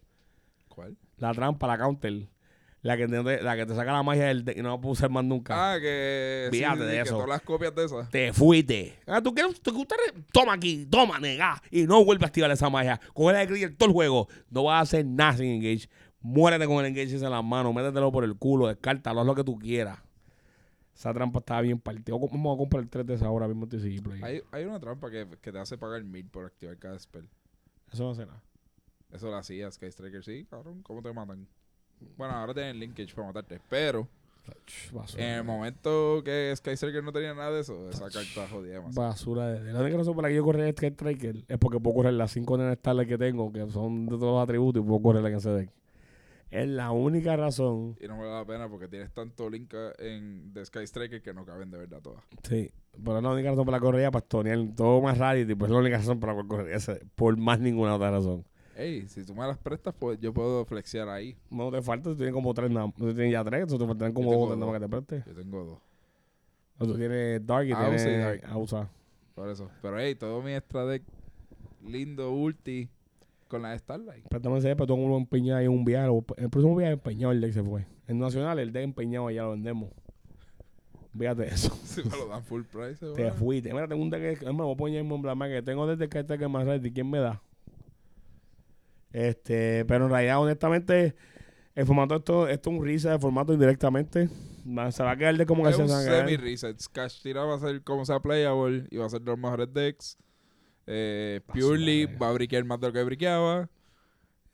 ¿Cuál? 0.69 0.97
La 1.17 1.33
trampa, 1.33 1.67
la 1.67 1.79
counter. 1.79 2.29
La 2.81 2.97
que 2.97 3.09
te, 3.09 3.43
la 3.43 3.57
que 3.57 3.67
te 3.67 3.75
saca 3.75 3.93
la 3.93 4.05
magia 4.05 4.27
del 4.27 4.45
deck 4.45 4.57
y 4.57 4.63
no 4.63 4.71
la 4.71 4.81
puedo 4.81 4.93
usar 4.93 5.11
más 5.11 5.25
nunca. 5.25 5.75
Ah, 5.75 5.81
que... 5.81 6.49
Fíjate 6.53 6.79
sí, 6.79 6.85
de 6.85 6.93
que 6.93 7.01
eso. 7.01 7.15
todas 7.15 7.29
las 7.29 7.43
copias 7.43 7.75
de 7.75 7.85
esas. 7.85 8.09
Te 8.09 8.33
fuiste. 8.33 9.01
Ah, 9.07 9.21
¿tú 9.21 9.35
quieres? 9.35 9.61
¿Tú 9.61 9.73
gusta? 9.73 9.97
Toma 10.33 10.53
aquí, 10.53 10.87
toma, 10.87 11.19
nega. 11.19 11.61
Y 11.73 11.83
no 11.89 12.05
vuelve 12.05 12.25
a 12.25 12.29
activar 12.29 12.51
esa 12.53 12.71
magia. 12.71 13.01
Coge 13.15 13.33
la 13.33 13.41
de 13.41 13.49
Krieger 13.49 13.77
todo 13.77 13.89
el 13.89 13.93
juego. 13.93 14.29
No 14.49 14.63
vas 14.65 14.79
a 14.79 14.81
hacer 14.83 15.05
nada 15.05 15.37
sin 15.37 15.47
engage. 15.47 15.89
Muérete 16.21 16.67
con 16.67 16.85
el 16.85 16.87
engage 16.87 17.17
en 17.17 17.31
las 17.31 17.45
manos. 17.45 17.75
Métetelo 17.75 18.13
por 18.13 18.23
el 18.23 18.37
culo. 18.37 18.69
Descártalo. 18.69 19.21
Haz 19.21 19.27
lo 19.27 19.35
que 19.35 19.45
tú 19.45 19.59
quieras. 19.59 19.99
Esa 20.95 21.13
trampa 21.13 21.41
estaba 21.41 21.61
bien 21.63 21.81
partida. 21.81 22.17
Vamos 22.17 22.55
a 22.55 22.59
comprar 22.59 22.87
tres 22.87 23.07
de 23.07 23.15
esas 23.15 23.27
ahora 23.27 23.49
mismo. 23.49 23.67
Sí, 23.71 24.01
play. 24.01 24.21
Hay, 24.23 24.43
hay 24.53 24.65
una 24.65 24.79
trampa 24.79 25.11
que, 25.11 25.27
que 25.41 25.51
te 25.51 25.59
hace 25.59 25.77
pagar 25.79 26.05
mil 26.05 26.29
por 26.29 26.47
activar 26.47 26.77
cada 26.79 26.97
spell. 26.99 27.29
Eso 27.93 28.05
no 28.05 28.11
hace 28.11 28.25
nada. 28.25 28.43
Eso 29.11 29.31
lo 29.31 29.37
hacía 29.37 29.71
Sky 29.71 29.87
Striker, 29.87 30.23
sí, 30.23 30.47
cabrón. 30.49 30.83
¿Cómo 30.83 31.03
te 31.03 31.13
matan? 31.13 31.49
Bueno, 32.17 32.35
ahora 32.35 32.55
tienen 32.55 32.79
linkage 32.79 33.15
para 33.15 33.29
matarte. 33.29 33.61
Pero 33.69 34.09
Basura. 34.93 35.23
en 35.23 35.39
el 35.39 35.45
momento 35.45 36.23
que 36.25 36.53
Sky 36.57 36.71
Striker 36.71 37.03
no 37.03 37.13
tenía 37.13 37.35
nada 37.35 37.53
de 37.53 37.61
eso, 37.61 37.89
esa 37.91 38.09
carta 38.11 38.49
jodía 38.51 38.75
demasiado. 38.75 39.09
Basura 39.09 39.49
de 39.49 39.73
La 39.73 39.81
única 39.81 39.99
razón 39.99 40.15
por 40.15 40.23
la 40.23 40.29
que 40.29 40.37
yo 40.37 40.45
correr 40.45 40.73
Sky 40.73 40.87
Striker 40.87 41.45
es 41.47 41.59
porque 41.59 41.81
puedo 41.81 41.97
correr 41.97 42.15
las 42.15 42.33
5 42.33 42.59
nenas 42.59 42.79
que 43.07 43.19
tengo, 43.19 43.53
que 43.53 43.69
son 43.71 44.07
de 44.07 44.17
todos 44.17 44.35
los 44.35 44.43
atributos, 44.43 44.83
y 44.83 44.87
puedo 44.87 45.03
correr 45.03 45.25
en 45.27 45.35
ese 45.35 45.51
deck. 45.51 45.71
Es 46.51 46.67
la 46.67 46.93
única 46.93 47.37
razón. 47.37 47.97
Y 48.01 48.09
no 48.09 48.17
me 48.17 48.25
da 48.25 48.39
la 48.39 48.45
pena 48.47 48.69
porque 48.71 48.89
tienes 48.89 49.13
tanto 49.13 49.51
link 49.51 49.75
en, 49.99 50.55
de 50.55 50.65
Sky 50.65 50.87
Striker 50.87 51.21
que 51.21 51.35
no 51.35 51.45
caben 51.45 51.71
de 51.71 51.77
verdad 51.77 52.01
todas. 52.01 52.25
Sí, 52.43 52.71
pero 53.05 53.19
es 53.19 53.23
la 53.23 53.31
única 53.31 53.51
razón 53.51 53.67
por 53.67 53.73
la 53.73 53.79
que 53.79 53.85
corría 53.85 54.11
para 54.11 54.25
tonear 54.25 54.59
todo 54.75 55.03
más 55.03 55.19
rarity, 55.19 55.55
pues 55.55 55.69
es 55.69 55.75
la 55.75 55.81
única 55.81 55.99
razón 55.99 56.19
por 56.19 56.35
la 56.35 56.43
cual 56.43 56.69
por 57.15 57.37
más 57.37 57.61
ninguna 57.61 57.97
otra 57.97 58.11
razón. 58.11 58.45
Ey, 58.79 59.09
si 59.09 59.25
tú 59.25 59.35
me 59.35 59.45
las 59.45 59.59
prestas, 59.59 59.93
pues 59.99 60.21
yo 60.21 60.33
puedo 60.33 60.65
flexear 60.65 61.09
ahí. 61.09 61.37
No 61.51 61.69
te 61.71 61.83
falta, 61.83 62.11
tú 62.11 62.17
tienes 62.17 62.33
como 62.33 62.55
tres, 62.55 62.71
nada- 62.71 62.93
tú 62.97 63.13
tienes 63.13 63.33
ya 63.33 63.43
tres, 63.43 63.63
entonces 63.63 63.81
te 63.81 63.87
faltan 63.89 64.13
como 64.13 64.31
dos 64.33 64.57
nada 64.57 64.71
más 64.71 64.81
que 64.81 64.87
te 64.87 64.89
preste. 64.89 65.25
Yo 65.29 65.35
tengo 65.35 65.65
dos. 65.65 65.79
O 66.79 66.87
tú 66.87 66.97
tienes 66.97 67.45
Dark 67.45 67.67
y 67.67 67.73
Ausa 67.73 67.87
y 67.89 67.97
tienes 68.05 68.25
Dark. 68.25 68.45
Ausa. 68.53 68.89
Por 69.35 69.49
eso. 69.49 69.69
Pero 69.83 69.99
hey, 69.99 70.15
todo 70.15 70.41
mi 70.43 70.53
extra 70.55 70.87
deck 70.87 71.03
lindo, 71.85 72.31
ulti, 72.33 72.89
con 73.49 73.63
la 73.63 73.71
de 73.71 73.79
Starlight. 73.81 74.29
Préstame 74.29 74.59
ese, 74.59 74.77
pero 74.77 74.87
todo 74.87 74.97
uno 74.97 75.17
empeñado 75.17 75.59
en 75.61 75.71
un 75.71 75.85
viaje. 75.85 76.09
El 76.37 76.49
próximo 76.49 76.77
viaje 76.77 76.93
empeñado 76.93 77.33
el 77.33 77.41
deck 77.41 77.53
se 77.53 77.65
fue. 77.65 77.85
En 78.07 78.21
Nacional 78.21 78.61
el 78.61 78.73
deck 78.73 78.85
empeñado 78.85 79.29
ya 79.31 79.43
lo 79.43 79.51
vendemos. 79.53 79.91
Fíjate 81.19 81.49
eso. 81.49 81.77
Si 81.83 82.03
me 82.05 82.11
lo 82.17 82.29
dan 82.29 82.45
full 82.45 82.63
price, 82.63 83.05
Te 83.17 83.33
fuiste. 83.33 83.73
Mira, 83.73 83.89
tengo 83.89 84.03
un 84.03 84.11
deck 84.11 84.39
que 84.39 84.45
más, 84.47 84.57
voy 84.59 84.73
a 84.75 84.77
poner 84.77 84.99
en 85.01 85.23
Blama 85.23 85.49
que 85.49 85.63
tengo 85.63 85.85
desde 85.87 86.09
que 86.09 86.21
este 86.21 86.39
que 86.39 86.47
más. 86.47 86.65
¿Quién 86.95 87.11
me 87.11 87.19
da? 87.19 87.43
Este, 89.13 89.85
pero 89.87 90.05
en 90.07 90.11
realidad, 90.11 90.41
honestamente, 90.41 91.15
el 91.75 91.87
formato 91.87 92.17
esto, 92.17 92.49
esto 92.49 92.71
es 92.71 92.77
un 92.79 92.85
reset 92.85 93.13
de 93.13 93.19
formato 93.19 93.53
indirectamente. 93.53 94.29
Se 94.91 95.03
va 95.03 95.13
a 95.13 95.17
quedar 95.17 95.37
de 95.37 95.47
como 95.47 95.63
que 95.65 95.71
Es 95.71 95.77
se 95.77 95.83
un 95.83 95.89
semi-reset. 95.89 96.77
Cash 96.93 97.23
Tira 97.23 97.45
va 97.45 97.55
a 97.55 97.59
ser 97.59 97.83
como 97.83 98.05
sea 98.05 98.21
playable 98.21 98.87
y 98.91 98.97
va 98.99 99.07
a 99.07 99.09
ser 99.09 99.21
de 99.23 99.27
los 99.31 99.39
mejores 99.39 99.73
decks. 99.73 100.19
Eh, 100.87 101.41
Purely 101.47 102.07
de- 102.07 102.17
va 102.17 102.29
a 102.29 102.33
briquear 102.33 102.65
más 102.65 102.81
de 102.81 102.87
lo 102.89 102.93
que 102.93 103.03
briqueaba. 103.05 103.69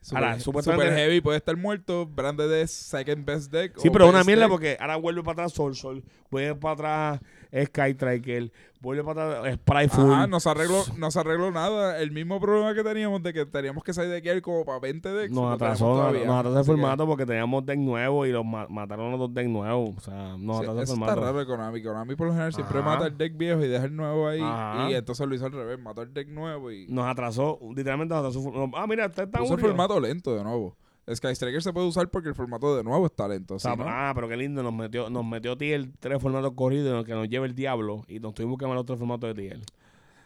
Super, 0.00 0.22
Ahora, 0.22 0.38
Super 0.38 0.92
Heavy 0.92 1.20
puede 1.22 1.38
estar 1.38 1.56
muerto. 1.56 2.04
Branded 2.06 2.52
es 2.60 2.70
second 2.70 3.24
best 3.24 3.50
deck. 3.50 3.72
Sí, 3.78 3.88
pero 3.90 4.06
una 4.08 4.22
mierda 4.22 4.48
porque 4.48 4.76
ahora 4.78 4.96
vuelve 4.96 5.22
para 5.22 5.32
atrás 5.32 5.52
Sol 5.52 5.74
Sol, 5.74 6.04
vuelve 6.30 6.54
para 6.56 7.12
atrás 7.14 7.20
Sky 7.68 7.92
Striker, 7.92 8.52
vuelve 8.84 9.02
para 9.02 9.38
atrás 9.40 9.54
Spryful. 9.56 10.12
Ajá, 10.12 10.26
no 10.28 10.38
se 10.38 10.48
arregló, 10.50 10.82
no 10.98 11.10
se 11.10 11.18
arregló 11.18 11.50
nada. 11.50 11.98
El 11.98 12.12
mismo 12.12 12.38
problema 12.38 12.74
que 12.74 12.84
teníamos 12.84 13.22
de 13.22 13.32
que 13.32 13.46
teníamos 13.46 13.82
que 13.82 13.92
salir 13.92 14.10
de 14.10 14.30
aquí 14.30 14.40
como 14.40 14.64
para 14.64 14.78
20 14.78 15.08
decks. 15.12 15.34
Nos 15.34 15.52
atrasó, 15.54 15.88
nos, 15.88 15.98
todavía. 15.98 16.26
nos 16.26 16.36
atrasó 16.40 16.54
el 16.56 16.60
Así 16.60 16.70
que 16.70 16.76
formato 16.80 17.06
porque 17.06 17.26
teníamos 17.26 17.66
deck 17.66 17.78
nuevos 17.78 18.28
y 18.28 18.30
los 18.30 18.44
ma- 18.44 18.66
mataron 18.68 19.10
los 19.10 19.18
dos 19.18 19.34
deck 19.34 19.48
nuevos. 19.48 19.96
O 19.96 20.00
sea, 20.00 20.36
nos 20.38 20.58
sí, 20.58 20.62
atrasó 20.62 20.72
el 20.78 20.82
eso 20.84 20.92
está 20.94 21.06
formato. 21.06 21.20
raro 21.32 21.46
Konami. 21.46 21.82
Konami 21.82 22.14
por 22.14 22.26
lo 22.28 22.32
general 22.34 22.52
siempre 22.52 22.78
Ajá. 22.78 22.88
mata 22.90 23.06
el 23.06 23.16
deck 23.18 23.36
viejo 23.36 23.60
y 23.62 23.68
deja 23.68 23.86
el 23.86 23.96
nuevo 23.96 24.28
ahí. 24.28 24.40
Ajá. 24.40 24.90
Y 24.90 24.94
entonces 24.94 25.26
lo 25.26 25.34
hizo 25.34 25.46
al 25.46 25.52
revés. 25.52 25.80
Mató 25.80 26.02
el 26.02 26.12
deck 26.14 26.28
nuevo 26.28 26.70
y 26.70 26.86
Nos 26.88 27.06
atrasó, 27.06 27.58
literalmente 27.74 28.14
nos 28.14 28.24
atrasó. 28.24 28.70
Ah, 28.76 28.86
mira, 28.86 29.06
está 29.06 29.28
tan 29.28 29.42
puso 29.42 29.54
el 29.54 29.60
formato 29.60 29.98
lento 29.98 30.34
de 30.36 30.44
nuevo. 30.44 30.76
Sky 31.12 31.34
Striker 31.34 31.62
se 31.62 31.72
puede 31.72 31.86
usar 31.86 32.08
porque 32.10 32.30
el 32.30 32.34
formato 32.34 32.76
de 32.76 32.82
nuevo 32.82 33.04
es 33.06 33.14
talento. 33.14 33.56
Ah, 33.64 34.12
pero 34.14 34.28
qué 34.28 34.36
lindo, 34.36 34.62
nos 34.62 34.72
metió, 34.72 35.10
nos 35.10 35.24
metió 35.24 35.56
TL 35.56 35.92
tres 36.00 36.20
formatos 36.20 36.52
corridos 36.54 37.04
que 37.04 37.12
nos 37.12 37.28
lleva 37.28 37.46
el 37.46 37.54
diablo 37.54 38.04
y 38.08 38.20
nos 38.20 38.34
tuvimos 38.34 38.58
que 38.58 38.64
llamar 38.64 38.78
otro 38.78 38.96
formato 38.96 39.32
de 39.32 39.34
TL. 39.34 39.62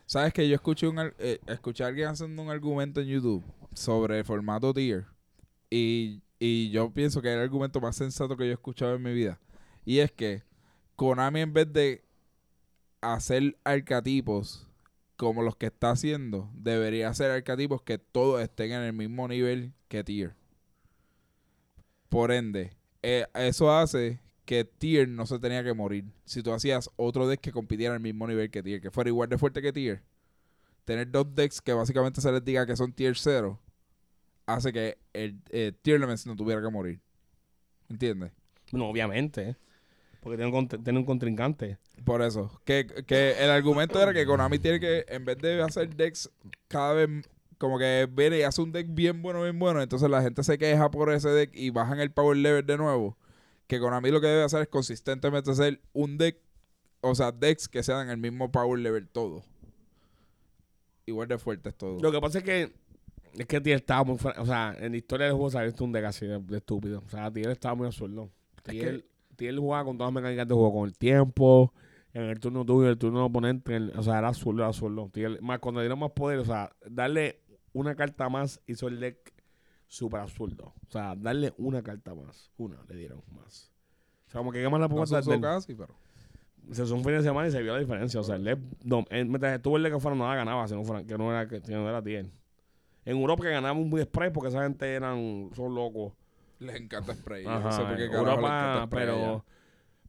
¿Sabes 0.06 0.32
que 0.32 0.48
Yo 0.48 0.54
escuché, 0.54 0.86
un, 0.86 1.12
eh, 1.18 1.40
escuché 1.46 1.84
a 1.84 1.88
alguien 1.88 2.08
haciendo 2.08 2.40
un 2.42 2.50
argumento 2.50 3.00
en 3.00 3.08
YouTube 3.08 3.44
sobre 3.74 4.18
el 4.18 4.24
formato 4.24 4.72
tier. 4.72 5.06
Y, 5.68 6.22
y 6.38 6.70
yo 6.70 6.90
pienso 6.90 7.20
que 7.20 7.28
es 7.28 7.34
el 7.34 7.42
argumento 7.42 7.80
más 7.80 7.96
sensato 7.96 8.36
que 8.36 8.44
yo 8.44 8.50
he 8.50 8.54
escuchado 8.54 8.94
en 8.94 9.02
mi 9.02 9.12
vida. 9.12 9.38
Y 9.84 9.98
es 9.98 10.12
que 10.12 10.44
Konami 10.96 11.40
en 11.40 11.52
vez 11.52 11.72
de 11.72 12.04
hacer 13.00 13.58
arcatipos 13.64 14.68
como 15.16 15.42
los 15.42 15.56
que 15.56 15.66
está 15.66 15.90
haciendo, 15.90 16.48
debería 16.54 17.08
hacer 17.08 17.30
arcatipos 17.30 17.82
que 17.82 17.98
todos 17.98 18.40
estén 18.40 18.72
en 18.72 18.82
el 18.82 18.92
mismo 18.92 19.26
nivel 19.26 19.74
que 19.88 20.04
tier. 20.04 20.37
Por 22.08 22.32
ende, 22.32 22.72
eh, 23.02 23.26
eso 23.34 23.72
hace 23.72 24.20
que 24.44 24.64
tier 24.64 25.08
no 25.08 25.26
se 25.26 25.38
tenía 25.38 25.62
que 25.62 25.74
morir. 25.74 26.04
Si 26.24 26.42
tú 26.42 26.52
hacías 26.52 26.88
otro 26.96 27.28
deck 27.28 27.40
que 27.40 27.52
compitiera 27.52 27.94
al 27.94 28.00
mismo 28.00 28.26
nivel 28.26 28.50
que 28.50 28.62
tier, 28.62 28.80
que 28.80 28.90
fuera 28.90 29.08
igual 29.10 29.28
de 29.28 29.36
fuerte 29.36 29.60
que 29.60 29.72
tier, 29.72 30.02
tener 30.84 31.10
dos 31.10 31.34
decks 31.34 31.60
que 31.60 31.74
básicamente 31.74 32.20
se 32.22 32.32
les 32.32 32.42
diga 32.42 32.64
que 32.64 32.74
son 32.74 32.92
tier 32.92 33.16
0, 33.16 33.60
hace 34.46 34.72
que 34.72 34.96
el 35.12 35.38
eh, 35.50 35.72
tier 35.82 36.00
no 36.00 36.36
tuviera 36.36 36.62
que 36.62 36.70
morir. 36.70 37.00
¿Entiendes? 37.90 38.32
Bueno, 38.72 38.88
obviamente, 38.88 39.56
porque 40.20 40.36
tiene 40.36 40.56
un, 40.56 40.68
tiene 40.68 40.98
un 40.98 41.04
contrincante. 41.04 41.78
Por 42.04 42.22
eso. 42.22 42.60
Que, 42.64 42.86
que 43.06 43.32
el 43.42 43.50
argumento 43.50 44.00
era 44.02 44.14
que 44.14 44.24
Konami 44.24 44.58
tiene 44.58 44.80
que, 44.80 45.04
en 45.08 45.24
vez 45.24 45.38
de 45.38 45.60
hacer 45.62 45.94
decks 45.94 46.30
cada 46.68 46.94
vez 46.94 47.28
como 47.58 47.78
que 47.78 48.08
viene 48.10 48.38
y 48.38 48.42
hace 48.42 48.62
un 48.62 48.72
deck 48.72 48.86
bien 48.90 49.20
bueno, 49.20 49.42
bien 49.42 49.58
bueno, 49.58 49.82
entonces 49.82 50.08
la 50.08 50.22
gente 50.22 50.42
se 50.42 50.56
queja 50.58 50.90
por 50.90 51.12
ese 51.12 51.28
deck 51.28 51.50
y 51.54 51.70
bajan 51.70 52.00
el 52.00 52.10
power 52.12 52.36
level 52.36 52.64
de 52.64 52.76
nuevo. 52.78 53.16
Que 53.66 53.78
Konami 53.80 54.10
lo 54.10 54.20
que 54.20 54.28
debe 54.28 54.44
hacer 54.44 54.62
es 54.62 54.68
consistentemente 54.68 55.50
hacer 55.50 55.80
un 55.92 56.16
deck, 56.18 56.38
o 57.02 57.14
sea, 57.14 57.32
decks 57.32 57.68
que 57.68 57.82
sean 57.82 58.08
el 58.08 58.16
mismo 58.16 58.50
power 58.50 58.78
level 58.78 59.08
todo. 59.08 59.42
Igual 61.06 61.28
de 61.28 61.38
fuertes 61.38 61.74
todo. 61.74 61.98
Lo 62.00 62.12
que 62.12 62.20
pasa 62.20 62.38
es 62.38 62.44
que 62.44 62.72
es 63.34 63.46
que 63.46 63.60
Tiel 63.60 63.76
estaba 63.76 64.04
muy. 64.04 64.16
O 64.38 64.46
sea, 64.46 64.74
en 64.78 64.92
la 64.92 64.96
historia 64.98 65.26
del 65.26 65.36
juego 65.36 65.64
visto 65.64 65.84
un 65.84 65.92
deck 65.92 66.04
así 66.04 66.26
de, 66.26 66.38
de 66.38 66.56
estúpido. 66.58 67.02
O 67.06 67.08
sea, 67.10 67.30
Tiel 67.30 67.50
estaba 67.50 67.74
muy 67.74 67.86
absurdo. 67.86 68.30
Es 68.56 68.62
Tiel, 68.64 69.04
Tiel 69.36 69.58
jugaba 69.58 69.84
con 69.84 69.96
todas 69.98 70.12
las 70.12 70.22
mecánicas 70.22 70.48
de 70.48 70.54
juego, 70.54 70.72
con 70.72 70.88
el 70.88 70.96
tiempo, 70.96 71.72
en 72.12 72.22
el 72.24 72.40
turno 72.40 72.64
tuyo 72.64 72.88
y 72.88 72.90
el 72.92 72.98
turno 72.98 73.18
del 73.20 73.26
oponente. 73.26 73.76
el- 73.76 73.92
o 73.96 74.02
sea, 74.02 74.18
era 74.18 74.28
absurdo, 74.28 74.58
era 74.60 74.68
absurdo. 74.68 75.08
Tiel- 75.12 75.40
más 75.40 75.58
cuando 75.60 75.80
dieron 75.80 75.98
más 75.98 76.10
poder, 76.12 76.38
o 76.40 76.44
sea, 76.44 76.70
darle 76.90 77.40
una 77.80 77.94
carta 77.94 78.28
más 78.28 78.60
hizo 78.66 78.88
el 78.88 79.00
deck 79.00 79.32
súper 79.86 80.20
absurdo. 80.20 80.74
O 80.86 80.90
sea, 80.90 81.14
darle 81.16 81.54
una 81.58 81.82
carta 81.82 82.14
más. 82.14 82.50
Una 82.56 82.76
le 82.88 82.96
dieron 82.96 83.22
más. 83.32 83.72
O 84.26 84.30
sea, 84.30 84.38
como 84.40 84.52
que 84.52 84.68
más 84.68 84.80
la 84.80 84.88
no 84.88 85.02
usó 85.02 85.20
del- 85.22 85.40
casi, 85.40 85.74
pero... 85.74 85.94
se 86.72 86.82
hizo 86.84 86.94
un 86.94 87.02
fin 87.02 87.12
de 87.12 87.22
semana 87.22 87.48
y 87.48 87.50
se 87.50 87.62
vio 87.62 87.72
la 87.72 87.78
diferencia. 87.78 88.20
O 88.20 88.24
sea, 88.24 88.36
el 88.36 88.44
deck, 88.44 88.58
no, 88.84 89.04
el- 89.10 89.26
mientras 89.26 89.54
estuvo 89.56 89.76
el 89.76 89.82
deck 89.82 89.94
que 89.94 90.00
fuera 90.00 90.16
nada 90.16 90.34
ganaba, 90.34 90.68
si 90.68 90.74
no 90.74 90.84
fuera, 90.84 91.04
que 91.04 91.16
no 91.16 91.30
era, 91.30 91.48
que, 91.48 91.60
no 91.70 91.88
era 91.88 92.02
Tiel. 92.02 92.30
En 93.04 93.16
Europa 93.16 93.44
que 93.44 93.50
ganaba 93.50 93.78
un 93.78 93.98
spray 94.02 94.30
porque 94.30 94.48
esa 94.48 94.62
gente 94.64 94.92
eran, 94.92 95.50
son 95.54 95.74
locos. 95.74 96.12
Les 96.58 96.76
encanta 96.76 97.14
spray. 97.14 97.44
yo 97.44 97.50
no 97.50 97.56
Ajá, 97.56 97.72
sé 97.72 97.82
por 97.84 97.96
qué 97.96 98.04
en 98.04 98.12
Europa, 98.12 98.82
spray 98.86 99.06
pero 99.06 99.14
allá. 99.14 99.44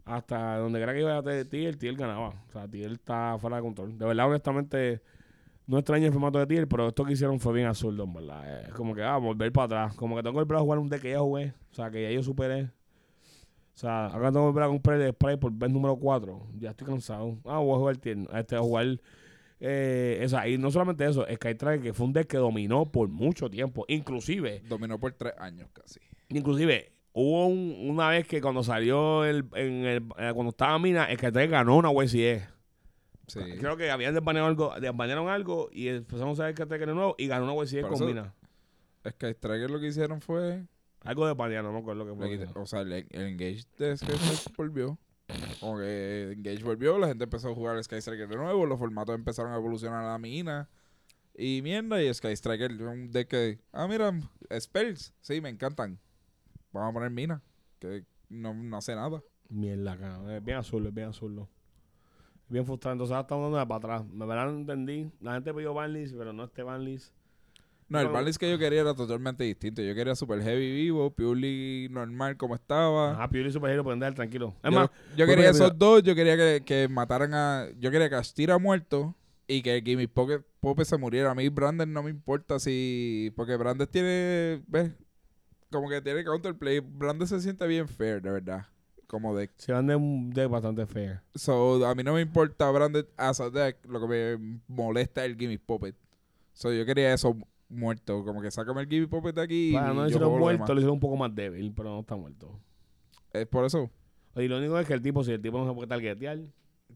hasta 0.05 0.58
donde 0.58 0.82
crea 0.82 0.93
que 0.93 0.99
iba 0.99 1.17
a 1.17 1.45
Tiel, 1.45 1.77
Tiel 1.77 1.95
ganaba. 1.95 2.29
O 2.49 2.51
sea, 2.51 2.67
Tiel 2.67 2.93
está 2.93 3.38
fuera 3.39 3.58
de 3.58 3.62
control. 3.62 3.97
De 3.97 4.05
verdad, 4.05 4.27
honestamente, 4.27 5.01
no 5.69 5.77
extraño 5.77 6.08
el 6.08 6.12
formato 6.12 6.39
de 6.39 6.47
Tiel, 6.47 6.67
pero 6.67 6.88
esto 6.88 7.05
que 7.05 7.13
hicieron 7.13 7.39
fue 7.39 7.53
bien 7.53 7.67
absurdo, 7.67 8.03
en 8.03 8.13
verdad. 8.13 8.63
Es 8.67 8.73
como 8.73 8.95
que, 8.95 9.03
ah, 9.03 9.17
volver 9.17 9.51
para 9.51 9.65
atrás. 9.65 9.95
Como 9.95 10.15
que 10.15 10.23
tengo 10.23 10.34
que 10.34 10.39
volver 10.43 10.58
a 10.58 10.62
jugar 10.62 10.79
un 10.79 10.89
deck 10.89 11.01
que 11.01 11.12
ya 11.12 11.19
jugué. 11.19 11.53
O 11.71 11.75
sea, 11.75 11.91
que 11.91 12.01
ya 12.01 12.10
yo 12.12 12.23
superé. 12.23 12.63
O 12.63 13.77
sea, 13.79 14.08
acá 14.08 14.32
tengo 14.32 14.39
que 14.47 14.51
volver 14.51 14.63
a 14.63 14.67
comprar 14.67 14.99
el 14.99 15.12
spray 15.13 15.38
por 15.38 15.51
vez 15.53 15.69
número 15.71 15.95
4. 15.95 16.41
Ya 16.60 16.71
estoy 16.71 16.88
cansado. 16.88 17.38
Ah, 17.45 17.60
voy 17.60 17.75
a 17.75 17.77
jugar 17.77 17.97
Tiel. 17.97 18.27
Este, 18.34 18.55
a 18.55 18.60
jugar... 18.62 18.99
Eh, 19.62 20.21
o 20.25 20.29
sea, 20.29 20.47
y 20.47 20.58
no 20.58 20.71
solamente 20.71 21.05
eso, 21.05 21.25
Skytrack 21.32 21.82
que 21.82 21.93
fue 21.93 22.05
un 22.08 22.13
deck 22.13 22.27
que 22.27 22.38
dominó 22.38 22.86
por 22.91 23.08
mucho 23.10 23.49
tiempo. 23.49 23.86
Inclusive, 23.88 24.62
Dominó 24.67 24.99
por 24.99 25.12
tres 25.13 25.34
años 25.38 25.69
casi. 25.73 25.99
Inclusive, 26.29 26.91
hubo 27.13 27.47
un- 27.47 27.75
una 27.89 28.10
vez 28.10 28.25
que 28.27 28.41
cuando 28.41 28.63
salió 28.63 29.25
el, 29.25 29.45
en 29.55 29.86
el, 29.86 29.97
eh, 30.17 30.32
cuando 30.34 30.49
estaba 30.49 30.79
Mina, 30.79 31.08
que 31.15 31.29
ganó 31.47 31.75
una 31.77 31.89
WCE. 31.89 32.41
Sí. 33.29 33.39
Creo 33.59 33.77
que 33.77 33.89
habían 33.91 34.13
desbaneado 34.13 34.47
algo, 34.47 34.73
desbanearon 34.79 35.29
algo 35.29 35.69
y 35.71 35.87
empezamos 35.87 36.39
a 36.39 36.45
ver 36.45 36.55
que 36.55 36.65
de 36.65 36.85
nuevo 36.87 37.15
y 37.17 37.27
ganó 37.27 37.45
una 37.45 37.53
Por 37.53 37.67
con 37.81 37.93
eso- 37.93 38.05
Mina. 38.05 38.33
Sky 39.07 39.27
Striker 39.27 39.69
lo 39.71 39.79
que 39.79 39.87
hicieron 39.87 40.19
fue 40.21 40.65
Algo 41.01 41.25
de 41.25 41.33
banear, 41.33 41.63
no 41.63 41.71
me 41.71 41.79
acuerdo 41.79 42.03
lo 42.03 42.11
que 42.11 42.17
fue. 42.45 42.61
o 42.61 42.65
sea, 42.65 42.81
el, 42.81 42.91
el 42.91 43.07
Engage 43.11 43.63
de 43.77 43.95
Sky 43.95 44.11
Striker 44.11 44.53
volvió. 44.57 44.97
Como 45.59 45.77
que 45.79 46.33
Engage 46.33 46.63
volvió, 46.63 46.97
la 46.97 47.07
gente 47.07 47.23
empezó 47.23 47.49
a 47.49 47.55
jugar 47.55 47.81
Sky 47.83 47.97
Striker 48.01 48.27
de 48.27 48.35
nuevo, 48.35 48.65
los 48.65 48.77
formatos 48.79 49.15
empezaron 49.15 49.53
a 49.53 49.55
evolucionar 49.55 50.03
a 50.03 50.11
la 50.11 50.17
mina. 50.17 50.69
Y 51.35 51.61
mierda, 51.61 52.03
y 52.03 52.13
Sky 52.13 52.35
Striker 52.35 52.71
un 52.83 53.11
deck 53.11 53.29
que. 53.29 53.59
Ah, 53.71 53.87
mira, 53.87 54.11
Spells, 54.59 55.13
sí, 55.21 55.39
me 55.39 55.47
encantan. 55.49 55.97
Vamos 56.73 56.89
a 56.89 56.93
poner 56.93 57.11
mina, 57.11 57.41
que 57.79 58.03
no, 58.27 58.53
no 58.53 58.77
hace 58.77 58.93
nada. 58.95 59.21
Mierda, 59.47 59.97
cabrón. 59.97 60.29
Es 60.31 60.43
bien 60.43 60.57
azul, 60.57 60.85
es 60.85 60.93
bien 60.93 61.07
azul. 61.07 61.47
Bien 62.49 62.65
frustrante. 62.65 62.93
Entonces 62.93 63.12
ahora 63.13 63.21
estamos 63.21 63.51
dando 63.51 63.67
para 63.67 63.77
atrás. 63.77 64.12
Me 64.12 64.25
verdad 64.25 64.45
no 64.47 64.57
entendí. 64.59 65.12
La 65.21 65.33
gente 65.33 65.53
pidió 65.53 65.73
Banlis, 65.73 66.13
pero 66.17 66.33
no 66.33 66.43
este 66.43 66.63
Banlis. 66.63 67.13
No, 67.89 67.99
el 67.99 68.07
balance 68.09 68.38
que 68.38 68.49
yo 68.49 68.59
quería 68.59 68.81
era 68.81 68.93
totalmente 68.93 69.43
distinto. 69.43 69.81
Yo 69.81 69.95
quería 69.95 70.13
Super 70.13 70.43
Heavy 70.43 70.71
vivo, 70.71 71.09
Purely 71.09 71.88
normal 71.89 72.38
como 72.38 72.53
estaba. 72.53 73.13
Ajá, 73.13 73.29
Piuri 73.29 73.51
Super 73.51 73.71
Hero 73.71 73.83
pueden 73.83 73.99
dar 73.99 74.13
tranquilo. 74.13 74.53
Es 74.63 74.71
yo, 74.71 74.79
más, 74.79 74.89
yo 75.17 75.25
quería 75.25 75.49
esos 75.49 75.75
dos, 75.77 76.03
yo 76.03 76.13
quería 76.13 76.38
que, 76.38 76.62
que 76.63 76.88
mataran 76.88 77.33
a. 77.33 77.67
Yo 77.79 77.89
quería 77.89 78.07
que 78.07 78.15
Astira 78.15 78.59
muerto 78.59 79.15
y 79.47 79.63
que 79.63 79.81
Gimme 79.83 80.07
Pocket 80.07 80.41
Pope 80.59 80.85
se 80.85 80.97
muriera. 80.97 81.31
A 81.31 81.35
mí 81.35 81.49
Brandon 81.49 81.91
no 81.91 82.03
me 82.03 82.12
importa 82.12 82.59
si. 82.59 83.33
Porque 83.35 83.55
Brandon 83.55 83.88
tiene. 83.88 84.62
¿Ves? 84.67 84.91
Como 85.71 85.89
que 85.89 85.99
tiene 85.99 86.23
counterplay. 86.23 86.81
Brandon 86.81 87.27
se 87.27 87.39
siente 87.39 87.65
bien 87.65 87.88
fair, 87.88 88.21
de 88.21 88.29
verdad. 88.29 88.67
Como 89.09 89.35
deck. 89.35 89.51
se 89.57 89.73
van 89.73 89.87
de 89.87 89.95
un 89.95 90.29
deck 90.29 90.47
bastante 90.47 90.85
fair. 90.85 91.21
So, 91.33 91.83
a 91.83 91.95
mí 91.95 92.03
no 92.03 92.13
me 92.13 92.21
importa 92.21 92.69
Brandon 92.69 93.07
as 93.17 93.39
a 93.39 93.49
deck. 93.49 93.83
Lo 93.87 93.99
que 93.99 94.07
me 94.37 94.59
molesta 94.67 95.25
es 95.25 95.31
el 95.31 95.35
Gimme 95.35 95.57
Puppet. 95.57 95.95
So, 96.53 96.71
yo 96.71 96.85
quería 96.85 97.11
eso 97.11 97.35
muerto. 97.69 98.23
Como 98.23 98.39
que 98.39 98.51
sácame 98.51 98.81
el 98.81 98.87
Gimme 98.87 99.07
Puppet 99.07 99.33
de 99.35 99.41
aquí. 99.41 99.73
Para 99.73 99.95
no 99.95 100.03
decirlo 100.03 100.29
lo 100.29 100.37
muerto, 100.37 100.73
lo 100.75 100.79
hicieron 100.79 100.93
un 100.93 100.99
poco 100.99 101.17
más 101.17 101.33
débil, 101.33 101.73
pero 101.75 101.89
no 101.89 102.01
está 102.01 102.15
muerto. 102.15 102.59
Es 103.33 103.47
por 103.47 103.65
eso. 103.65 103.89
Y 104.35 104.47
lo 104.47 104.59
único 104.59 104.77
es 104.77 104.85
que 104.87 104.93
el 104.93 105.01
tipo, 105.01 105.23
si 105.23 105.31
el 105.31 105.41
tipo 105.41 105.57
no 105.57 105.67
se 105.67 105.73
puede 105.73 105.87
targetear, 105.87 106.39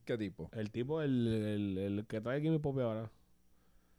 ¿Qué 0.06 0.16
tipo? 0.16 0.50
el 0.54 0.70
tipo, 0.70 1.02
el, 1.02 1.28
el, 1.28 1.78
el 1.80 2.06
que 2.06 2.22
trae 2.22 2.40
mi 2.42 2.60
Pope 2.60 2.84
ahora, 2.84 3.10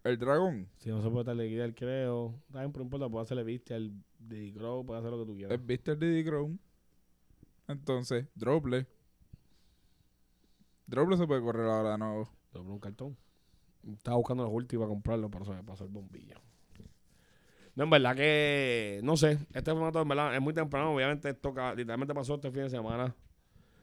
El 0.05 0.18
dragón. 0.18 0.68
si 0.79 0.88
no 0.90 1.03
se 1.03 1.11
puede 1.11 1.24
targetear, 1.24 1.74
creo, 1.74 2.35
también 2.53 2.70
por 2.70 2.83
importa, 2.83 3.09
puede 3.09 3.24
hacerle 3.24 3.42
viste 3.42 3.74
al 3.74 3.92
Diddy 4.20 4.53
Crow, 4.53 4.87
puede 4.87 5.00
hacer 5.00 5.11
lo 5.11 5.18
que 5.18 5.27
tú 5.27 5.37
quieras. 5.37 5.59
Es 5.59 5.61
Mr. 5.61 5.98
Diddy 5.98 6.24
Crown. 6.24 6.61
Entonces, 7.68 8.27
Droble. 8.35 8.87
Droble 10.87 11.16
se 11.16 11.27
puede 11.27 11.40
correr 11.42 11.66
ahora 11.66 11.92
de 11.92 11.98
nuevo. 11.98 12.29
Un 12.55 12.79
cartón. 12.79 13.16
Estaba 13.92 14.16
buscando 14.16 14.44
los 14.44 14.53
últimos 14.53 14.85
para 14.85 14.94
comprarlo, 14.94 15.31
pero 15.31 15.44
se 15.44 15.53
me 15.53 15.62
pasó 15.64 15.85
el 15.85 15.90
bombillo. 15.90 16.37
No, 17.74 17.85
en 17.85 17.90
verdad 17.90 18.14
que, 18.14 19.00
no 19.03 19.16
sé, 19.16 19.38
este 19.53 19.72
formato 19.72 20.00
en 20.00 20.09
verdad 20.09 20.35
es 20.35 20.40
muy 20.40 20.55
temprano, 20.55 20.94
obviamente 20.94 21.29
esto 21.31 21.53
ca- 21.53 21.74
literalmente 21.74 22.14
pasó 22.14 22.37
este 22.37 22.50
fin 22.53 22.62
de 22.62 22.70
semana. 22.70 23.07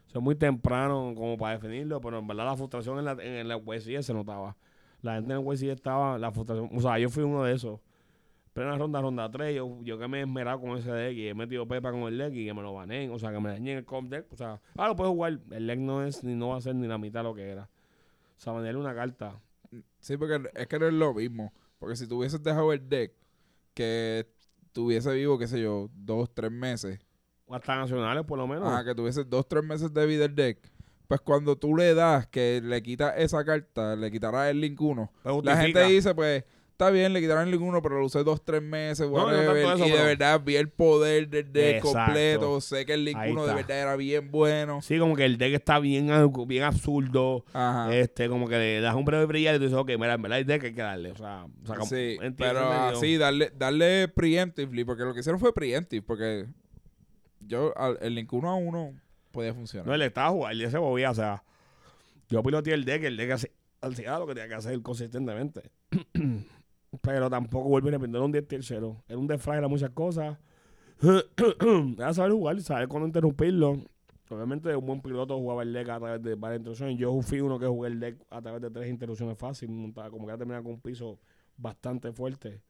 O 0.07 0.09
sea, 0.11 0.19
es 0.19 0.23
muy 0.23 0.35
temprano 0.35 1.13
como 1.15 1.37
para 1.37 1.55
definirlo, 1.57 2.01
pero 2.01 2.19
en 2.19 2.27
verdad 2.27 2.45
la 2.45 2.57
frustración 2.57 2.99
en 2.99 3.05
la, 3.05 3.11
en 3.21 3.47
la 3.47 3.57
USC 3.57 4.01
se 4.03 4.13
notaba. 4.13 4.57
La 5.01 5.15
gente 5.15 5.33
en 5.33 5.39
el 5.41 5.45
USC 5.47 5.69
estaba, 5.71 6.17
la 6.19 6.31
frustración, 6.31 6.69
o 6.73 6.81
sea, 6.81 6.99
yo 6.99 7.09
fui 7.09 7.23
uno 7.23 7.43
de 7.43 7.53
esos. 7.55 7.79
Plena 8.53 8.77
ronda, 8.77 9.01
ronda 9.01 9.31
3, 9.31 9.55
yo, 9.55 9.79
yo 9.81 9.97
que 9.97 10.07
me 10.07 10.19
he 10.19 10.21
esmerado 10.21 10.59
con 10.59 10.77
ese 10.77 10.91
deck 10.91 11.15
y 11.15 11.27
he 11.29 11.33
metido 11.33 11.65
pepa 11.67 11.91
con 11.91 12.01
el 12.01 12.17
deck 12.17 12.33
y 12.33 12.45
que 12.45 12.53
me 12.53 12.61
lo 12.61 12.73
banen, 12.73 13.11
o 13.11 13.17
sea, 13.17 13.31
que 13.31 13.39
me 13.39 13.49
dañen 13.49 13.77
el 13.77 13.85
comp 13.85 14.11
deck, 14.11 14.25
o 14.31 14.35
sea, 14.35 14.59
ah, 14.77 14.87
lo 14.87 14.95
puedo 14.95 15.11
jugar, 15.11 15.39
el 15.51 15.67
deck 15.67 15.79
no 15.79 16.05
es, 16.05 16.23
ni 16.23 16.35
no 16.35 16.49
va 16.49 16.57
a 16.57 16.61
ser 16.61 16.75
ni 16.75 16.87
la 16.87 16.97
mitad 16.97 17.21
de 17.21 17.23
lo 17.23 17.33
que 17.33 17.49
era. 17.49 17.69
O 18.37 18.43
sea, 18.43 18.53
banearle 18.53 18.81
una 18.81 18.93
carta, 18.93 19.39
Sí, 19.99 20.17
porque 20.17 20.49
es 20.55 20.67
que 20.67 20.79
no 20.79 20.87
es 20.87 20.93
lo 20.93 21.13
mismo. 21.13 21.53
Porque 21.79 21.95
si 21.95 22.07
tú 22.07 22.19
hubieses 22.19 22.41
dejado 22.43 22.73
el 22.73 22.87
deck 22.87 23.13
que 23.73 24.27
tuviese 24.71 25.13
vivo, 25.13 25.37
qué 25.37 25.47
sé 25.47 25.61
yo, 25.61 25.89
dos, 25.93 26.33
tres 26.33 26.51
meses. 26.51 26.99
o 27.45 27.55
hasta 27.55 27.75
nacionales 27.75 28.25
por 28.25 28.37
lo 28.37 28.47
menos. 28.47 28.67
Ajá, 28.67 28.83
que 28.83 28.95
tuviese 28.95 29.23
dos, 29.23 29.47
tres 29.47 29.63
meses 29.63 29.93
de 29.93 30.05
vida 30.05 30.25
el 30.25 30.35
deck. 30.35 30.59
Pues 31.07 31.21
cuando 31.21 31.57
tú 31.57 31.75
le 31.75 31.93
das 31.93 32.27
que 32.27 32.61
le 32.63 32.81
quitas 32.81 33.13
esa 33.17 33.43
carta, 33.43 33.95
le 33.95 34.11
quitarás 34.11 34.49
el 34.49 34.61
link 34.61 34.79
1. 34.79 35.11
Me 35.25 35.41
La 35.43 35.57
gente 35.57 35.83
dice, 35.85 36.15
pues, 36.15 36.45
está 36.81 36.89
bien, 36.89 37.13
le 37.13 37.21
quitaron 37.21 37.43
el 37.43 37.51
Link 37.51 37.61
1, 37.61 37.79
pero 37.83 37.99
lo 37.99 38.05
usé 38.07 38.23
dos, 38.23 38.43
tres 38.43 38.61
meses, 38.63 39.07
No, 39.07 39.17
no 39.17 39.25
whatever, 39.25 39.63
tanto 39.63 39.73
eso, 39.75 39.85
y 39.85 39.89
de 39.91 39.95
pero- 39.97 40.07
verdad 40.07 40.41
vi 40.43 40.55
el 40.55 40.69
poder 40.69 41.29
del 41.29 41.53
deck 41.53 41.75
Exacto. 41.75 41.99
completo. 41.99 42.61
Sé 42.61 42.85
que 42.87 42.93
el 42.95 43.05
Link 43.05 43.17
Ahí 43.17 43.31
1 43.31 43.45
de 43.45 43.53
verdad 43.53 43.79
era 43.81 43.95
bien 43.95 44.31
bueno. 44.31 44.81
Sí, 44.81 44.97
como 44.97 45.15
que 45.15 45.25
el 45.25 45.37
deck 45.37 45.53
está 45.53 45.77
bien, 45.77 46.09
bien 46.47 46.63
absurdo. 46.63 47.45
Ajá. 47.53 47.95
Este, 47.95 48.27
como 48.29 48.47
que 48.49 48.57
le 48.57 48.81
das 48.81 48.95
un 48.95 49.05
breve 49.05 49.25
brillar 49.27 49.53
y 49.55 49.57
tú 49.59 49.65
dices, 49.65 49.77
ok, 49.77 49.89
mira, 49.99 50.15
en 50.15 50.21
verdad 50.23 50.39
el 50.39 50.45
deck 50.47 50.63
hay 50.63 50.73
que 50.73 50.81
darle. 50.81 51.11
O 51.11 51.15
sea, 51.17 51.45
o 51.45 51.67
sea, 51.67 51.75
como- 51.75 51.89
Sí, 51.89 52.17
pero 52.35 52.59
así, 52.71 53.17
darle, 53.17 53.51
darle 53.55 54.07
preemptively, 54.07 54.83
porque 54.83 55.03
lo 55.03 55.13
que 55.13 55.19
hicieron 55.19 55.39
fue 55.39 55.53
preemptive, 55.53 56.01
porque 56.01 56.47
yo, 57.41 57.73
al- 57.77 57.99
el 58.01 58.15
Link 58.15 58.33
1 58.33 58.49
a 58.49 58.55
1 58.55 58.93
podía 59.31 59.53
funcionar. 59.53 59.85
No, 59.85 59.93
él 59.93 60.01
estaba 60.01 60.29
jugando, 60.31 60.63
él 60.63 60.71
se 60.71 60.79
movía, 60.79 61.11
o 61.11 61.15
sea, 61.15 61.43
yo 62.27 62.41
piloteé 62.41 62.73
el 62.73 62.85
deck, 62.85 63.03
el 63.03 63.17
deck 63.17 63.33
hacía 63.81 64.17
lo 64.19 64.25
que 64.25 64.33
tenía 64.33 64.47
que 64.49 64.55
hacer 64.55 64.81
consistentemente. 64.81 65.69
Pero 66.99 67.29
tampoco 67.29 67.69
vuelve 67.69 67.89
a 67.89 67.91
repetir, 67.93 68.17
un 68.17 68.31
deck 68.31 68.47
tercero. 68.47 69.03
Era 69.07 69.17
un 69.17 69.27
deck 69.27 69.39
frágil 69.39 69.63
a 69.63 69.67
muchas 69.67 69.91
cosas. 69.91 70.37
era 71.97 72.13
saber 72.13 72.33
jugar, 72.33 72.59
saber 72.61 72.87
cuándo 72.87 73.07
interrumpirlo. 73.07 73.79
Obviamente 74.29 74.73
un 74.75 74.85
buen 74.85 75.01
piloto 75.01 75.37
jugaba 75.37 75.63
el 75.63 75.73
deck 75.73 75.89
a 75.89 75.99
través 75.99 76.21
de 76.21 76.35
varias 76.35 76.59
interrupciones. 76.59 76.97
Yo 76.97 77.21
fui 77.21 77.41
uno 77.41 77.59
que 77.59 77.67
jugué 77.67 77.89
el 77.89 77.99
deck 77.99 78.17
a 78.29 78.41
través 78.41 78.61
de 78.61 78.69
tres 78.69 78.89
interrupciones 78.89 79.37
fácil. 79.37 79.69
Como 79.93 80.27
que 80.27 80.37
terminar 80.37 80.63
con 80.63 80.73
un 80.73 80.81
piso 80.81 81.19
bastante 81.57 82.11
fuerte. 82.11 82.61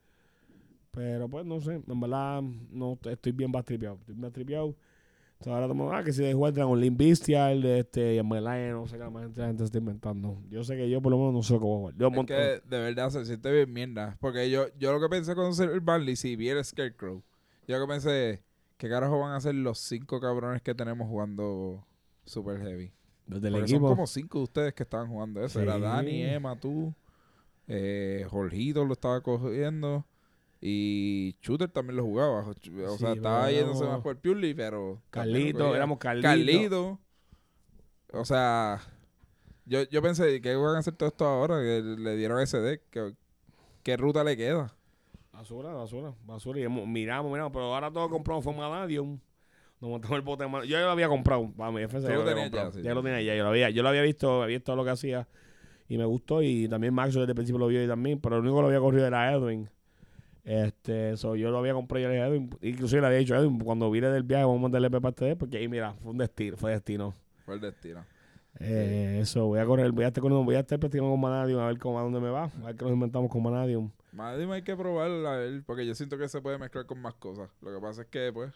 Pero 0.92 1.30
pues 1.30 1.46
no 1.46 1.60
sé, 1.62 1.82
en 1.88 2.00
verdad 2.00 2.42
no 2.42 2.98
estoy 3.04 3.32
bien 3.32 3.52
bastripeado. 3.52 3.96
Estoy 3.96 4.14
bien 4.14 4.22
bastripeado. 4.22 4.76
O 5.42 5.44
sea, 5.44 5.54
ahora 5.54 5.66
estamos, 5.66 5.92
ah, 5.92 6.04
que 6.04 6.14
si 6.14 6.32
jugar 6.34 6.54
Dragon 6.54 6.80
Link 6.80 6.96
Bestial, 6.96 7.66
este, 7.66 8.14
y 8.14 8.18
en 8.20 8.30
verdad 8.30 8.72
no 8.74 8.86
sé 8.88 9.00
qué 9.00 9.10
más 9.10 9.36
la 9.36 9.48
gente 9.48 9.64
está 9.64 9.80
inventando. 9.80 10.40
Yo 10.52 10.64
sé 10.64 10.78
que 10.78 10.88
yo 10.88 11.02
por 11.02 11.12
lo 11.12 11.18
menos 11.18 11.34
no 11.34 11.42
sé 11.42 11.56
cómo 11.56 11.80
jugar. 11.80 11.96
Yo 11.98 12.10
Es 12.10 12.26
que 12.28 12.34
de 12.70 12.80
verdad 12.80 13.10
se 13.10 13.26
siente 13.26 13.52
bien 13.52 13.74
mierda. 13.74 14.18
Porque 14.20 14.52
yo, 14.52 14.68
yo 14.78 14.94
lo 14.94 15.02
que 15.02 15.10
pensé 15.10 15.34
cuando 15.34 15.54
salió 15.54 15.74
el 15.74 15.80
Barley, 15.80 16.16
si 16.16 16.36
vi 16.36 16.50
el 16.50 16.64
Scarecrow, 16.64 17.24
yo 17.68 17.80
lo 17.80 17.88
que 17.88 17.92
pensé, 17.92 18.44
¿qué 18.78 18.88
carajo 18.88 19.20
van 19.20 19.32
a 19.32 19.38
hacer 19.38 19.56
los 19.56 19.80
cinco 19.80 20.22
cabrones 20.22 20.62
que 20.62 20.76
tenemos 20.76 21.08
jugando 21.08 21.88
Super 22.24 22.60
Heavy? 22.60 22.94
desde 23.26 23.48
el 23.48 23.54
Porque 23.54 23.68
son 23.68 23.76
equipo. 23.78 23.88
como 23.90 24.06
cinco 24.08 24.38
de 24.40 24.44
ustedes 24.44 24.74
que 24.76 24.84
estaban 24.84 25.08
jugando 25.08 25.44
eso. 25.44 25.60
Era 25.60 25.76
Sí. 25.76 25.82
Dani, 25.82 26.22
Emma, 26.24 26.56
tú, 26.60 26.94
eh, 27.68 28.28
Jorgito 28.30 28.86
lo 28.86 28.94
estaba 28.94 29.22
cogiendo. 29.22 30.06
Y 30.64 31.36
Shooter 31.42 31.70
también 31.70 31.98
lo 31.98 32.04
jugaba. 32.04 32.48
O 32.48 32.54
Sí, 32.54 32.72
sea, 33.00 33.14
estaba 33.14 33.46
pero 33.48 33.58
yéndose 33.58 33.84
más 33.86 34.02
por 34.02 34.16
Purely, 34.20 34.54
pero. 34.54 35.02
Carlito, 35.10 35.76
éramos 35.76 35.98
Carlito. 35.98 36.28
Carlito. 36.28 37.00
O 38.14 38.26
sea, 38.26 38.80
yo, 39.66 39.84
yo 39.90 40.02
pensé, 40.02 40.40
¿qué 40.40 40.56
van 40.56 40.76
a 40.76 40.80
hacer 40.80 40.94
todo 40.94 41.10
esto 41.10 41.26
ahora? 41.26 41.60
Que 41.62 41.82
le 41.82 42.16
dieron 42.16 42.40
ese 42.42 42.60
deck. 42.60 42.84
¿Qué, 42.92 43.14
qué 43.84 43.98
ruta 43.98 44.24
le 44.24 44.38
queda? 44.38 44.76
Basura, 45.34 45.74
basura, 45.74 46.14
basura. 46.26 46.60
Y 46.60 46.68
miramos, 46.70 47.32
miramos, 47.32 47.52
pero 47.52 47.74
ahora 47.74 47.92
todo 47.92 48.08
compramos 48.10 48.44
fue 48.44 48.54
Manadium. 48.54 49.20
Nos 49.80 49.90
montamos 49.90 50.16
el 50.16 50.22
bote 50.22 50.44
de 50.44 50.50
Manadium. 50.50 50.72
Yo 50.72 50.78
ya 50.78 50.86
lo 50.86 50.92
había 50.92 51.08
comprado, 51.08 51.52
para 51.58 51.72
mi 51.72 51.82
FC. 51.82 52.08
Yo 52.08 52.16
lo 52.18 52.26
tenías 52.26 52.52
ya, 52.52 52.72
sí, 52.72 52.84
lo 52.84 53.02
tenía 53.02 53.22
ya, 53.24 53.36
yo 53.36 53.44
lo 53.44 53.50
había, 53.50 53.70
yo 53.72 53.82
lo 53.82 53.90
había 53.90 54.04
visto, 54.04 54.44
había 54.44 54.58
visto 54.58 54.76
lo 54.76 54.84
que 54.84 54.92
hacía 54.92 55.28
y 55.88 55.98
me 55.98 56.06
gustó. 56.06 56.44
Y 56.44 56.68
también 56.68 56.94
Max 56.94 57.16
desde 57.16 57.30
el 57.32 57.36
principio 57.36 57.58
lo 57.58 57.68
vio 57.68 57.84
y 57.84 57.88
también, 57.88 58.20
pero 58.20 58.36
lo 58.36 58.42
único 58.44 58.58
que 58.58 58.62
lo 58.62 58.68
había 58.68 58.80
corrido 58.80 59.08
era 59.08 59.34
Edwin. 59.34 59.68
Este, 60.44 61.16
so, 61.18 61.36
yo 61.36 61.52
lo 61.52 61.60
había 61.60 61.74
comprado 61.74 62.04
y 62.04 62.08
le 62.08 62.14
dije 62.14 62.24
a 62.24 62.28
Edwin, 62.28 62.50
inclusive 62.62 63.02
le 63.02 63.08
había 63.08 63.20
dicho 63.20 63.36
a 63.36 63.40
Edwin, 63.40 63.60
cuando 63.60 63.92
vine 63.92 64.08
del 64.10 64.24
viaje 64.24 64.44
vamos 64.44 64.60
a 64.60 64.62
mandarle 64.64 64.90
parte 64.90 65.26
de 65.26 65.32
él, 65.32 65.38
porque 65.38 65.58
ahí 65.58 65.68
mira, 65.68 65.94
fue 65.94 66.12
un 66.12 66.18
destino, 66.18 66.58
fue 66.58 66.72
destino. 66.72 67.14
Fue 67.46 67.56
el 67.56 67.62
destino. 67.62 68.04
Eh, 68.60 69.20
eso, 69.22 69.46
voy 69.46 69.60
a 69.60 69.66
correr, 69.66 69.92
voy 69.92 70.04
a 70.04 70.08
estar 70.08 70.22
con, 70.22 70.46
voy 70.46 70.56
a 70.56 70.60
estar 70.60 70.80
practicando 70.80 71.12
con 71.12 71.20
Manadium 71.20 71.60
a 71.60 71.68
ver 71.68 71.78
cómo 71.78 72.00
a 72.00 72.04
dónde 72.04 72.20
me 72.20 72.30
va, 72.30 72.46
a 72.46 72.66
ver 72.66 72.76
qué 72.76 72.84
nos 72.84 72.94
inventamos 72.94 73.32
con 73.32 73.42
Manadium. 73.44 73.90
Dime, 74.12 74.56
hay 74.56 74.62
que 74.62 74.76
probarlo 74.76 75.28
a 75.28 75.38
ver, 75.38 75.64
porque 75.66 75.86
yo 75.86 75.96
siento 75.96 76.18
que 76.18 76.28
se 76.28 76.42
puede 76.42 76.58
mezclar 76.58 76.86
con 76.86 77.02
más 77.02 77.14
cosas. 77.16 77.50
Lo 77.62 77.74
que 77.74 77.80
pasa 77.80 78.02
es 78.02 78.08
que, 78.08 78.32
pues, 78.34 78.52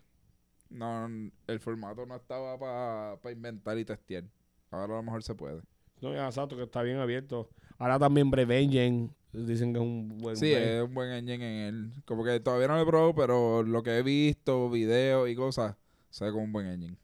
no, 0.70 1.08
el 1.48 1.60
formato 1.60 2.06
no 2.06 2.16
estaba 2.16 2.60
para 2.60 3.32
inventar 3.32 3.78
y 3.78 3.86
testear. 3.86 4.26
Ahora 4.70 4.96
a 4.96 4.98
lo 4.98 5.04
mejor 5.04 5.24
se 5.24 5.34
puede. 5.34 5.62
No, 6.02 6.14
ya 6.14 6.26
exacto, 6.26 6.58
que 6.58 6.64
está 6.64 6.82
bien 6.84 6.98
abierto. 6.98 7.50
Ahora 7.78 7.98
también 7.98 8.30
Brave 8.30 8.60
Engine, 8.60 9.10
dicen 9.44 9.74
que 9.74 9.80
es 9.80 9.86
un 9.86 10.18
buen 10.18 10.36
Sí, 10.36 10.52
es 10.52 10.84
un 10.84 10.94
buen 10.94 11.12
engine 11.12 11.36
en 11.36 11.76
él. 11.76 11.92
Como 12.06 12.24
que 12.24 12.40
todavía 12.40 12.68
no 12.68 12.76
lo 12.76 12.82
he 12.82 12.86
probado, 12.86 13.16
pero 13.16 13.64
lo 13.64 13.84
que 13.84 13.98
he 13.98 14.04
visto, 14.04 14.70
videos 14.70 15.30
y 15.30 15.36
cosas, 15.36 15.76
se 16.10 16.26
ve 16.26 16.32
como 16.32 16.44
un 16.44 16.54
buen 16.54 16.68
engine. 16.68 16.98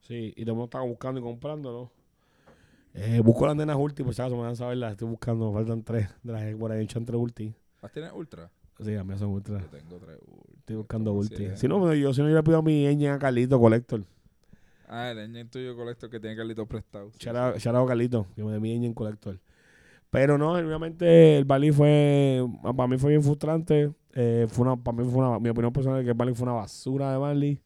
Sí, 0.00 0.32
y 0.36 0.42
todo 0.42 0.52
el 0.52 0.56
mundo 0.56 0.64
está 0.64 0.80
buscando 0.80 1.20
y 1.20 1.22
comprándolo. 1.22 1.90
Eh, 2.94 3.20
busco 3.24 3.46
las 3.46 3.56
nenas 3.56 3.76
ulti, 3.76 4.04
por 4.04 4.14
si 4.14 4.22
acaso 4.22 4.36
me 4.36 4.42
van 4.42 4.52
a 4.52 4.56
saber 4.56 4.76
las 4.76 4.92
estoy 4.92 5.08
buscando, 5.08 5.50
me 5.50 5.58
faltan 5.58 5.82
tres 5.82 6.08
de 6.22 6.32
las 6.32 6.44
que 6.44 6.56
por 6.56 6.70
ahí 6.70 6.84
echan 6.84 7.04
tres 7.04 7.18
ulti. 7.18 7.54
¿Las 7.82 7.90
tienes 7.90 8.12
ultra? 8.12 8.50
Sí, 8.78 8.92
las 8.92 9.04
mías 9.04 9.18
son 9.18 9.30
ultra. 9.30 9.60
Yo 9.60 9.66
tengo 9.66 9.98
tres 9.98 10.18
ultra. 10.26 10.54
Estoy 10.58 10.76
buscando 10.76 11.12
ulti. 11.12 11.56
Si 11.56 11.66
no, 11.66 11.94
yo 11.94 12.14
si 12.14 12.22
no 12.22 12.28
yo 12.28 12.36
le 12.36 12.42
pido 12.42 12.58
a 12.58 12.62
mi 12.62 12.86
engine 12.86 13.10
a 13.10 13.18
Carlito 13.18 13.58
Collector. 13.58 14.04
Ah, 14.86 15.10
el 15.10 15.18
engine 15.18 15.46
tuyo 15.46 15.74
colector 15.74 16.08
que 16.08 16.20
tiene 16.20 16.36
Carlitos 16.36 16.68
prestado. 16.68 17.10
Sí, 17.12 17.18
shout 17.18 17.36
out 17.74 17.84
a 17.84 17.86
Carlito, 17.86 18.26
que 18.36 18.44
me 18.44 18.52
de 18.52 18.60
mi 18.60 18.72
engine 18.72 18.94
Collector. 18.94 19.40
Pero 20.14 20.38
no, 20.38 20.52
obviamente 20.52 21.36
el 21.38 21.44
Bali 21.44 21.72
fue, 21.72 22.40
para 22.62 22.86
mí 22.86 22.96
fue 22.98 23.10
bien 23.10 23.22
frustrante. 23.24 23.90
Eh, 24.12 24.46
fue 24.48 24.64
una, 24.64 24.76
para 24.76 24.96
mí 24.96 25.04
fue 25.10 25.18
una, 25.26 25.40
mi 25.40 25.48
opinión 25.48 25.72
personal 25.72 25.98
es 25.98 26.04
que 26.04 26.10
el 26.12 26.16
Bali 26.16 26.32
fue 26.34 26.44
una 26.44 26.52
basura 26.52 27.10
de 27.10 27.18
Bali. 27.18 27.60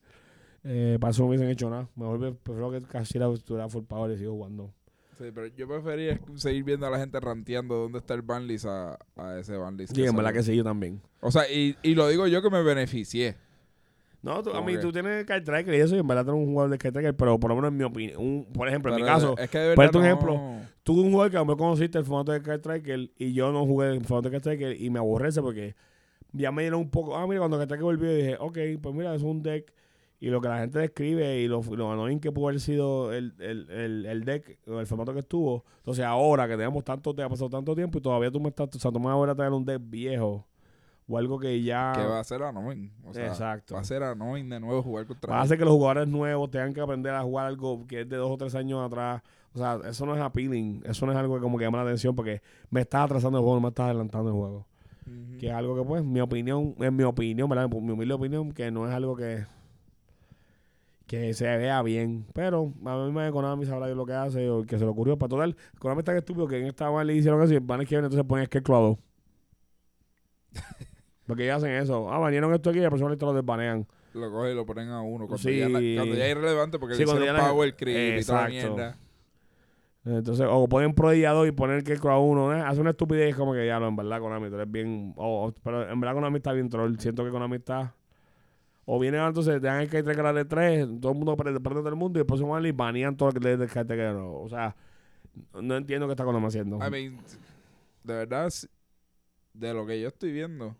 Eh, 0.64 0.96
para 0.98 1.10
eso 1.10 1.22
no 1.22 1.28
hubiesen 1.28 1.50
hecho 1.50 1.68
nada. 1.68 1.90
Mejor 1.94 2.18
me- 2.18 2.32
prefiero 2.32 2.70
que 2.70 2.80
Cachira 2.80 3.30
estuviera 3.32 3.68
full 3.68 3.84
power 3.84 4.10
y 4.12 4.16
sigo 4.18 4.32
jugando. 4.32 4.72
Sí, 5.18 5.24
pero 5.34 5.46
yo 5.48 5.68
prefería 5.68 6.18
seguir 6.36 6.64
viendo 6.64 6.86
a 6.86 6.90
la 6.90 6.98
gente 6.98 7.20
ranteando 7.20 7.74
dónde 7.74 7.98
está 7.98 8.14
el 8.14 8.22
banlist 8.22 8.64
a, 8.64 8.98
a 9.16 9.38
ese 9.38 9.56
banlist. 9.58 9.94
Sí, 9.94 10.06
en 10.06 10.16
verdad 10.16 10.32
que 10.32 10.42
sí, 10.42 10.56
yo 10.56 10.64
también. 10.64 11.02
O 11.20 11.30
sea, 11.30 11.42
y, 11.52 11.76
y 11.82 11.94
lo 11.96 12.08
digo 12.08 12.26
yo 12.28 12.40
que 12.40 12.48
me 12.48 12.62
beneficié. 12.62 13.36
No, 14.20 14.42
tú- 14.42 14.50
a 14.50 14.54
¿Cómo 14.54 14.66
mí 14.66 14.72
que? 14.74 14.78
tú 14.80 14.90
tienes 14.92 15.24
Kite 15.24 15.42
Tracker 15.42 15.72
y 15.74 15.78
eso, 15.78 15.94
y 15.94 16.00
en 16.00 16.06
verdad 16.06 16.24
tú 16.24 16.30
eres 16.32 16.40
un 16.42 16.48
jugador 16.52 16.70
de 16.70 16.78
Kite 16.78 16.92
Tracker, 16.92 17.16
pero 17.16 17.38
por 17.38 17.50
lo 17.50 17.54
menos 17.56 17.70
en 17.70 17.76
mi 17.76 17.84
opinión, 17.84 18.20
un- 18.20 18.44
por 18.52 18.66
ejemplo, 18.68 18.90
en 18.92 19.00
mi 19.00 19.06
caso, 19.06 19.36
es 19.38 19.48
que 19.48 19.58
de 19.58 19.74
un 19.74 20.04
ejemplo, 20.04 20.40
tú 20.82 21.00
un 21.00 21.10
jugador 21.12 21.30
que 21.30 21.36
a 21.36 21.40
lo 21.40 21.46
mejor 21.46 21.58
conociste 21.58 21.98
el 21.98 22.04
formato 22.04 22.32
de 22.32 22.40
Kite 22.40 22.58
Tracker 22.58 23.10
y 23.16 23.32
yo 23.32 23.52
no 23.52 23.64
jugué 23.64 23.90
el 23.90 24.04
formato 24.04 24.28
de 24.30 24.36
Kite 24.36 24.42
Tracker 24.56 24.80
y 24.82 24.90
me 24.90 24.98
aborrece 24.98 25.40
porque 25.40 25.76
ya 26.32 26.50
me 26.50 26.62
dieron 26.62 26.80
un 26.80 26.90
poco, 26.90 27.16
ah, 27.16 27.26
mira, 27.26 27.38
cuando 27.40 27.56
Kite 27.58 27.68
Tracker 27.68 27.84
volvió 27.84 28.12
dije, 28.12 28.36
ok, 28.40 28.58
pues 28.82 28.94
mira, 28.94 29.14
es 29.14 29.22
un 29.22 29.40
deck 29.42 29.72
y 30.20 30.30
lo 30.30 30.40
que 30.40 30.48
la 30.48 30.58
gente 30.58 30.80
describe 30.80 31.38
y 31.38 31.46
lo, 31.46 31.62
lo 31.62 31.92
annoying 31.92 32.18
que 32.18 32.32
pudo 32.32 32.48
haber 32.48 32.58
sido 32.60 33.12
el, 33.12 33.34
el, 33.38 33.70
el, 33.70 34.04
el 34.04 34.24
deck 34.24 34.58
el 34.66 34.84
formato 34.86 35.14
que 35.14 35.20
estuvo. 35.20 35.64
Entonces 35.76 36.04
ahora 36.04 36.48
que 36.48 36.56
tenemos 36.56 36.82
tanto, 36.82 37.14
te 37.14 37.22
ha 37.22 37.28
pasado 37.28 37.48
tanto 37.48 37.72
tiempo 37.76 37.98
y 37.98 38.00
todavía 38.00 38.28
tú 38.32 38.40
me 38.40 38.48
estás, 38.48 38.68
o 38.74 38.78
sea, 38.80 38.90
tú 38.90 38.98
me 38.98 39.06
vas 39.06 39.28
a 39.28 39.30
a 39.30 39.34
traer 39.36 39.52
un 39.52 39.64
deck 39.64 39.80
viejo 39.80 40.47
o 41.08 41.18
algo 41.18 41.38
que 41.38 41.62
ya... 41.62 41.92
Que 41.94 42.04
va 42.04 42.20
a 42.20 42.24
ser 42.24 42.42
annoying. 42.42 42.92
O 43.04 43.14
sea, 43.14 43.28
Exacto. 43.28 43.74
va 43.74 43.80
a 43.80 43.84
ser 43.84 44.02
annoying 44.02 44.48
de 44.48 44.60
nuevo 44.60 44.82
jugar 44.82 45.06
contra 45.06 45.32
Va 45.32 45.40
a 45.40 45.42
hacer 45.42 45.58
que 45.58 45.64
los 45.64 45.72
jugadores 45.72 46.06
nuevos 46.08 46.50
tengan 46.50 46.74
que 46.74 46.80
aprender 46.80 47.14
a 47.14 47.22
jugar 47.22 47.46
algo 47.46 47.86
que 47.86 48.02
es 48.02 48.08
de 48.08 48.16
dos 48.16 48.30
o 48.30 48.36
tres 48.36 48.54
años 48.54 48.84
atrás. 48.84 49.22
O 49.54 49.58
sea, 49.58 49.80
eso 49.88 50.04
no 50.04 50.14
es 50.14 50.20
appealing. 50.20 50.82
Eso 50.84 51.06
no 51.06 51.12
es 51.12 51.18
algo 51.18 51.34
que 51.36 51.40
como 51.40 51.56
que 51.58 51.64
llama 51.64 51.78
la 51.78 51.84
atención 51.84 52.14
porque 52.14 52.42
me 52.70 52.82
estás 52.82 53.06
atrasando 53.06 53.38
el 53.38 53.42
juego, 53.42 53.56
no 53.56 53.62
me 53.62 53.68
estás 53.68 53.86
adelantando 53.86 54.28
el 54.28 54.36
juego. 54.36 54.66
Que 55.40 55.46
es 55.46 55.54
algo 55.54 55.74
que, 55.74 55.82
pues, 55.84 56.04
mi 56.04 56.20
opinión, 56.20 56.74
en 56.78 56.94
mi 56.94 57.02
opinión, 57.02 57.48
¿verdad? 57.48 57.66
Mi 57.70 57.92
humilde 57.92 58.12
opinión, 58.12 58.52
que 58.52 58.70
no 58.70 58.86
es 58.86 58.92
algo 58.92 59.16
que 59.16 59.46
que 61.08 61.34
se 61.34 61.44
vea 61.56 61.82
bien. 61.82 62.26
Pero 62.34 62.72
a 62.84 62.96
mí 62.98 63.10
me 63.10 63.32
Konami 63.32 63.66
sabrá 63.66 63.86
Dios 63.86 63.96
lo 63.96 64.06
que 64.06 64.12
hace 64.12 64.48
o 64.48 64.62
que 64.62 64.78
se 64.78 64.84
le 64.84 64.90
ocurrió. 64.90 65.18
Para 65.18 65.30
total, 65.30 65.56
Konami 65.80 66.00
es 66.00 66.04
tan 66.04 66.16
estúpido 66.16 66.46
que 66.46 66.60
en 66.60 66.66
esta 66.66 66.88
van 66.90 67.06
le 67.06 67.14
hicieron 67.14 67.42
eso 67.42 67.54
y 67.54 67.58
van 67.58 67.80
a 67.80 67.84
que 67.84 67.96
entonces 67.96 68.22
ponen 68.24 68.46
a 68.46 68.70
dos. 68.78 68.98
Porque 71.28 71.44
ellos 71.44 71.58
hacen 71.58 71.72
eso. 71.72 72.10
Ah, 72.12 72.18
banearon 72.18 72.52
esto 72.54 72.70
aquí 72.70 72.80
y 72.80 72.82
la 72.82 72.90
persona 72.90 73.14
lo 73.26 73.32
desbanean. 73.34 73.86
Lo 74.14 74.30
cogen 74.32 74.52
y 74.52 74.54
lo 74.56 74.66
ponen 74.66 74.88
a 74.88 75.02
uno. 75.02 75.26
Cuando, 75.26 75.38
Sí. 75.38 75.58
ya, 75.58 75.68
na- 75.68 75.78
cuando 75.78 76.14
ya 76.16 76.24
es 76.26 76.30
irrelevante 76.32 76.78
porque 76.78 76.94
Sí, 76.96 77.04
le 77.04 77.12
hicieron 77.12 77.36
power 77.36 77.76
creep 77.76 78.20
y 78.20 78.24
toda 78.24 78.42
la 78.44 78.48
mierda. 78.48 78.98
Entonces, 80.04 80.46
o 80.48 80.66
ponen 80.68 80.94
Pro 80.94 81.12
y 81.12 81.52
poner 81.52 81.84
que 81.84 81.92
a 82.02 82.18
uno, 82.18 82.56
¿eh? 82.56 82.60
hace 82.62 82.80
una 82.80 82.90
estupidez 82.90 83.36
como 83.36 83.52
que 83.52 83.66
ya 83.66 83.78
lo 83.78 83.88
en 83.88 83.96
verdad 83.96 84.20
Konami, 84.20 84.48
tú 84.48 84.54
eres 84.54 84.70
bien, 84.70 85.12
o- 85.16 85.46
o- 85.48 85.52
pero 85.62 85.86
en 85.90 86.00
verdad 86.00 86.14
Konami 86.14 86.38
está 86.38 86.52
bien 86.52 86.70
troll, 86.70 86.96
siento 86.98 87.24
que 87.24 87.30
Konami 87.30 87.56
está, 87.56 87.94
o 88.86 88.98
vienen 88.98 89.20
entonces, 89.20 89.60
te 89.60 89.66
dan 89.66 89.82
el 89.82 89.90
que 89.90 90.02
traer 90.02 90.34
de 90.34 90.44
tres, 90.46 90.88
todo 91.00 91.12
el 91.12 91.18
mundo 91.18 91.36
prende, 91.36 91.60
todo 91.60 91.88
el 91.90 91.94
mundo 91.96 92.18
y 92.18 92.20
después 92.22 92.40
se 92.40 92.46
van 92.46 92.64
y 92.64 92.72
banean 92.72 93.16
todo 93.18 93.28
lo 93.28 93.34
que 93.34 93.40
le 93.40 93.56
del 93.58 93.68
que 93.68 93.84
no, 94.14 94.32
o 94.40 94.48
sea, 94.48 94.74
no 95.60 95.76
entiendo 95.76 96.06
qué 96.06 96.12
está 96.12 96.24
Konami 96.24 96.46
haciendo. 96.46 96.76
I 96.78 96.90
mean, 96.90 97.18
de 98.04 98.14
verdad, 98.14 98.50
de 99.52 99.74
lo 99.74 99.84
que 99.84 100.00
yo 100.00 100.08
estoy 100.08 100.32
viendo, 100.32 100.74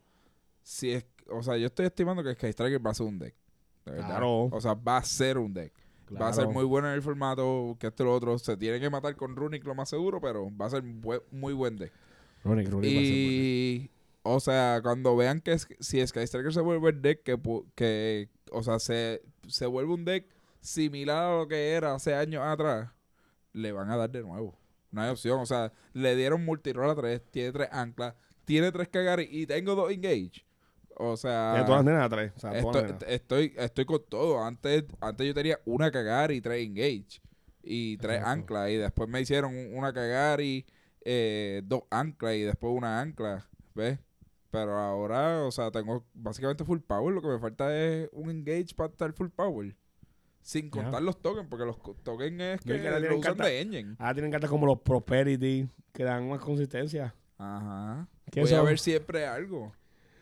si 0.69 0.91
es, 0.93 1.07
o 1.31 1.43
sea, 1.43 1.57
yo 1.57 1.65
estoy 1.67 1.87
estimando 1.87 2.23
que 2.23 2.35
Sky 2.35 2.49
Striker 2.49 2.87
va 2.87 2.91
a 2.91 2.95
ser 2.95 3.07
un 3.07 3.19
deck. 3.19 3.35
De 3.87 3.93
verdad. 3.93 4.09
Claro. 4.09 4.43
O 4.53 4.61
sea, 4.61 4.75
va 4.75 4.99
a 4.99 5.03
ser 5.03 5.39
un 5.39 5.55
deck. 5.55 5.73
Va 6.21 6.29
a 6.29 6.33
ser 6.35 6.47
muy 6.49 6.65
bueno 6.65 6.89
en 6.89 6.95
el 6.95 7.01
formato, 7.03 7.75
que 7.81 7.87
esto 7.87 8.03
y 8.03 8.07
lo 8.07 8.15
otro. 8.15 8.39
Se 8.39 8.55
tiene 8.59 8.79
que 8.79 8.91
matar 8.91 9.17
con 9.17 9.35
Runic 9.35 9.65
lo 9.65 9.75
más 9.75 9.89
seguro, 9.89 10.21
pero 10.21 10.55
va 10.55 10.67
a 10.67 10.71
ser 10.71 10.83
muy 10.83 11.55
buen 11.55 11.77
deck. 11.79 11.91
Ronick, 12.45 12.69
Ronick 12.69 12.95
va 12.97 13.01
a 13.01 13.03
ser. 13.05 13.13
Y, 13.15 13.91
o 14.25 14.41
sea, 14.41 14.81
cuando 14.83 15.17
vean 15.17 15.41
que 15.41 15.53
es- 15.53 15.67
si 15.81 16.07
Sky 16.07 16.21
Striker 16.27 16.53
se 16.53 16.61
vuelve 16.61 16.91
el 16.91 17.01
deck, 17.01 17.23
que, 17.23 17.39
que 17.75 18.29
o 18.53 18.63
sea, 18.63 18.79
se, 18.79 19.23
se 19.47 19.65
vuelve 19.65 19.95
un 19.95 20.05
deck 20.05 20.27
similar 20.61 21.25
a 21.33 21.37
lo 21.39 21.49
que 21.49 21.71
era 21.71 21.95
hace 21.95 22.15
años 22.15 22.43
atrás, 22.45 22.91
le 23.55 23.73
van 23.73 23.91
a 23.91 23.97
dar 23.97 24.11
de 24.11 24.21
nuevo. 24.23 24.59
No 24.91 25.01
hay 25.01 25.11
opción. 25.11 25.41
O 25.41 25.47
sea, 25.47 25.73
le 25.95 26.15
dieron 26.15 26.45
multiroll 26.45 26.91
a 26.91 26.95
3, 26.95 27.23
tiene 27.31 27.53
tres 27.53 27.69
anclas, 27.73 28.15
tiene 28.45 28.71
tres 28.71 28.89
Kagari 28.89 29.29
y 29.31 29.47
tengo 29.47 29.75
dos 29.75 29.91
Engage. 29.91 30.45
O 31.01 31.17
sea, 31.17 31.53
Tiene 31.53 31.67
todas 31.67 31.85
las 31.85 31.93
nenas 31.95 32.07
atrás. 32.07 32.33
O 32.37 32.41
sea, 32.41 32.51
todas 32.61 32.65
estoy, 32.65 32.83
nenas. 32.83 33.03
estoy, 33.09 33.55
estoy 33.57 33.85
con 33.85 34.03
todo. 34.09 34.43
Antes, 34.45 34.85
antes 35.01 35.27
yo 35.27 35.35
tenía 35.35 35.59
una 35.65 35.91
Kagari 35.91 36.37
y 36.37 36.41
tres 36.41 36.67
Engage. 36.67 37.21
Y 37.63 37.97
tres 37.99 38.23
anclas. 38.23 38.71
Y 38.71 38.77
después 38.77 39.09
me 39.09 39.21
hicieron 39.21 39.55
un- 39.55 39.77
una 39.77 39.93
Kagari, 39.93 40.65
eh, 41.05 41.63
dos 41.65 41.83
anclas 41.91 42.35
y 42.35 42.43
después 42.43 42.73
una 42.77 43.01
ancla. 43.01 43.47
¿Ves? 43.75 43.99
Pero 44.51 44.79
ahora, 44.79 45.45
o 45.45 45.51
sea, 45.51 45.71
tengo 45.71 46.07
básicamente 46.15 46.65
full 46.65 46.79
power. 46.81 47.15
Lo 47.15 47.21
que 47.23 47.29
me 47.29 47.39
falta 47.39 47.77
es 47.77 48.09
un 48.13 48.31
engage 48.31 48.75
para 48.75 48.91
estar 48.91 49.13
full 49.13 49.29
power. 49.29 49.77
Sin 50.41 50.71
contar 50.71 51.03
los 51.03 51.21
tokens, 51.21 51.47
porque 51.51 51.67
los 51.67 51.77
tokens 52.03 52.41
es 52.41 52.61
que 52.63 52.81
que 52.81 52.91
lo 53.01 53.19
usan 53.19 53.37
de 53.37 53.61
engine. 53.61 53.97
Ahora 53.99 54.15
tienen 54.15 54.31
cartas 54.33 54.49
como 54.49 54.65
los 54.67 54.81
Prosperity, 54.81 55.69
que 55.93 56.05
dan 56.05 56.27
más 56.29 56.41
consistencia. 56.41 57.15
Ajá. 57.37 58.09
¿Qué 58.33 58.41
Voy 58.41 58.51
a 58.53 58.57
son? 58.57 58.67
ver 58.67 58.79
siempre 58.79 59.27
algo. 59.27 59.75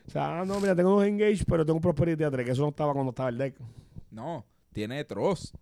O 0.06 0.10
sea, 0.10 0.40
ah, 0.40 0.44
no, 0.44 0.60
mira, 0.60 0.74
tengo 0.74 0.90
dos 0.90 1.04
Engage, 1.04 1.44
pero 1.46 1.64
tengo 1.64 1.76
un 1.76 1.82
Prosperity 1.82 2.24
a 2.24 2.30
3, 2.30 2.46
que 2.46 2.52
eso 2.52 2.62
no 2.62 2.68
estaba 2.68 2.92
cuando 2.92 3.10
estaba 3.10 3.28
el 3.28 3.38
deck. 3.38 3.56
No, 4.10 4.44
tiene 4.72 5.04
Tross. 5.04 5.52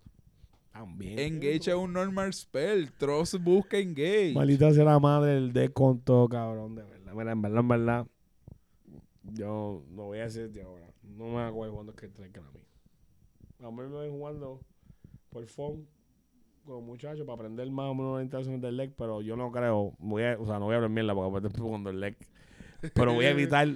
También. 0.73 1.19
Engage 1.19 1.71
es 1.71 1.75
un 1.75 1.93
normal 1.93 2.33
spell. 2.35 2.93
Tross 2.93 3.41
busca 3.41 3.79
engage. 3.79 4.33
Maldita 4.35 4.73
sea 4.73 4.85
la 4.85 4.99
madre 4.99 5.35
del 5.35 5.53
deck 5.53 5.73
con 5.73 6.01
todo, 6.01 6.29
cabrón, 6.29 6.75
de 6.75 6.83
verdad. 6.83 7.13
Mira, 7.15 7.33
en 7.33 7.43
verdad, 7.43 7.61
en 7.61 7.69
verdad. 7.69 8.07
Yo 9.23 9.85
no 9.91 10.07
voy 10.07 10.19
a 10.19 10.25
decir 10.25 10.51
de 10.51 10.63
ahora. 10.63 10.87
No 11.03 11.29
me 11.29 11.43
acuerdo 11.43 11.75
cuando 11.75 11.93
es 11.93 11.99
que 11.99 12.09
traigan 12.09 12.45
a 12.45 12.51
mí. 12.51 12.61
A 13.61 13.71
mí 13.71 13.77
me 13.77 13.87
voy 13.87 14.11
jugando 14.11 14.61
por 15.31 15.47
phone 15.47 15.87
con 16.65 16.85
muchachos 16.85 17.25
para 17.25 17.35
aprender 17.35 17.71
más 17.71 17.91
o 17.91 17.95
menos 17.95 18.15
las 18.15 18.23
instalaciones 18.23 18.61
del 18.61 18.77
deck, 18.77 18.95
pero 18.97 19.23
yo 19.23 19.37
no 19.37 19.53
creo, 19.53 19.95
voy 19.99 20.25
a, 20.25 20.39
o 20.39 20.47
sea, 20.47 20.59
no 20.59 20.67
voy 20.67 20.75
a 20.75 20.77
hablar 20.77 20.91
mierda 20.91 21.15
porque 21.15 21.47
estoy 21.47 21.63
jugando 21.63 21.91
el 21.91 22.01
deck. 22.01 22.17
Pero 22.95 23.15
voy 23.15 23.27
a 23.27 23.31
evitar 23.33 23.69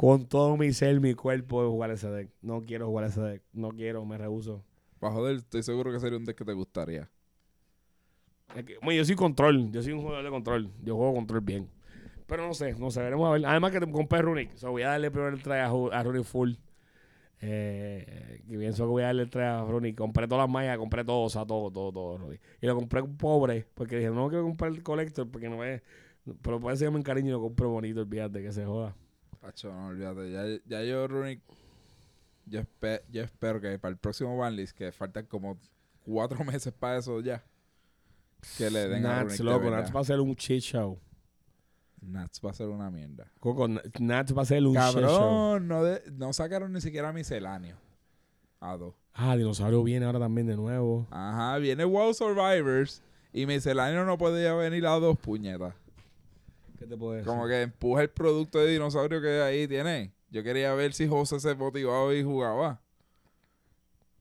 con 0.00 0.24
todo 0.24 0.56
mi 0.56 0.72
ser, 0.72 0.98
mi 0.98 1.12
cuerpo 1.12 1.62
de 1.62 1.68
jugar 1.68 1.90
ese 1.90 2.08
deck. 2.08 2.30
No 2.40 2.62
quiero 2.62 2.86
jugar 2.86 3.04
ese 3.04 3.20
deck. 3.20 3.42
No 3.52 3.68
quiero, 3.68 4.02
me 4.06 4.16
rehuso. 4.16 4.64
Para 4.98 5.12
joder, 5.12 5.36
estoy 5.36 5.62
seguro 5.62 5.92
que 5.92 6.00
sería 6.00 6.16
un 6.16 6.24
deck 6.24 6.38
que 6.38 6.44
te 6.46 6.54
gustaría. 6.54 7.10
Es 8.56 8.64
que, 8.64 8.78
bueno, 8.78 8.92
yo 8.96 9.04
soy 9.04 9.14
control, 9.14 9.70
yo 9.70 9.82
soy 9.82 9.92
un 9.92 10.00
jugador 10.00 10.24
de 10.24 10.30
control. 10.30 10.70
Yo 10.82 10.96
juego 10.96 11.12
control 11.12 11.42
bien. 11.42 11.68
Pero 12.26 12.46
no 12.46 12.54
sé, 12.54 12.72
no 12.78 12.90
sé, 12.90 13.02
veremos 13.02 13.28
a 13.28 13.32
ver. 13.32 13.44
Además 13.44 13.72
que 13.72 13.80
te 13.80 13.92
compré 13.92 14.22
Runic. 14.22 14.54
So 14.54 14.70
voy 14.70 14.84
a 14.84 14.88
darle 14.88 15.10
primero 15.10 15.36
el 15.36 15.42
try 15.42 15.58
a, 15.58 15.66
a 15.66 16.02
Runic 16.02 16.24
full. 16.24 16.52
Eh, 17.42 18.42
que 18.48 18.56
pienso 18.56 18.84
que 18.84 18.88
voy 18.88 19.02
a 19.02 19.06
darle 19.08 19.24
el 19.24 19.28
try 19.28 19.42
a 19.42 19.64
Runic. 19.66 19.98
Compré 19.98 20.26
todas 20.26 20.44
las 20.44 20.50
mallas, 20.50 20.78
compré 20.78 21.04
todo, 21.04 21.24
o 21.24 21.28
sea, 21.28 21.44
todo, 21.44 21.70
todo, 21.70 21.92
todo, 21.92 22.16
Runic. 22.16 22.40
Y 22.62 22.66
lo 22.66 22.74
compré 22.74 23.02
pobre, 23.02 23.66
porque 23.74 23.96
dije, 23.98 24.08
no 24.08 24.30
quiero 24.30 24.44
comprar 24.44 24.72
el 24.72 24.82
collector, 24.82 25.30
porque 25.30 25.50
no 25.50 25.62
es... 25.62 25.82
Pero 26.40 26.58
parece 26.58 26.86
que 26.86 26.90
me 26.90 27.00
encariño 27.00 27.28
y 27.28 27.32
lo 27.32 27.40
compro 27.42 27.68
bonito, 27.68 28.00
olvídate 28.00 28.42
que 28.42 28.50
se 28.50 28.64
joda. 28.64 28.96
Pacho, 29.40 29.72
no 29.72 29.88
olvídate. 29.88 30.30
Ya, 30.30 30.44
ya 30.66 30.84
yo, 30.84 31.06
Runic, 31.08 31.40
yo, 32.46 32.60
espe- 32.60 33.02
yo 33.10 33.22
espero 33.22 33.60
que 33.60 33.78
para 33.78 33.92
el 33.92 33.98
próximo 33.98 34.36
banlist, 34.36 34.76
que 34.76 34.92
faltan 34.92 35.26
como 35.26 35.58
cuatro 36.04 36.44
meses 36.44 36.72
para 36.72 36.98
eso 36.98 37.20
ya, 37.20 37.42
que 38.58 38.70
le 38.70 38.88
den 38.88 39.06
a 39.06 39.22
Nats, 39.24 39.38
Runic 39.38 39.40
loco. 39.40 39.70
Nats 39.70 39.94
va 39.96 40.00
a 40.00 40.04
ser 40.04 40.20
un 40.20 40.34
shit 40.34 40.60
show. 40.62 40.98
Nats 42.02 42.40
va 42.44 42.50
a 42.50 42.54
ser 42.54 42.68
una 42.68 42.90
mierda. 42.90 43.30
Coco, 43.40 43.68
Nats 43.98 44.36
va 44.36 44.42
a 44.42 44.46
ser 44.46 44.66
un 44.66 44.74
shit 44.74 44.82
show. 44.92 45.02
Cabrón, 45.02 45.68
no, 45.68 45.84
de- 45.84 46.02
no 46.12 46.32
sacaron 46.32 46.72
ni 46.72 46.80
siquiera 46.80 47.12
misceláneo. 47.12 47.76
A 48.60 48.76
dos. 48.76 48.94
Ah, 49.14 49.36
Dinosaurio 49.36 49.82
viene 49.82 50.04
ahora 50.06 50.18
también 50.18 50.46
de 50.46 50.54
nuevo. 50.56 51.06
Ajá, 51.10 51.56
viene 51.58 51.84
WoW 51.84 52.12
Survivors 52.12 53.02
y 53.32 53.46
misceláneo 53.46 54.04
no 54.04 54.18
podía 54.18 54.52
venir 54.54 54.86
a 54.86 54.98
dos 54.98 55.18
puñetas. 55.18 55.74
¿Qué 56.80 56.86
te 56.86 56.96
puedo 56.96 57.12
decir? 57.12 57.26
Como 57.26 57.46
que 57.46 57.60
empuja 57.60 58.00
el 58.00 58.08
producto 58.08 58.58
de 58.58 58.72
dinosaurio 58.72 59.20
que 59.20 59.42
ahí 59.42 59.68
tiene. 59.68 60.14
Yo 60.30 60.42
quería 60.42 60.72
ver 60.72 60.94
si 60.94 61.06
José 61.06 61.38
se 61.38 61.54
motivaba 61.54 62.14
y 62.14 62.22
jugaba. 62.22 62.80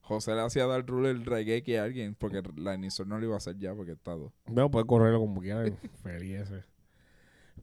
José 0.02 0.36
le 0.36 0.42
hacía 0.42 0.66
dar 0.66 0.86
rule 0.86 1.10
el 1.10 1.24
reggae 1.26 1.80
a 1.80 1.84
alguien 1.86 2.16
porque 2.16 2.44
la 2.58 2.76
Inisor 2.76 3.08
no 3.08 3.18
lo 3.18 3.28
iba 3.28 3.36
a 3.36 3.38
hacer 3.38 3.58
ya 3.58 3.74
porque 3.74 3.94
está 3.94 4.12
dos. 4.12 4.34
No, 4.48 4.70
puede 4.70 4.86
correrlo 4.86 5.20
como 5.20 5.40
quiera. 5.40 5.64
feliz 6.04 6.42
ese. 6.42 6.66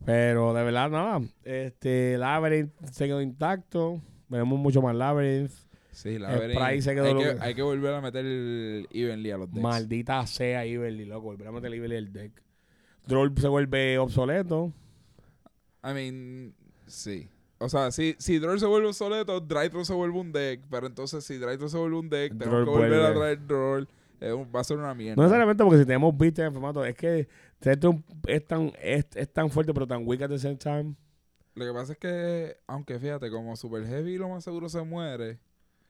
Pero 0.06 0.54
de 0.54 0.64
verdad, 0.64 0.88
nada. 0.88 1.20
Este, 1.44 2.16
Labyrinth 2.16 2.72
se 2.90 3.06
quedó 3.06 3.20
intacto. 3.20 4.00
Veremos 4.30 4.58
mucho 4.58 4.80
más 4.80 4.96
Labyrinth. 4.96 5.52
Sí, 5.90 6.18
la 6.18 6.32
El 6.32 6.40
veré. 6.40 6.54
price 6.54 6.82
se 6.82 6.94
quedó 6.94 7.04
hay, 7.04 7.16
que, 7.16 7.36
hay 7.38 7.54
que 7.54 7.62
volver 7.62 7.92
a 7.92 8.00
meter 8.00 8.24
el 8.24 8.88
Evenly 8.92 9.30
a 9.30 9.36
los 9.36 9.50
decks. 9.50 9.62
Maldita 9.62 10.26
sea 10.26 10.64
Iberly, 10.64 11.04
loco. 11.04 11.26
Volver 11.26 11.48
a 11.48 11.52
meter 11.52 11.74
Iberly 11.74 11.96
el 11.96 12.12
deck. 12.14 12.32
Droll 13.06 13.36
se 13.36 13.48
vuelve 13.48 13.98
obsoleto. 13.98 14.72
I 15.88 15.94
mean, 15.94 16.54
sí. 16.86 17.28
O 17.58 17.68
sea, 17.68 17.90
si, 17.90 18.14
si 18.18 18.38
Droll 18.38 18.60
se 18.60 18.66
vuelve 18.66 18.88
obsoleto, 18.88 19.40
Drytron 19.40 19.84
se 19.86 19.94
vuelve 19.94 20.18
un 20.18 20.32
deck. 20.32 20.60
Pero 20.70 20.86
entonces, 20.86 21.24
si 21.24 21.38
Drytron 21.38 21.70
se 21.70 21.78
vuelve 21.78 21.96
un 21.98 22.10
deck, 22.10 22.36
tenemos 22.36 22.64
que 22.64 22.70
volver 22.70 22.92
a 22.94 23.10
vuelve. 23.12 23.14
traer 23.18 23.46
Droll. 23.46 23.88
Es 24.20 24.32
un- 24.32 24.50
va 24.54 24.60
a 24.60 24.64
ser 24.64 24.78
una 24.78 24.94
mierda. 24.94 25.16
No 25.16 25.22
necesariamente 25.22 25.62
porque 25.64 25.78
si 25.78 25.86
tenemos 25.86 26.16
beats 26.16 26.38
en 26.38 26.46
el 26.46 26.52
formato, 26.52 26.84
es 26.84 26.94
que 26.94 27.28
Tetron 27.60 28.04
es 28.26 28.44
tan, 28.46 28.72
es, 28.82 29.06
es 29.14 29.32
tan 29.32 29.50
fuerte 29.50 29.72
pero 29.74 29.86
tan 29.86 30.06
weak 30.06 30.22
at 30.22 30.28
the 30.28 30.38
same 30.38 30.56
time. 30.56 30.94
Lo 31.54 31.64
que 31.66 31.72
pasa 31.72 31.92
es 31.94 31.98
que, 31.98 32.56
aunque 32.66 32.98
fíjate, 32.98 33.30
como 33.30 33.56
Super 33.56 33.86
Heavy 33.86 34.18
lo 34.18 34.28
más 34.28 34.44
seguro 34.44 34.68
se 34.68 34.82
muere. 34.82 35.38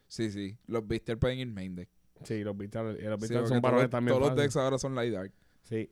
Sí, 0.08 0.30
sí. 0.30 0.56
Los 0.68 0.86
Beasters 0.86 1.18
pueden 1.18 1.38
ir 1.40 1.48
main 1.48 1.74
deck. 1.74 1.88
Sí, 2.22 2.42
los 2.44 2.56
beats, 2.56 2.74
los 2.74 2.96
Sí, 2.96 3.04
porque 3.34 3.46
son 3.48 3.60
varones 3.60 3.90
también. 3.90 4.16
todos 4.16 4.28
los 4.28 4.36
decks 4.38 4.56
ahora 4.56 4.78
son 4.78 4.94
Light 4.94 5.12
Dark. 5.12 5.32
Sí. 5.64 5.90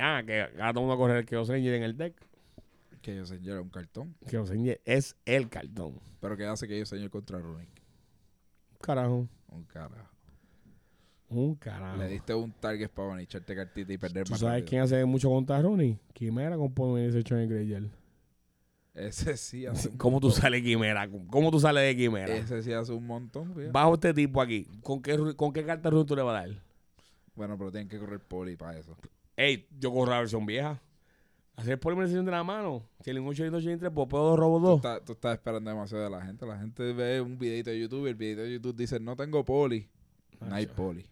Ah, 0.00 0.22
que 0.24 0.40
ahora 0.42 0.72
todo 0.72 0.80
el 0.80 0.86
mundo 0.86 0.92
a 0.94 0.96
correr 0.96 1.16
el 1.18 1.26
Chaos 1.26 1.48
Ranger 1.48 1.74
en 1.74 1.82
el 1.82 1.96
deck. 1.96 2.14
Que 3.04 3.14
yo 3.14 3.26
señor 3.26 3.60
un 3.60 3.68
cartón. 3.68 4.16
Chaos 4.26 4.48
Ranger 4.48 4.80
es 4.86 5.14
el 5.26 5.50
cartón. 5.50 6.00
Pero 6.20 6.38
que 6.38 6.46
hace 6.46 6.66
que 6.66 6.78
yo 6.78 6.86
señor 6.86 7.10
contra 7.10 7.38
Runic. 7.38 7.68
Carajo. 8.80 9.28
Un 9.48 9.64
carajo. 9.64 10.08
Un 11.28 11.54
carajo. 11.54 11.98
Le 11.98 12.08
diste 12.08 12.32
un 12.32 12.50
target 12.52 12.88
para 12.88 13.20
echarte 13.20 13.54
cartita 13.54 13.92
y 13.92 13.98
perder 13.98 14.24
¿Tú 14.24 14.30
más 14.30 14.40
sabes 14.40 14.54
rápido. 14.54 14.68
quién 14.70 14.80
hace 14.80 15.04
mucho 15.04 15.28
contra 15.28 15.60
Rooney? 15.60 15.98
Quimera 16.14 16.56
con 16.56 16.72
Polymerization 16.72 17.40
en 17.40 17.48
Greyjoy. 17.50 17.90
Ese 18.94 19.36
sí 19.36 19.66
hace 19.66 19.90
un 19.90 19.98
¿Cómo 19.98 20.18
tú 20.18 20.30
sales 20.30 20.62
Quimera? 20.62 21.06
¿Cómo 21.28 21.50
tú 21.50 21.60
sales 21.60 21.82
de 21.82 21.94
Quimera? 21.94 22.34
Ese 22.34 22.62
sí 22.62 22.72
hace 22.72 22.92
un 22.92 23.06
montón, 23.06 23.48
fíjate. 23.48 23.70
Bajo 23.70 23.92
este 23.94 24.14
tipo 24.14 24.40
aquí. 24.40 24.66
¿Con 24.82 25.02
qué, 25.02 25.18
con 25.36 25.52
qué 25.52 25.62
carta 25.62 25.90
Rooney 25.90 26.06
tú 26.06 26.16
le 26.16 26.22
vas 26.22 26.42
a 26.42 26.46
dar? 26.46 26.62
Bueno, 27.34 27.58
pero 27.58 27.70
tienen 27.70 27.88
que 27.90 27.98
correr 27.98 28.20
poli 28.20 28.56
para 28.56 28.78
eso. 28.78 28.96
Ey, 29.36 29.68
yo 29.78 29.92
corro 29.92 30.12
la 30.12 30.20
versión 30.20 30.46
vieja. 30.46 30.80
Hacer 31.56 31.78
Polymerización 31.78 32.24
de 32.24 32.32
la 32.32 32.42
mano. 32.42 32.88
Si 33.00 33.10
el 33.10 33.18
8 33.18 33.46
y 33.46 33.50
3, 33.50 33.92
pues 33.94 34.08
puedo 34.08 34.24
dos 34.30 34.38
robos 34.38 34.60
Tú 34.60 34.66
dos. 34.66 34.76
estás, 34.76 35.04
tú 35.04 35.12
estás 35.12 35.34
esperando 35.34 35.70
demasiado 35.70 36.02
de 36.04 36.10
la 36.10 36.20
gente. 36.24 36.44
La 36.46 36.58
gente 36.58 36.92
ve 36.92 37.20
un 37.20 37.38
videito 37.38 37.70
de 37.70 37.78
YouTube 37.78 38.06
y 38.06 38.10
el 38.10 38.14
videito 38.16 38.42
de 38.42 38.52
YouTube 38.54 38.74
dice, 38.76 38.98
no 38.98 39.14
tengo 39.14 39.44
poli. 39.44 39.88
No 40.40 40.54
hay 40.54 40.66
poli. 40.66 41.06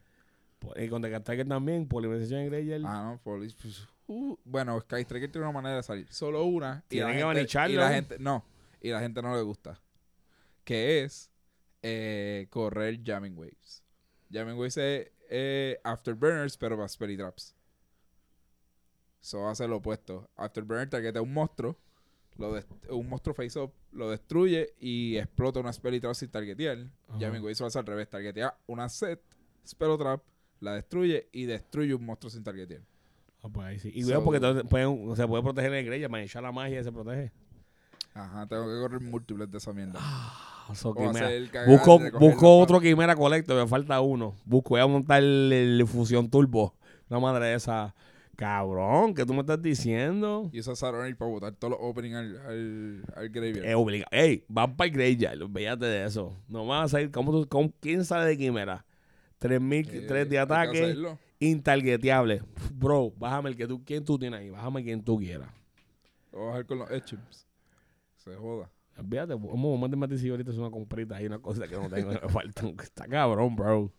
Y 0.77 0.89
con 0.89 1.03
The 1.03 1.15
Attacker 1.15 1.47
también, 1.47 1.87
Polymerización 1.87 2.41
en 2.41 2.51
Greyjoy. 2.51 2.83
Ah, 2.85 3.13
no, 3.13 3.21
poli. 3.23 3.55
pues, 3.61 3.87
uh, 4.07 4.37
bueno, 4.45 4.81
Sky 4.81 5.03
Striker 5.03 5.31
tiene 5.31 5.47
una 5.47 5.53
manera 5.53 5.77
de 5.77 5.83
salir. 5.83 6.07
Solo 6.13 6.45
una. 6.45 6.85
Y 6.91 6.99
la, 6.99 7.07
que 7.07 7.13
gente, 7.13 7.25
manicharlo. 7.25 7.75
y 7.75 7.77
la 7.79 7.91
gente, 7.93 8.17
no. 8.19 8.45
Y 8.81 8.91
la 8.91 9.01
gente 9.01 9.23
no 9.23 9.35
le 9.37 9.43
gusta. 9.43 9.81
Que 10.65 11.05
es 11.05 11.31
eh, 11.83 12.47
correr 12.51 13.01
Jamming 13.05 13.37
Waves. 13.37 13.83
Jamming 14.33 14.57
Waves 14.57 14.77
es 14.77 15.11
eh, 15.31 15.81
Afterburners, 15.85 16.57
pero 16.57 16.77
para 16.77 16.89
Spelly 16.89 17.17
Traps. 17.17 17.55
Eso 19.23 19.49
hace 19.49 19.69
lo 19.69 19.77
opuesto. 19.77 20.29
Afterburner 20.37 20.89
targetea 20.91 21.23
un 21.23 21.33
monstruo, 21.33 21.77
lo 22.39 22.55
un 22.91 23.09
monstruo 23.09 23.35
face 23.35 23.59
up, 23.59 23.73
lo 23.93 24.11
destruye 24.11 24.75
y 24.81 25.17
explota 25.17 25.61
una 25.61 25.73
Spelly 25.73 26.01
Trap 26.01 26.15
sin 26.15 26.29
targetear. 26.31 26.79
Ajá. 27.09 27.19
Jamming 27.21 27.43
Waves 27.43 27.61
lo 27.61 27.67
hace 27.67 27.79
al 27.79 27.87
revés. 27.87 28.09
Targetea 28.11 28.57
una 28.67 28.89
set, 28.89 29.21
Spell 29.67 29.97
Trap, 29.97 30.23
la 30.61 30.75
destruye 30.75 31.29
y 31.33 31.45
destruye 31.45 31.95
un 31.95 32.05
monstruo 32.05 32.31
sin 32.31 32.43
targetear. 32.43 32.83
Ah, 33.43 33.49
pues 33.53 33.67
ahí 33.67 33.79
sí. 33.79 33.93
Y 33.95 34.03
So- 34.03 34.09
veo 34.09 34.25
porque 34.25 34.37
entonces 34.39 34.65
pueden, 34.69 35.17
se 35.17 35.27
puede 35.27 35.43
proteger 35.43 35.73
en 35.75 35.87
Greyjoy, 35.87 36.09
manchar 36.09 36.43
la 36.43 36.53
magia 36.53 36.81
y 36.81 36.85
se 36.85 36.93
protege. 36.93 37.33
Ajá, 38.15 38.47
tengo 38.47 38.65
que 38.67 38.81
correr 38.81 39.01
múltiples 39.01 39.51
de 39.51 39.59
esa 39.59 39.73
mierda. 39.73 39.95
Ah, 39.97 40.71
so, 40.75 40.91
O 40.91 40.95
cagar 40.95 41.67
Busco, 41.67 41.99
busco 42.19 42.45
la- 42.45 42.63
otro 42.63 42.81
Quimera 42.81 43.17
Collector, 43.17 43.57
me 43.61 43.67
falta 43.69 44.01
uno. 44.01 44.35
Busco, 44.45 44.71
voy 44.71 44.81
a 44.81 44.87
montar 44.87 45.23
el, 45.23 45.51
el 45.53 45.87
Fusión 45.87 46.29
Turbo. 46.29 46.75
Una 47.09 47.21
madre 47.21 47.47
de 47.47 47.55
esa. 47.55 47.95
Cabrón, 48.43 49.15
¿qué 49.15 49.25
tú 49.25 49.35
me 49.35 49.41
estás 49.41 49.63
diciendo? 49.63 50.51
Y 50.53 50.59
usa 50.59 50.75
Saronir 50.75 51.17
para 51.17 51.31
botar 51.31 51.53
todos 51.55 51.71
los 51.73 51.81
openings 51.81 52.17
al, 52.17 52.37
al, 52.39 53.05
al 53.15 53.29
graveyard. 53.29 53.65
Es 53.65 53.75
obligado. 53.77 54.09
Ey, 54.11 54.45
van 54.49 54.77
para 54.77 54.89
el 54.89 54.95
Greyjoy, 54.95 55.43
olvídate 55.43 55.87
de 55.87 56.05
eso. 56.05 56.37
No 56.49 56.67
vas 56.67 56.87
a 56.87 56.89
salir. 56.89 57.13
¿cómo 57.13 57.31
tú, 57.31 57.47
cómo- 57.49 57.73
¿Quién 57.79 58.05
sale 58.05 58.27
de 58.27 58.37
Quimera? 58.37 58.85
3000, 59.39 59.89
Eh, 59.89 60.05
3 60.09 60.29
de 60.29 60.39
hay 60.41 60.47
que 60.47 60.53
ataque, 60.53 60.97
intargeteable. 61.39 62.43
Bro, 62.75 63.13
bájame 63.17 63.51
el 63.51 63.57
que 63.57 63.69
tú, 63.69 63.81
¿quién 63.85 64.05
tú 64.05 64.19
tienes 64.19 64.41
ahí? 64.41 64.51
Bájame 64.51 64.83
quien 64.83 65.05
tú 65.05 65.19
quieras. 65.19 65.49
Voy 66.33 66.43
a 66.43 66.47
bajar 66.47 66.67
con 66.67 66.79
los 66.81 66.91
Etchims. 66.91 67.47
Se 68.17 68.35
joda. 68.35 68.69
Olvídate, 68.99 69.35
vamos 69.35 69.79
a 69.79 69.81
mandar 69.81 70.11
ahorita 70.11 70.51
es 70.51 70.59
una 70.59 70.71
comprita 70.71 71.15
ahí, 71.15 71.27
una 71.27 71.39
cosa 71.39 71.69
que 71.69 71.77
no 71.77 71.89
tengo, 71.89 72.11
me 72.23 72.29
falta. 72.29 72.67
Está 72.83 73.07
cabrón, 73.07 73.55
bro. 73.55 73.93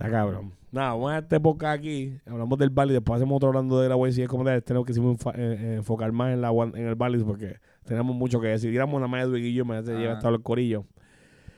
Está 0.00 0.10
cabrón. 0.10 0.52
Nada, 0.72 0.90
vamos 0.92 1.12
a 1.12 1.18
esta 1.18 1.36
época 1.36 1.72
aquí. 1.72 2.16
Hablamos 2.24 2.58
del 2.58 2.70
Barley. 2.70 2.94
Después 2.94 3.16
hacemos 3.16 3.36
otro 3.36 3.48
hablando 3.48 3.80
de 3.80 3.88
la 3.90 3.96
YC. 3.96 4.26
Como 4.28 4.44
te 4.44 4.62
tenemos 4.62 4.86
que 4.86 4.92
eh, 4.92 5.34
eh, 5.38 5.74
enfocar 5.76 6.10
más 6.12 6.32
en, 6.32 6.40
la, 6.40 6.50
en 6.50 6.86
el 6.88 6.94
Barley 6.94 7.22
porque 7.22 7.56
tenemos 7.84 8.16
mucho 8.16 8.40
que 8.40 8.48
decir. 8.48 8.70
Digamos 8.70 8.94
nada 8.98 9.08
más 9.08 9.24
Edwin 9.24 9.44
y 9.44 9.52
yo, 9.52 9.64
me 9.66 9.76
hace 9.76 9.92
llevar 9.92 10.16
hasta 10.16 10.28
el 10.30 10.40
corillo. 10.42 10.86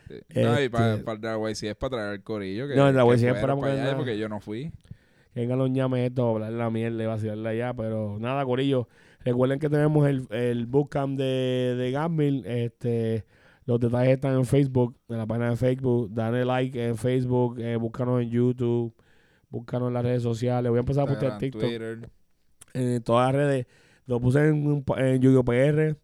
Sí. 0.08 0.16
No, 0.42 0.60
y 0.60 0.68
para 0.68 0.94
Este- 0.94 1.10
el 1.10 1.20
Dragway 1.20 1.54
sí 1.54 1.68
es 1.68 1.76
para 1.76 1.90
traer 1.90 2.14
el 2.14 2.22
corillo. 2.22 2.66
Que, 2.66 2.74
No, 2.74 2.86
que 2.86 3.18
sí 3.18 3.26
es 3.26 3.32
fuera 3.32 3.40
para 3.42 3.54
porque 3.54 3.70
allá, 3.72 3.82
nada. 3.84 3.96
porque 3.96 4.18
yo 4.18 4.28
no 4.28 4.40
fui. 4.40 4.72
Que 5.34 5.40
vengan 5.40 5.58
los 5.58 5.70
ñames 5.70 6.08
estos, 6.08 6.28
hablar 6.34 6.52
la 6.52 6.68
mierda 6.70 7.02
y 7.02 7.06
vacilarla 7.06 7.50
allá. 7.50 7.74
Pero 7.74 8.18
nada, 8.18 8.44
corillo. 8.44 8.88
Recuerden 9.24 9.60
que 9.60 9.70
tenemos 9.70 10.08
el, 10.08 10.26
el 10.30 10.66
bootcamp 10.66 11.16
de, 11.16 11.76
de 11.78 11.90
Gamble. 11.92 12.42
Este, 12.64 13.24
los 13.64 13.78
detalles 13.78 14.14
están 14.14 14.34
en 14.34 14.44
Facebook, 14.44 14.96
en 15.08 15.18
la 15.18 15.26
página 15.26 15.50
de 15.50 15.56
Facebook. 15.56 16.10
Dale 16.12 16.44
like 16.44 16.84
en 16.84 16.96
Facebook, 16.96 17.58
eh, 17.60 17.76
búscanos 17.76 18.22
en 18.22 18.30
YouTube, 18.30 18.94
búscanos 19.48 19.88
en 19.88 19.94
las 19.94 20.02
redes 20.02 20.22
sociales. 20.22 20.70
Voy 20.70 20.78
a 20.78 20.80
empezar 20.80 21.04
a 21.04 21.06
postear 21.06 21.38
TikTok. 21.38 21.60
Twitter. 21.60 22.10
en 22.74 23.02
todas 23.02 23.32
las 23.32 23.34
redes. 23.34 23.66
Lo 24.06 24.20
puse 24.20 24.48
en, 24.48 24.84
en 24.96 25.22
Yu-Gi-Oh! 25.22 25.44
PR. 25.44 25.96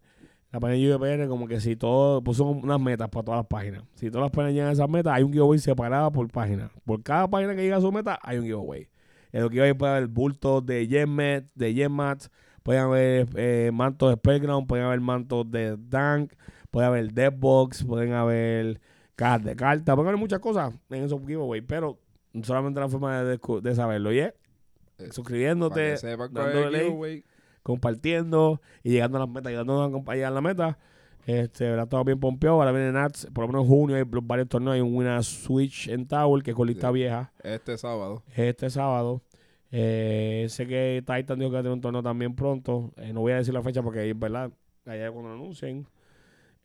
La 0.51 0.61
página 0.61 0.75
de 0.75 0.81
Yu-Gi-Oh! 0.83 1.01
PR, 1.01 1.29
como 1.29 1.49
que 1.49 1.61
si 1.61 1.75
todo, 1.75 2.23
puso 2.23 2.45
unas 2.45 2.81
metas 2.81 3.09
para 3.09 3.25
todas 3.25 3.39
las 3.41 3.47
páginas. 3.47 3.83
Si 3.95 4.09
todas 4.09 4.27
las 4.27 4.31
páginas 4.31 4.53
llegan 4.53 4.69
a 4.69 4.73
esas 4.73 4.89
metas, 4.89 5.13
hay 5.15 5.25
un 5.25 5.33
giveaway 5.33 5.59
separado 5.59 6.13
por 6.13 6.29
página. 6.31 6.71
Por 6.85 7.03
cada 7.03 7.29
página 7.29 7.57
que 7.57 7.63
llega 7.63 7.77
a 7.77 7.81
su 7.81 7.91
meta, 7.91 8.19
hay 8.23 8.39
un 8.39 8.45
giveaway. 8.45 8.89
En 9.33 9.43
el 9.43 9.51
giveaway 9.51 9.75
puede 9.75 9.93
haber 9.93 10.09
bultos 10.09 10.65
de 10.65 10.87
Genmet, 10.87 11.51
de 11.55 11.75
Genmats, 11.75 12.31
pueden 12.63 12.83
haber 12.83 13.29
eh, 13.35 13.71
mantos 13.73 14.11
de 14.11 14.17
Spellground, 14.17 14.67
pueden 14.67 14.87
haber 14.87 15.01
mantos 15.01 15.51
de 15.51 15.77
Dank, 15.77 16.33
puede 16.71 16.87
haber 16.87 17.13
Deathbox, 17.13 17.85
pueden 17.85 18.13
haber 18.13 18.81
cajas 19.17 19.45
de 19.45 19.57
cartas, 19.57 19.95
pueden 19.95 20.09
haber 20.09 20.21
muchas 20.21 20.39
cosas 20.41 20.75
en 20.91 21.05
esos 21.05 21.21
giveaways, 21.21 21.65
pero 21.67 21.99
solamente 22.43 22.81
la 22.81 22.89
forma 22.89 23.23
de, 23.23 23.75
saberlo. 23.75 24.13
Y 24.13 24.21
es 24.21 24.29
Eh, 24.29 24.35
Para 24.99 25.13
suscribiéndote, 25.13 25.93
es 25.95 26.03
dándole 26.03 26.71
like 26.71 27.25
compartiendo 27.63 28.61
y 28.83 28.91
llegando 28.91 29.19
a 29.19 29.21
las 29.21 29.29
metas, 29.29 29.51
llegando 29.53 29.83
a 29.85 30.15
llegar 30.15 30.33
a 30.33 30.35
la 30.35 30.41
meta. 30.41 30.79
Este, 31.27 31.65
¿verdad? 31.69 31.85
Estamos 31.85 32.07
bien 32.07 32.19
pompeados. 32.19 32.59
Ahora 32.59 32.73
viene 32.73 32.91
Nats, 32.93 33.29
por 33.35 33.43
lo 33.45 33.49
menos 33.49 33.65
en 33.65 33.69
junio 33.69 33.97
hay 33.97 34.03
varios 34.07 34.49
torneos. 34.49 34.75
Hay 34.77 34.81
una 34.81 35.23
Switch 35.23 35.89
en 35.89 36.07
Tower, 36.09 36.43
que 36.43 36.53
es 36.53 36.57
con 36.57 36.67
lista 36.67 36.89
Sí. 36.89 36.95
vieja, 36.95 37.33
Este 37.43 37.77
sábado. 37.77 38.23
este 38.35 38.71
sábado. 38.71 39.21
Eh, 39.71 40.47
sé 40.49 40.67
que 40.67 41.03
Titan 41.07 41.39
dijo 41.39 41.51
que 41.51 41.55
va 41.55 41.59
a 41.61 41.63
tener 41.63 41.75
un 41.75 41.83
torneo 41.83 42.03
también 42.03 42.35
pronto. 42.35 42.93
Eh, 42.97 43.13
no 43.13 43.21
voy 43.21 43.33
a 43.33 43.37
decir 43.37 43.53
la 43.53 43.63
fecha 43.63 43.83
porque 43.83 44.09
es 44.09 44.19
verdad, 44.19 44.51
allá 44.87 45.11
cuando 45.13 45.29
lo 45.29 45.35
anuncien. 45.35 45.87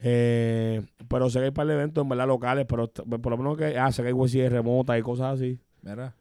Eh, 0.05 0.81
pero 1.07 1.29
sé 1.29 1.39
que 1.39 1.43
hay 1.45 1.49
un 1.49 1.53
par 1.53 1.65
de 1.65 1.73
eventos 1.75 2.01
en 2.03 2.09
verdad 2.09 2.27
locales, 2.27 2.65
pero 2.67 2.91
por 2.91 3.29
lo 3.31 3.37
menos 3.37 3.57
que, 3.57 3.77
ah, 3.77 3.91
sé 3.91 4.01
que 4.03 4.09
hay 4.09 4.13
remota 4.49 4.97
y 4.97 5.01
cosas 5.01 5.35
así. 5.39 5.59
Mira, 5.81 6.13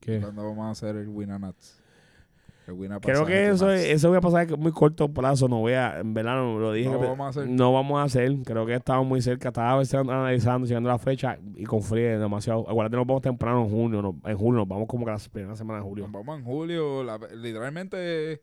Que, 0.00 0.20
¿cuándo 0.20 0.44
vamos 0.44 0.66
a 0.66 0.70
hacer 0.70 0.96
el 0.96 1.08
Winner 1.08 3.00
Creo 3.00 3.26
que 3.26 3.48
eso, 3.48 3.70
eso 3.70 4.08
voy 4.08 4.18
a 4.18 4.20
pasar 4.22 4.46
que 4.46 4.56
muy 4.56 4.72
corto 4.72 5.12
plazo. 5.12 5.48
No 5.48 5.58
voy 5.60 5.74
a, 5.74 5.98
en 6.00 6.14
verdad, 6.14 6.36
no 6.36 6.58
lo 6.58 6.72
dije. 6.72 6.88
No 6.90 6.98
que- 7.00 7.06
vamos 7.06 7.26
a 7.26 7.28
hacer. 7.28 7.48
No 7.48 7.72
vamos 7.72 7.98
a 7.98 8.04
hacer. 8.04 8.32
Creo 8.44 8.64
que 8.64 8.74
estamos 8.74 9.06
muy 9.06 9.20
cerca. 9.20 9.48
Estaba 9.48 9.72
a 9.72 9.82
analizando, 10.00 10.66
llegando 10.66 10.88
la 10.88 10.98
fecha 10.98 11.38
y 11.56 11.64
con 11.64 11.82
frío 11.82 12.18
demasiado. 12.18 12.60
Acuérdate, 12.68 12.96
nos 12.96 13.06
vamos 13.06 13.22
temprano 13.22 13.64
en 13.64 13.70
junio. 13.70 14.00
no- 14.00 14.18
en 14.24 14.36
julio 14.38 14.60
nos 14.60 14.68
vamos 14.68 14.88
como 14.88 15.04
que 15.04 15.10
la 15.10 15.18
primera 15.30 15.56
semana 15.56 15.80
de 15.80 15.84
julio. 15.84 16.04
Nos 16.04 16.12
vamos 16.12 16.38
en 16.38 16.44
julio. 16.44 17.04
la- 17.04 17.18
literalmente, 17.34 18.40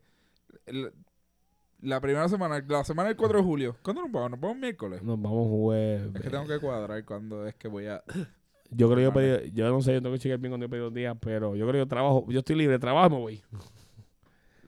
el- 0.66 0.92
la 1.82 2.00
primera 2.00 2.28
semana, 2.28 2.64
la 2.66 2.84
semana 2.84 3.08
del 3.08 3.16
4 3.16 3.38
de 3.38 3.44
julio. 3.44 3.76
¿Cuándo 3.82 4.02
nos 4.02 4.10
vamos? 4.10 4.30
Nos 4.32 4.40
vamos 4.40 4.56
miércoles. 4.56 5.02
Nos 5.02 5.20
vamos 5.20 5.48
jueves. 5.48 6.10
Es 6.14 6.20
que 6.22 6.30
tengo 6.30 6.46
que 6.46 6.58
cuadrar 6.58 7.04
cuándo 7.04 7.46
es 7.46 7.54
que 7.54 7.68
voy 7.68 7.86
a. 7.86 8.02
Yo 8.74 8.86
creo 8.90 8.96
que 8.96 9.02
yo 9.02 9.12
pedí, 9.12 9.52
yo 9.52 9.68
no 9.68 9.82
sé, 9.82 9.92
yo 9.92 10.00
tengo 10.00 10.14
que 10.14 10.18
chequear 10.18 10.38
bien 10.38 10.50
cuando 10.50 10.64
yo 10.64 10.70
pedí 10.70 10.80
dos 10.80 10.94
días, 10.94 11.14
pero 11.20 11.54
yo 11.54 11.66
creo 11.66 11.72
que 11.72 11.78
yo 11.80 11.86
trabajo, 11.88 12.24
yo 12.30 12.38
estoy 12.38 12.56
libre, 12.56 12.78
trabajo 12.78 13.06
y 13.08 13.10
me 13.10 13.18
voy. 13.18 13.42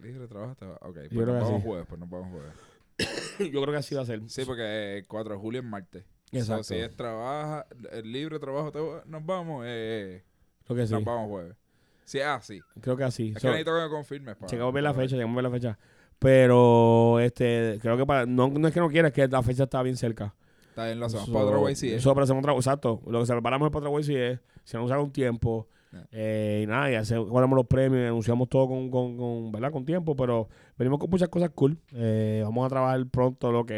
Libre 0.02 0.28
trabajo. 0.28 0.54
te 0.56 0.66
va- 0.66 0.78
Ok, 0.82 0.98
pues 1.10 1.26
nos 1.26 1.40
vamos 1.40 1.62
sí. 1.62 1.66
jueves. 1.66 1.86
Pues 1.88 2.00
nos 2.00 2.10
vamos 2.10 2.28
jueves. 2.30 2.52
yo 3.52 3.62
creo 3.62 3.72
que 3.72 3.76
así 3.78 3.94
va 3.94 4.02
a 4.02 4.04
ser. 4.04 4.20
Sí, 4.28 4.44
porque 4.44 4.98
el 4.98 5.06
4 5.06 5.34
de 5.34 5.40
julio 5.40 5.60
es 5.60 5.66
martes. 5.66 6.04
Exacto. 6.32 6.64
Si 6.64 6.74
es 6.74 6.94
trabaja, 6.94 7.66
el 7.92 8.12
libre 8.12 8.38
trabajo, 8.38 8.70
te- 8.72 9.08
nos 9.08 9.24
vamos. 9.24 9.64
Eh, 9.66 10.22
Creo 10.66 10.76
que 10.76 10.86
sí. 10.86 10.92
Nos 10.92 11.04
vamos 11.04 11.28
jueves. 11.30 11.56
Sí, 12.04 12.20
ah, 12.20 12.40
sí. 12.42 12.60
Creo 12.82 12.98
que 12.98 13.04
así. 13.04 13.28
Es 13.28 13.34
So, 13.40 13.48
que 13.48 13.52
necesito 13.52 13.74
que 13.74 13.82
me 13.84 13.88
confirmes. 13.88 14.36
para- 14.36 14.50
Checamos 14.50 14.74
bien 14.74 14.84
la 14.84 14.92
fecha, 14.92 15.16
llegamos 15.16 15.34
bien 15.36 15.44
la 15.44 15.50
fecha. 15.50 15.78
Pero 16.24 17.20
este, 17.20 17.78
creo 17.82 17.98
que 17.98 18.06
para, 18.06 18.24
no, 18.24 18.48
no 18.48 18.66
es 18.66 18.72
que 18.72 18.80
no 18.80 18.88
quieras, 18.88 19.10
es 19.10 19.14
que 19.14 19.28
la 19.28 19.42
fecha 19.42 19.64
está 19.64 19.82
bien 19.82 19.94
cerca. 19.94 20.34
Está 20.70 20.86
bien, 20.86 20.98
lo 20.98 21.04
hacemos 21.04 21.26
So, 21.26 21.32
para 21.34 21.44
otro 21.44 21.60
güey, 21.60 21.76
sí. 21.76 21.90
eh. 21.90 21.96
Eso, 21.96 22.18
hacemos 22.18 22.42
otra- 22.42 22.54
exacto. 22.54 23.02
Lo 23.06 23.20
que 23.20 23.26
se 23.26 23.34
preparamos 23.34 23.66
es 23.66 23.70
para 23.70 23.80
otro 23.80 23.90
güey 23.90 24.04
si 24.04 24.16
es, 24.16 24.40
si 24.64 24.78
nos 24.78 24.90
un 24.90 25.12
tiempo. 25.12 25.68
Yeah. 25.92 26.08
eh, 26.12 26.60
y 26.64 26.66
nada, 26.66 26.90
y 26.90 26.94
hacemos, 26.94 27.28
guardamos 27.28 27.56
los 27.56 27.66
premios 27.66 28.02
y 28.02 28.06
anunciamos 28.06 28.48
todo 28.48 28.68
con, 28.68 28.90
con, 28.90 29.18
con, 29.18 29.52
¿verdad? 29.52 29.70
con 29.70 29.84
tiempo, 29.84 30.16
pero 30.16 30.48
venimos 30.78 30.98
con 30.98 31.10
muchas 31.10 31.28
cosas 31.28 31.50
cool. 31.54 31.76
Eh, 31.92 32.40
vamos 32.42 32.64
a 32.64 32.70
trabajar 32.70 33.06
pronto 33.10 33.52
lo 33.52 33.66
que 33.66 33.74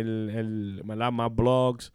es 0.00 0.06
el, 0.06 0.30
el 0.34 0.82
¿verdad? 0.86 1.12
más 1.12 1.32
blogs. 1.36 1.92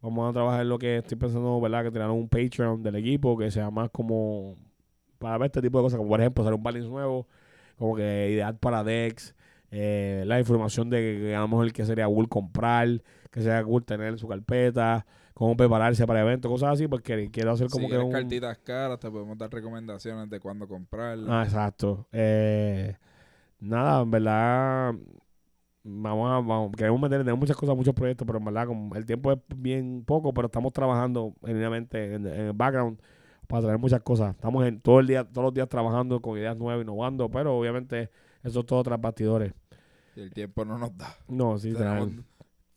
Vamos 0.00 0.30
a 0.30 0.32
trabajar 0.32 0.64
lo 0.66 0.78
que 0.78 0.98
estoy 0.98 1.18
pensando, 1.18 1.60
¿verdad? 1.60 1.82
Que 1.82 1.90
tiraron 1.90 2.16
un 2.16 2.28
Patreon 2.28 2.80
del 2.80 2.94
equipo 2.94 3.36
que 3.36 3.50
sea 3.50 3.70
más 3.72 3.90
como 3.90 4.56
para 5.18 5.36
ver 5.36 5.46
este 5.46 5.60
tipo 5.62 5.78
de 5.78 5.82
cosas, 5.82 5.98
como 5.98 6.08
por 6.10 6.20
ejemplo 6.20 6.42
hacer 6.44 6.54
un 6.54 6.62
balance 6.62 6.88
nuevo, 6.88 7.26
como 7.76 7.96
que 7.96 8.30
ideal 8.30 8.56
para 8.58 8.84
Dex, 8.84 9.34
eh, 9.70 10.24
la 10.26 10.38
información 10.38 10.90
de 10.90 10.98
que 10.98 11.34
a 11.34 11.40
lo 11.40 11.48
mejor 11.48 11.72
que 11.72 11.86
sería 11.86 12.06
cool 12.06 12.28
comprar, 12.28 13.02
que 13.30 13.40
sea 13.40 13.64
cool 13.64 13.84
tener 13.84 14.08
en 14.08 14.18
su 14.18 14.28
carpeta, 14.28 15.06
cómo 15.34 15.56
prepararse 15.56 16.06
para 16.06 16.20
eventos, 16.20 16.50
cosas 16.50 16.74
así, 16.74 16.86
porque 16.86 17.30
quiero 17.30 17.52
hacer 17.52 17.68
como 17.68 17.86
si 17.86 17.92
que 17.92 17.98
un... 17.98 18.12
cartitas 18.12 18.58
caras, 18.58 18.98
te 19.00 19.10
podemos 19.10 19.36
dar 19.38 19.50
recomendaciones 19.50 20.28
de 20.28 20.40
cuándo 20.40 20.68
comprarlas. 20.68 21.28
Ah, 21.30 21.42
exacto. 21.44 22.06
Eh, 22.12 22.96
nada, 23.60 24.02
en 24.02 24.10
verdad, 24.10 24.94
vamos 25.82 26.30
a, 26.30 26.34
vamos, 26.46 26.72
queremos 26.76 27.00
meter, 27.00 27.20
tenemos 27.20 27.40
muchas 27.40 27.56
cosas, 27.56 27.74
muchos 27.74 27.94
proyectos, 27.94 28.26
pero 28.26 28.38
en 28.38 28.44
verdad, 28.44 28.66
como 28.66 28.94
el 28.94 29.06
tiempo 29.06 29.32
es 29.32 29.38
bien 29.56 30.04
poco, 30.04 30.34
pero 30.34 30.46
estamos 30.46 30.72
trabajando 30.72 31.34
genuinamente 31.44 32.14
en, 32.14 32.26
en 32.26 32.40
el 32.48 32.52
background 32.52 33.00
para 33.52 33.64
traer 33.64 33.78
muchas 33.78 34.00
cosas. 34.00 34.34
Estamos 34.34 34.66
en 34.66 34.80
todo 34.80 34.98
el 35.00 35.06
día, 35.06 35.24
todos 35.24 35.44
los 35.44 35.52
días 35.52 35.68
trabajando 35.68 36.22
con 36.22 36.38
ideas 36.38 36.56
nuevas, 36.56 36.82
innovando, 36.82 37.28
pero 37.28 37.54
obviamente 37.54 38.08
eso 38.42 38.60
es 38.60 38.66
todo 38.66 38.82
tras 38.82 38.98
bastidores. 38.98 39.52
Y 40.16 40.22
el 40.22 40.32
tiempo 40.32 40.64
no 40.64 40.78
nos 40.78 40.96
da. 40.96 41.14
No, 41.28 41.58
sí, 41.58 41.74
Tenemos, 41.74 42.08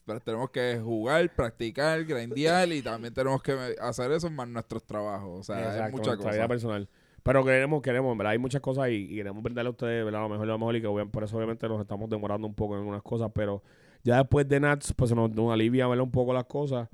pero 0.04 0.20
tenemos 0.20 0.50
que 0.50 0.78
jugar, 0.84 1.34
practicar, 1.34 2.04
grindear 2.04 2.70
y 2.74 2.82
también 2.82 3.14
tenemos 3.14 3.42
que 3.42 3.54
hacer 3.80 4.12
eso 4.12 4.30
más 4.30 4.50
nuestros 4.50 4.84
trabajos. 4.84 5.40
O 5.40 5.44
sea, 5.44 5.62
es 5.62 5.76
Exacto, 5.76 5.98
mucha 5.98 6.10
nuestra 6.10 6.32
vida 6.32 6.42
cosa. 6.42 6.48
personal. 6.50 6.90
Pero 7.24 7.46
queremos, 7.46 7.82
queremos, 7.82 8.18
verdad, 8.18 8.34
hay 8.34 8.38
muchas 8.38 8.60
cosas 8.60 8.90
y, 8.90 8.96
y 8.96 9.16
queremos 9.16 9.42
brindarle 9.42 9.70
a 9.70 9.72
ustedes, 9.72 10.04
¿verdad? 10.04 10.24
Lo 10.24 10.30
mejor, 10.30 10.46
lo 10.46 10.60
mejor 10.60 10.76
y 10.76 10.82
que 10.82 11.06
por 11.06 11.24
eso 11.24 11.38
obviamente 11.38 11.70
nos 11.70 11.80
estamos 11.80 12.10
demorando 12.10 12.48
un 12.48 12.54
poco 12.54 12.74
en 12.74 12.82
algunas 12.82 13.02
cosas, 13.02 13.32
pero 13.34 13.64
ya 14.04 14.18
después 14.18 14.46
de 14.50 14.60
Nats, 14.60 14.94
pues 14.94 15.08
se 15.10 15.16
nos, 15.16 15.32
nos 15.32 15.54
alivia 15.54 15.88
ver 15.88 16.02
un 16.02 16.12
poco 16.12 16.34
las 16.34 16.46
cosas 16.46 16.90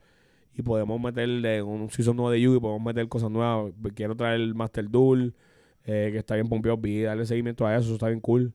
y 0.54 0.62
podemos 0.62 0.99
meterle 0.99 1.62
un 1.62 1.89
season 1.89 2.16
nuevo 2.16 2.32
de 2.32 2.41
Yugi, 2.41 2.60
podemos 2.60 2.84
meter 2.84 3.08
cosas 3.08 3.32
nuevas. 3.32 3.74
Quiero 3.95 4.16
traer 4.16 4.41
el 4.41 4.56
Master 4.56 4.89
Duel, 4.89 5.34
eh, 5.86 6.10
que 6.12 6.18
está 6.18 6.36
bien 6.36 6.47
pompeado, 6.47 6.78
vi 6.78 7.02
darle 7.02 7.26
seguimiento 7.26 7.66
a 7.66 7.76
eso, 7.76 7.86
eso 7.86 7.93
está 7.93 8.08
bien 8.08 8.20
cool. 8.20 8.54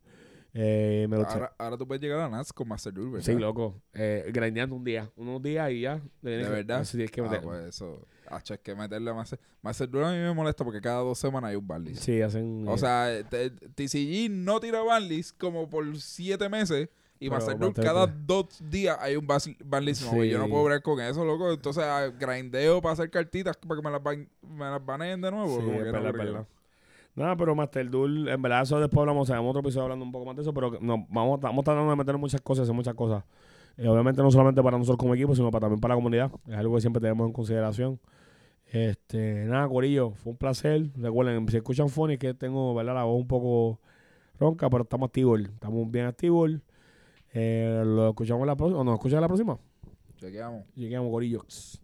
Eh, 0.59 1.07
me. 1.11 1.17
Ahora, 1.17 1.53
ahora 1.59 1.77
tú 1.77 1.87
puedes 1.87 2.01
llegar 2.01 2.19
a 2.19 2.31
Nats 2.31 2.51
con 2.51 2.67
Master 2.67 2.91
Duel, 2.91 3.11
¿verdad? 3.11 3.27
Sí, 3.27 3.35
loco. 3.35 3.83
Eh, 3.93 4.25
grindeando 4.33 4.75
un 4.75 4.85
día, 4.85 5.11
unos 5.15 5.43
días 5.43 5.71
y 5.71 5.83
ya. 5.83 6.01
¿De 6.23 6.39
verdad? 6.49 6.83
Sí, 6.85 7.03
es 7.03 7.11
que 7.11 7.21
ah, 7.21 7.41
pues 7.43 7.67
eso. 7.67 8.07
Hacho, 8.27 8.55
es 8.55 8.61
que 8.61 8.75
meterle 8.75 9.11
a 9.11 9.15
Master, 9.15 9.39
Master 9.61 9.89
Duel 9.89 10.05
a 10.07 10.13
mí 10.13 10.17
me 10.17 10.33
molesta 10.33 10.65
porque 10.65 10.81
cada 10.81 11.01
dos 11.01 11.19
semanas 11.19 11.51
hay 11.51 11.57
un 11.57 11.67
Barley. 11.67 11.95
sí, 11.95 12.23
hacen... 12.23 12.67
O 12.67 12.75
eh, 12.75 12.79
sea, 12.79 13.23
te- 13.29 13.51
TCG 13.51 14.31
no 14.31 14.59
tira 14.59 14.83
Barleys 14.83 15.31
como 15.31 15.69
por 15.69 15.95
siete 16.01 16.49
meses. 16.49 16.89
Y 17.19 17.29
Pero 17.29 17.37
Master 17.37 17.59
Duel 17.59 17.69
Master 17.71 17.85
cada 17.85 18.07
dos 18.07 18.63
días 18.71 18.97
hay 19.01 19.17
un 19.17 19.27
nuevo. 19.27 20.25
Y 20.25 20.31
yo 20.31 20.39
no 20.39 20.45
Sí. 20.45 20.51
puedo 20.51 20.65
bregar 20.65 20.83
con 20.83 21.01
eso, 21.01 21.25
loco. 21.25 21.51
Entonces, 21.51 21.83
ah, 21.85 22.09
grindeo 22.19 22.83
para 22.83 22.93
hacer 22.93 23.11
cartitas 23.11 23.57
para 23.57 23.81
que 23.81 23.85
me 23.85 23.91
las, 23.91 24.03
ban- 24.03 24.29
me 24.43 24.65
las 24.67 24.85
baneen 24.85 25.21
de 25.21 25.31
nuevo. 25.31 25.61
Sí, 25.61 25.67
es 25.71 25.93
verdad. 25.93 26.47
Nada, 27.15 27.35
pero 27.35 27.55
Master 27.55 27.89
Duel, 27.89 28.29
en 28.29 28.43
verdad, 28.43 28.61
eso 28.63 28.79
después 28.79 29.01
hablamos, 29.01 29.23
o 29.23 29.33
sea, 29.33 29.41
en 29.41 29.47
otro 29.47 29.61
episodio 29.61 29.85
hablando 29.85 30.05
un 30.05 30.13
poco 30.13 30.27
más 30.27 30.37
de 30.37 30.43
eso, 30.43 30.53
pero 30.53 30.73
no, 30.83 31.07
vamos, 31.09 31.39
estamos 31.39 31.65
tratando 31.65 31.89
de 31.89 31.97
meter 31.97 32.19
muchas 32.19 32.43
cosas, 32.43 32.65
hacer 32.65 32.75
muchas 32.75 32.93
cosas. 32.95 33.25
Eh, 33.79 33.89
obviamente 33.89 34.21
no 34.23 34.31
solamente 34.31 34.63
para 34.63 34.77
nosotros 34.77 34.99
como 34.99 35.15
equipo, 35.15 35.35
sino 35.35 35.51
para, 35.51 35.63
también 35.63 35.81
para 35.81 35.95
la 35.95 35.97
comunidad. 35.97 36.31
Es 36.47 36.55
algo 36.55 36.75
que 36.75 36.83
siempre 36.83 37.01
tenemos 37.01 37.27
en 37.27 37.33
consideración. 37.33 37.99
Este, 38.71 39.45
nada, 39.47 39.67
Corillo, 39.69 40.11
fue 40.11 40.33
un 40.33 40.37
placer. 40.37 40.91
Recuerden, 40.97 41.49
si 41.49 41.57
escuchan 41.57 41.89
Funny, 41.89 42.19
que 42.19 42.35
tengo, 42.35 42.75
¿verdad? 42.75 42.95
La 42.95 43.05
voz 43.05 43.19
un 43.21 43.29
poco 43.29 43.81
ronca, 44.39 44.69
pero 44.69 44.83
estamos 44.83 45.07
activos. 45.09 45.41
Estamos 45.41 45.91
bien 45.91 46.07
activos. 46.07 46.51
Eh, 47.39 47.83
¿Lo 47.85 48.09
escuchamos 48.09 48.47
la 48.47 48.57
próxima? 48.57 48.81
¿O 48.81 48.85
nos 48.85 48.95
escuchas 48.95 49.21
la 49.21 49.27
próxima? 49.29 49.59
Chequeamos. 50.17 50.65
Chequeamos, 50.75 51.11
gorillos. 51.11 51.83